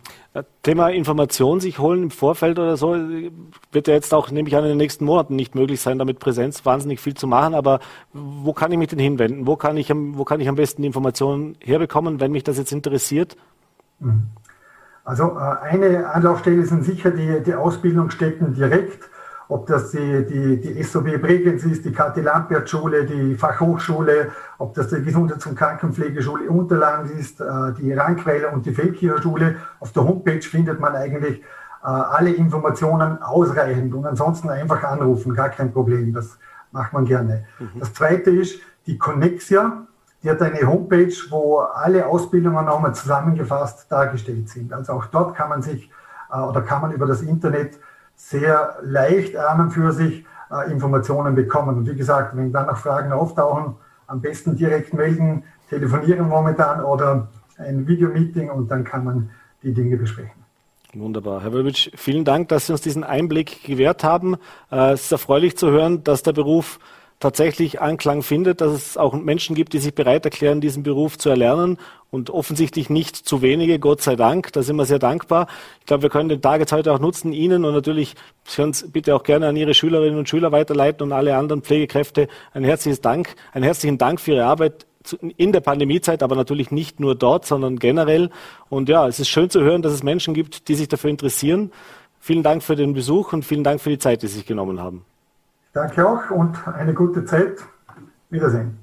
Thema 0.62 0.89
Information 0.89 1.59
sich 1.59 1.79
holen 1.79 2.03
im 2.03 2.12
Vorfeld 2.12 2.59
oder 2.59 2.77
so 2.77 2.95
wird 3.71 3.88
ja 3.88 3.93
jetzt 3.93 4.13
auch, 4.13 4.29
nehme 4.29 4.47
ich 4.47 4.55
an, 4.55 4.63
in 4.63 4.69
den 4.69 4.77
nächsten 4.77 5.05
Monaten 5.05 5.36
nicht 5.36 5.55
möglich 5.55 5.81
sein, 5.81 5.97
damit 5.97 6.19
Präsenz 6.19 6.65
wahnsinnig 6.65 6.99
viel 6.99 7.15
zu 7.15 7.27
machen. 7.27 7.55
Aber 7.55 7.79
wo 8.13 8.53
kann 8.53 8.71
ich 8.71 8.77
mich 8.77 8.89
denn 8.89 8.99
hinwenden? 8.99 9.47
Wo 9.47 9.55
kann 9.55 9.77
ich, 9.77 9.89
wo 9.89 10.23
kann 10.25 10.41
ich 10.41 10.47
am 10.47 10.55
besten 10.55 10.83
die 10.83 10.88
Informationen 10.88 11.57
herbekommen, 11.59 12.19
wenn 12.19 12.31
mich 12.31 12.43
das 12.43 12.57
jetzt 12.57 12.71
interessiert? 12.71 13.36
Mhm. 13.99 14.29
Also 15.03 15.38
äh, 15.38 15.67
eine 15.67 16.07
Anlaufstelle 16.07 16.65
sind 16.65 16.86
sicher 16.86 17.12
die, 17.12 17.41
die 17.43 17.55
Ausbildungsstätten 17.55 18.53
direkt 18.53 19.09
ob 19.53 19.67
das 19.67 19.91
die, 19.91 20.25
die, 20.25 20.59
die 20.59 20.81
SOB 20.81 21.21
Bregenz 21.21 21.63
ist, 21.63 21.85
die 21.85 21.91
Kathi 21.91 22.21
Lampert 22.21 22.67
Schule, 22.67 23.05
die 23.05 23.35
Fachhochschule, 23.35 24.31
ob 24.57 24.73
das 24.73 24.87
die 24.87 25.03
Gesundheits- 25.03 25.45
und 25.45 25.55
Krankenpflegeschule 25.55 26.49
Unterland 26.49 27.11
ist, 27.11 27.39
äh, 27.39 27.45
die 27.77 27.93
Rankweiler 27.93 28.51
und 28.51 28.65
die 28.65 28.73
Feldkircher 28.73 29.21
Schule. 29.21 29.57
Auf 29.79 29.91
der 29.91 30.05
Homepage 30.05 30.41
findet 30.41 30.79
man 30.79 30.95
eigentlich 30.95 31.39
äh, 31.39 31.85
alle 31.85 32.31
Informationen 32.31 33.21
ausreichend 33.21 33.93
und 33.93 34.07
ansonsten 34.07 34.49
einfach 34.49 34.83
anrufen, 34.83 35.35
gar 35.35 35.49
kein 35.49 35.71
Problem, 35.71 36.13
das 36.13 36.39
macht 36.71 36.91
man 36.93 37.05
gerne. 37.05 37.45
Mhm. 37.59 37.79
Das 37.79 37.93
zweite 37.93 38.31
ist 38.31 38.59
die 38.87 38.97
Connexia, 38.97 39.85
die 40.23 40.31
hat 40.31 40.41
eine 40.41 40.65
Homepage, 40.65 41.13
wo 41.29 41.59
alle 41.59 42.07
Ausbildungen 42.07 42.65
nochmal 42.65 42.95
zusammengefasst 42.95 43.91
dargestellt 43.91 44.49
sind. 44.49 44.73
Also 44.73 44.93
auch 44.93 45.05
dort 45.05 45.35
kann 45.35 45.49
man 45.49 45.61
sich 45.61 45.91
äh, 46.33 46.39
oder 46.39 46.61
kann 46.63 46.81
man 46.81 46.91
über 46.91 47.05
das 47.05 47.21
Internet 47.21 47.77
sehr 48.15 48.78
leicht 48.82 49.36
an 49.36 49.60
und 49.60 49.71
für 49.71 49.91
sich 49.91 50.26
äh, 50.52 50.71
Informationen 50.71 51.36
bekommen. 51.36 51.78
Und 51.78 51.89
wie 51.89 51.95
gesagt, 51.95 52.36
wenn 52.36 52.52
dann 52.52 52.67
noch 52.67 52.78
Fragen 52.78 53.12
auftauchen, 53.12 53.76
am 54.08 54.21
besten 54.21 54.56
direkt 54.56 54.93
melden, 54.93 55.43
telefonieren 55.69 56.28
momentan 56.28 56.84
oder 56.84 57.28
ein 57.58 57.88
Videomeeting 57.88 58.49
und 58.49 58.69
dann 58.69 58.84
kann 58.84 59.04
man 59.04 59.30
die 59.63 59.73
Dinge 59.73 59.97
besprechen. 59.97 60.43
Wunderbar. 60.93 61.41
Herr 61.41 61.54
Wölwitsch, 61.54 61.89
vielen 61.95 62.23
Dank, 62.23 62.49
dass 62.49 62.67
Sie 62.67 62.71
uns 62.71 62.82
diesen 62.82 63.04
Einblick 63.04 63.63
gewährt 63.63 64.04
haben. 64.04 64.36
Äh, 64.71 64.91
es 64.91 65.06
ist 65.06 65.12
erfreulich 65.12 65.58
zu 65.58 65.71
hören, 65.71 66.04
dass 66.04 66.21
der 66.21 66.34
Beruf 66.34 66.80
tatsächlich 67.23 67.81
Anklang 67.81 68.21
findet, 68.21 68.62
dass 68.62 68.73
es 68.73 68.97
auch 68.97 69.13
Menschen 69.13 69.55
gibt, 69.55 69.73
die 69.73 69.79
sich 69.79 69.95
bereit 69.95 70.25
erklären, 70.25 70.62
diesen 70.62 70.83
Beruf 70.83 71.17
zu 71.17 71.29
erlernen 71.29 71.77
und 72.12 72.29
offensichtlich 72.29 72.89
nicht 72.89 73.15
zu 73.15 73.41
wenige, 73.41 73.79
Gott 73.79 74.01
sei 74.01 74.15
Dank. 74.15 74.51
Da 74.51 74.62
sind 74.62 74.75
wir 74.75 74.86
sehr 74.86 74.99
dankbar. 74.99 75.47
Ich 75.79 75.86
glaube, 75.86 76.03
wir 76.03 76.09
können 76.09 76.29
den 76.29 76.41
Tag 76.41 76.59
jetzt 76.59 76.73
heute 76.73 76.91
auch 76.91 76.99
nutzen, 76.99 77.31
Ihnen 77.31 77.63
und 77.63 77.73
natürlich, 77.73 78.15
Sie 78.45 78.57
können 78.57 78.71
es 78.71 78.91
bitte 78.91 79.15
auch 79.15 79.23
gerne 79.23 79.47
an 79.47 79.55
Ihre 79.55 79.73
Schülerinnen 79.73 80.19
und 80.19 80.27
Schüler 80.27 80.51
weiterleiten 80.51 81.01
und 81.01 81.13
alle 81.13 81.36
anderen 81.38 81.62
Pflegekräfte 81.62 82.27
ein 82.53 82.65
herzliches 82.65 82.99
Dank, 82.99 83.36
einen 83.53 83.63
herzlichen 83.63 83.97
Dank 83.97 84.19
für 84.19 84.33
Ihre 84.33 84.45
Arbeit 84.45 84.86
in 85.38 85.53
der 85.53 85.62
Pandemiezeit, 85.62 86.23
aber 86.23 86.36
natürlich 86.36 86.71
nicht 86.71 86.99
nur 86.99 87.15
dort, 87.15 87.45
sondern 87.45 87.79
generell. 87.79 88.29
Und 88.69 88.89
ja, 88.89 89.07
es 89.07 89.19
ist 89.19 89.29
schön 89.29 89.49
zu 89.49 89.62
hören, 89.62 89.81
dass 89.81 89.93
es 89.93 90.03
Menschen 90.03 90.33
gibt, 90.33 90.67
die 90.67 90.75
sich 90.75 90.89
dafür 90.89 91.09
interessieren. 91.09 91.71
Vielen 92.19 92.43
Dank 92.43 92.63
für 92.63 92.75
den 92.75 92.93
Besuch 92.93 93.31
und 93.31 93.43
vielen 93.43 93.63
Dank 93.63 93.81
für 93.81 93.89
die 93.89 93.97
Zeit, 93.97 94.23
die 94.23 94.27
Sie 94.27 94.36
sich 94.39 94.45
genommen 94.45 94.79
haben. 94.81 95.05
Danke 95.73 96.07
auch 96.07 96.29
und 96.29 96.67
eine 96.67 96.93
gute 96.93 97.25
Zeit. 97.25 97.57
Wiedersehen. 98.29 98.82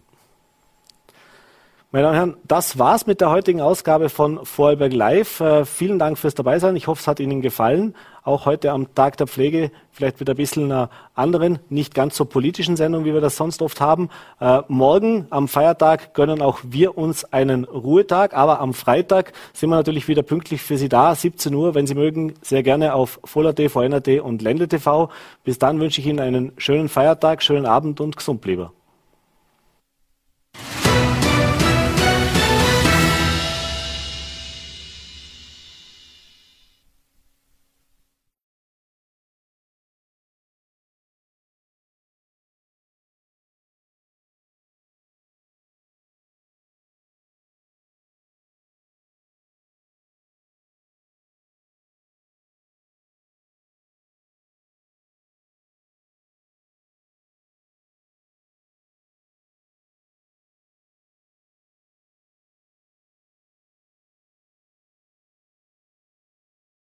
Meine 1.92 2.04
Damen 2.04 2.12
und 2.12 2.18
Herren, 2.18 2.36
das 2.46 2.78
war's 2.78 3.08
mit 3.08 3.20
der 3.20 3.30
heutigen 3.30 3.60
Ausgabe 3.60 4.10
von 4.10 4.46
Vorarlberg 4.46 4.92
Live. 4.92 5.40
Äh, 5.40 5.64
vielen 5.64 5.98
Dank 5.98 6.18
fürs 6.18 6.36
Dabeisein. 6.36 6.76
Ich 6.76 6.86
hoffe, 6.86 7.00
es 7.00 7.08
hat 7.08 7.18
Ihnen 7.18 7.42
gefallen. 7.42 7.96
Auch 8.22 8.46
heute 8.46 8.70
am 8.70 8.94
Tag 8.94 9.16
der 9.16 9.26
Pflege 9.26 9.72
vielleicht 9.90 10.20
wieder 10.20 10.34
ein 10.34 10.36
bisschen 10.36 10.66
einer 10.66 10.88
anderen, 11.16 11.58
nicht 11.68 11.92
ganz 11.92 12.16
so 12.16 12.26
politischen 12.26 12.76
Sendung, 12.76 13.04
wie 13.04 13.12
wir 13.12 13.20
das 13.20 13.36
sonst 13.36 13.60
oft 13.60 13.80
haben. 13.80 14.08
Äh, 14.38 14.62
morgen 14.68 15.26
am 15.30 15.48
Feiertag 15.48 16.14
gönnen 16.14 16.42
auch 16.42 16.60
wir 16.62 16.96
uns 16.96 17.24
einen 17.24 17.64
Ruhetag, 17.64 18.34
aber 18.34 18.60
am 18.60 18.72
Freitag 18.72 19.32
sind 19.52 19.68
wir 19.70 19.74
natürlich 19.74 20.06
wieder 20.06 20.22
pünktlich 20.22 20.62
für 20.62 20.78
Sie 20.78 20.88
da, 20.88 21.12
17 21.12 21.52
Uhr, 21.52 21.74
wenn 21.74 21.88
Sie 21.88 21.96
mögen, 21.96 22.34
sehr 22.40 22.62
gerne 22.62 22.94
auf 22.94 23.18
Voller.at, 23.24 23.68
VNRT 23.68 24.20
und 24.20 24.42
Ländle 24.42 24.68
TV. 24.68 25.10
Bis 25.42 25.58
dann 25.58 25.80
wünsche 25.80 26.00
ich 26.00 26.06
Ihnen 26.06 26.20
einen 26.20 26.52
schönen 26.56 26.88
Feiertag, 26.88 27.42
schönen 27.42 27.66
Abend 27.66 28.00
und 28.00 28.16
gesund 28.16 28.44
lieber. 28.44 28.72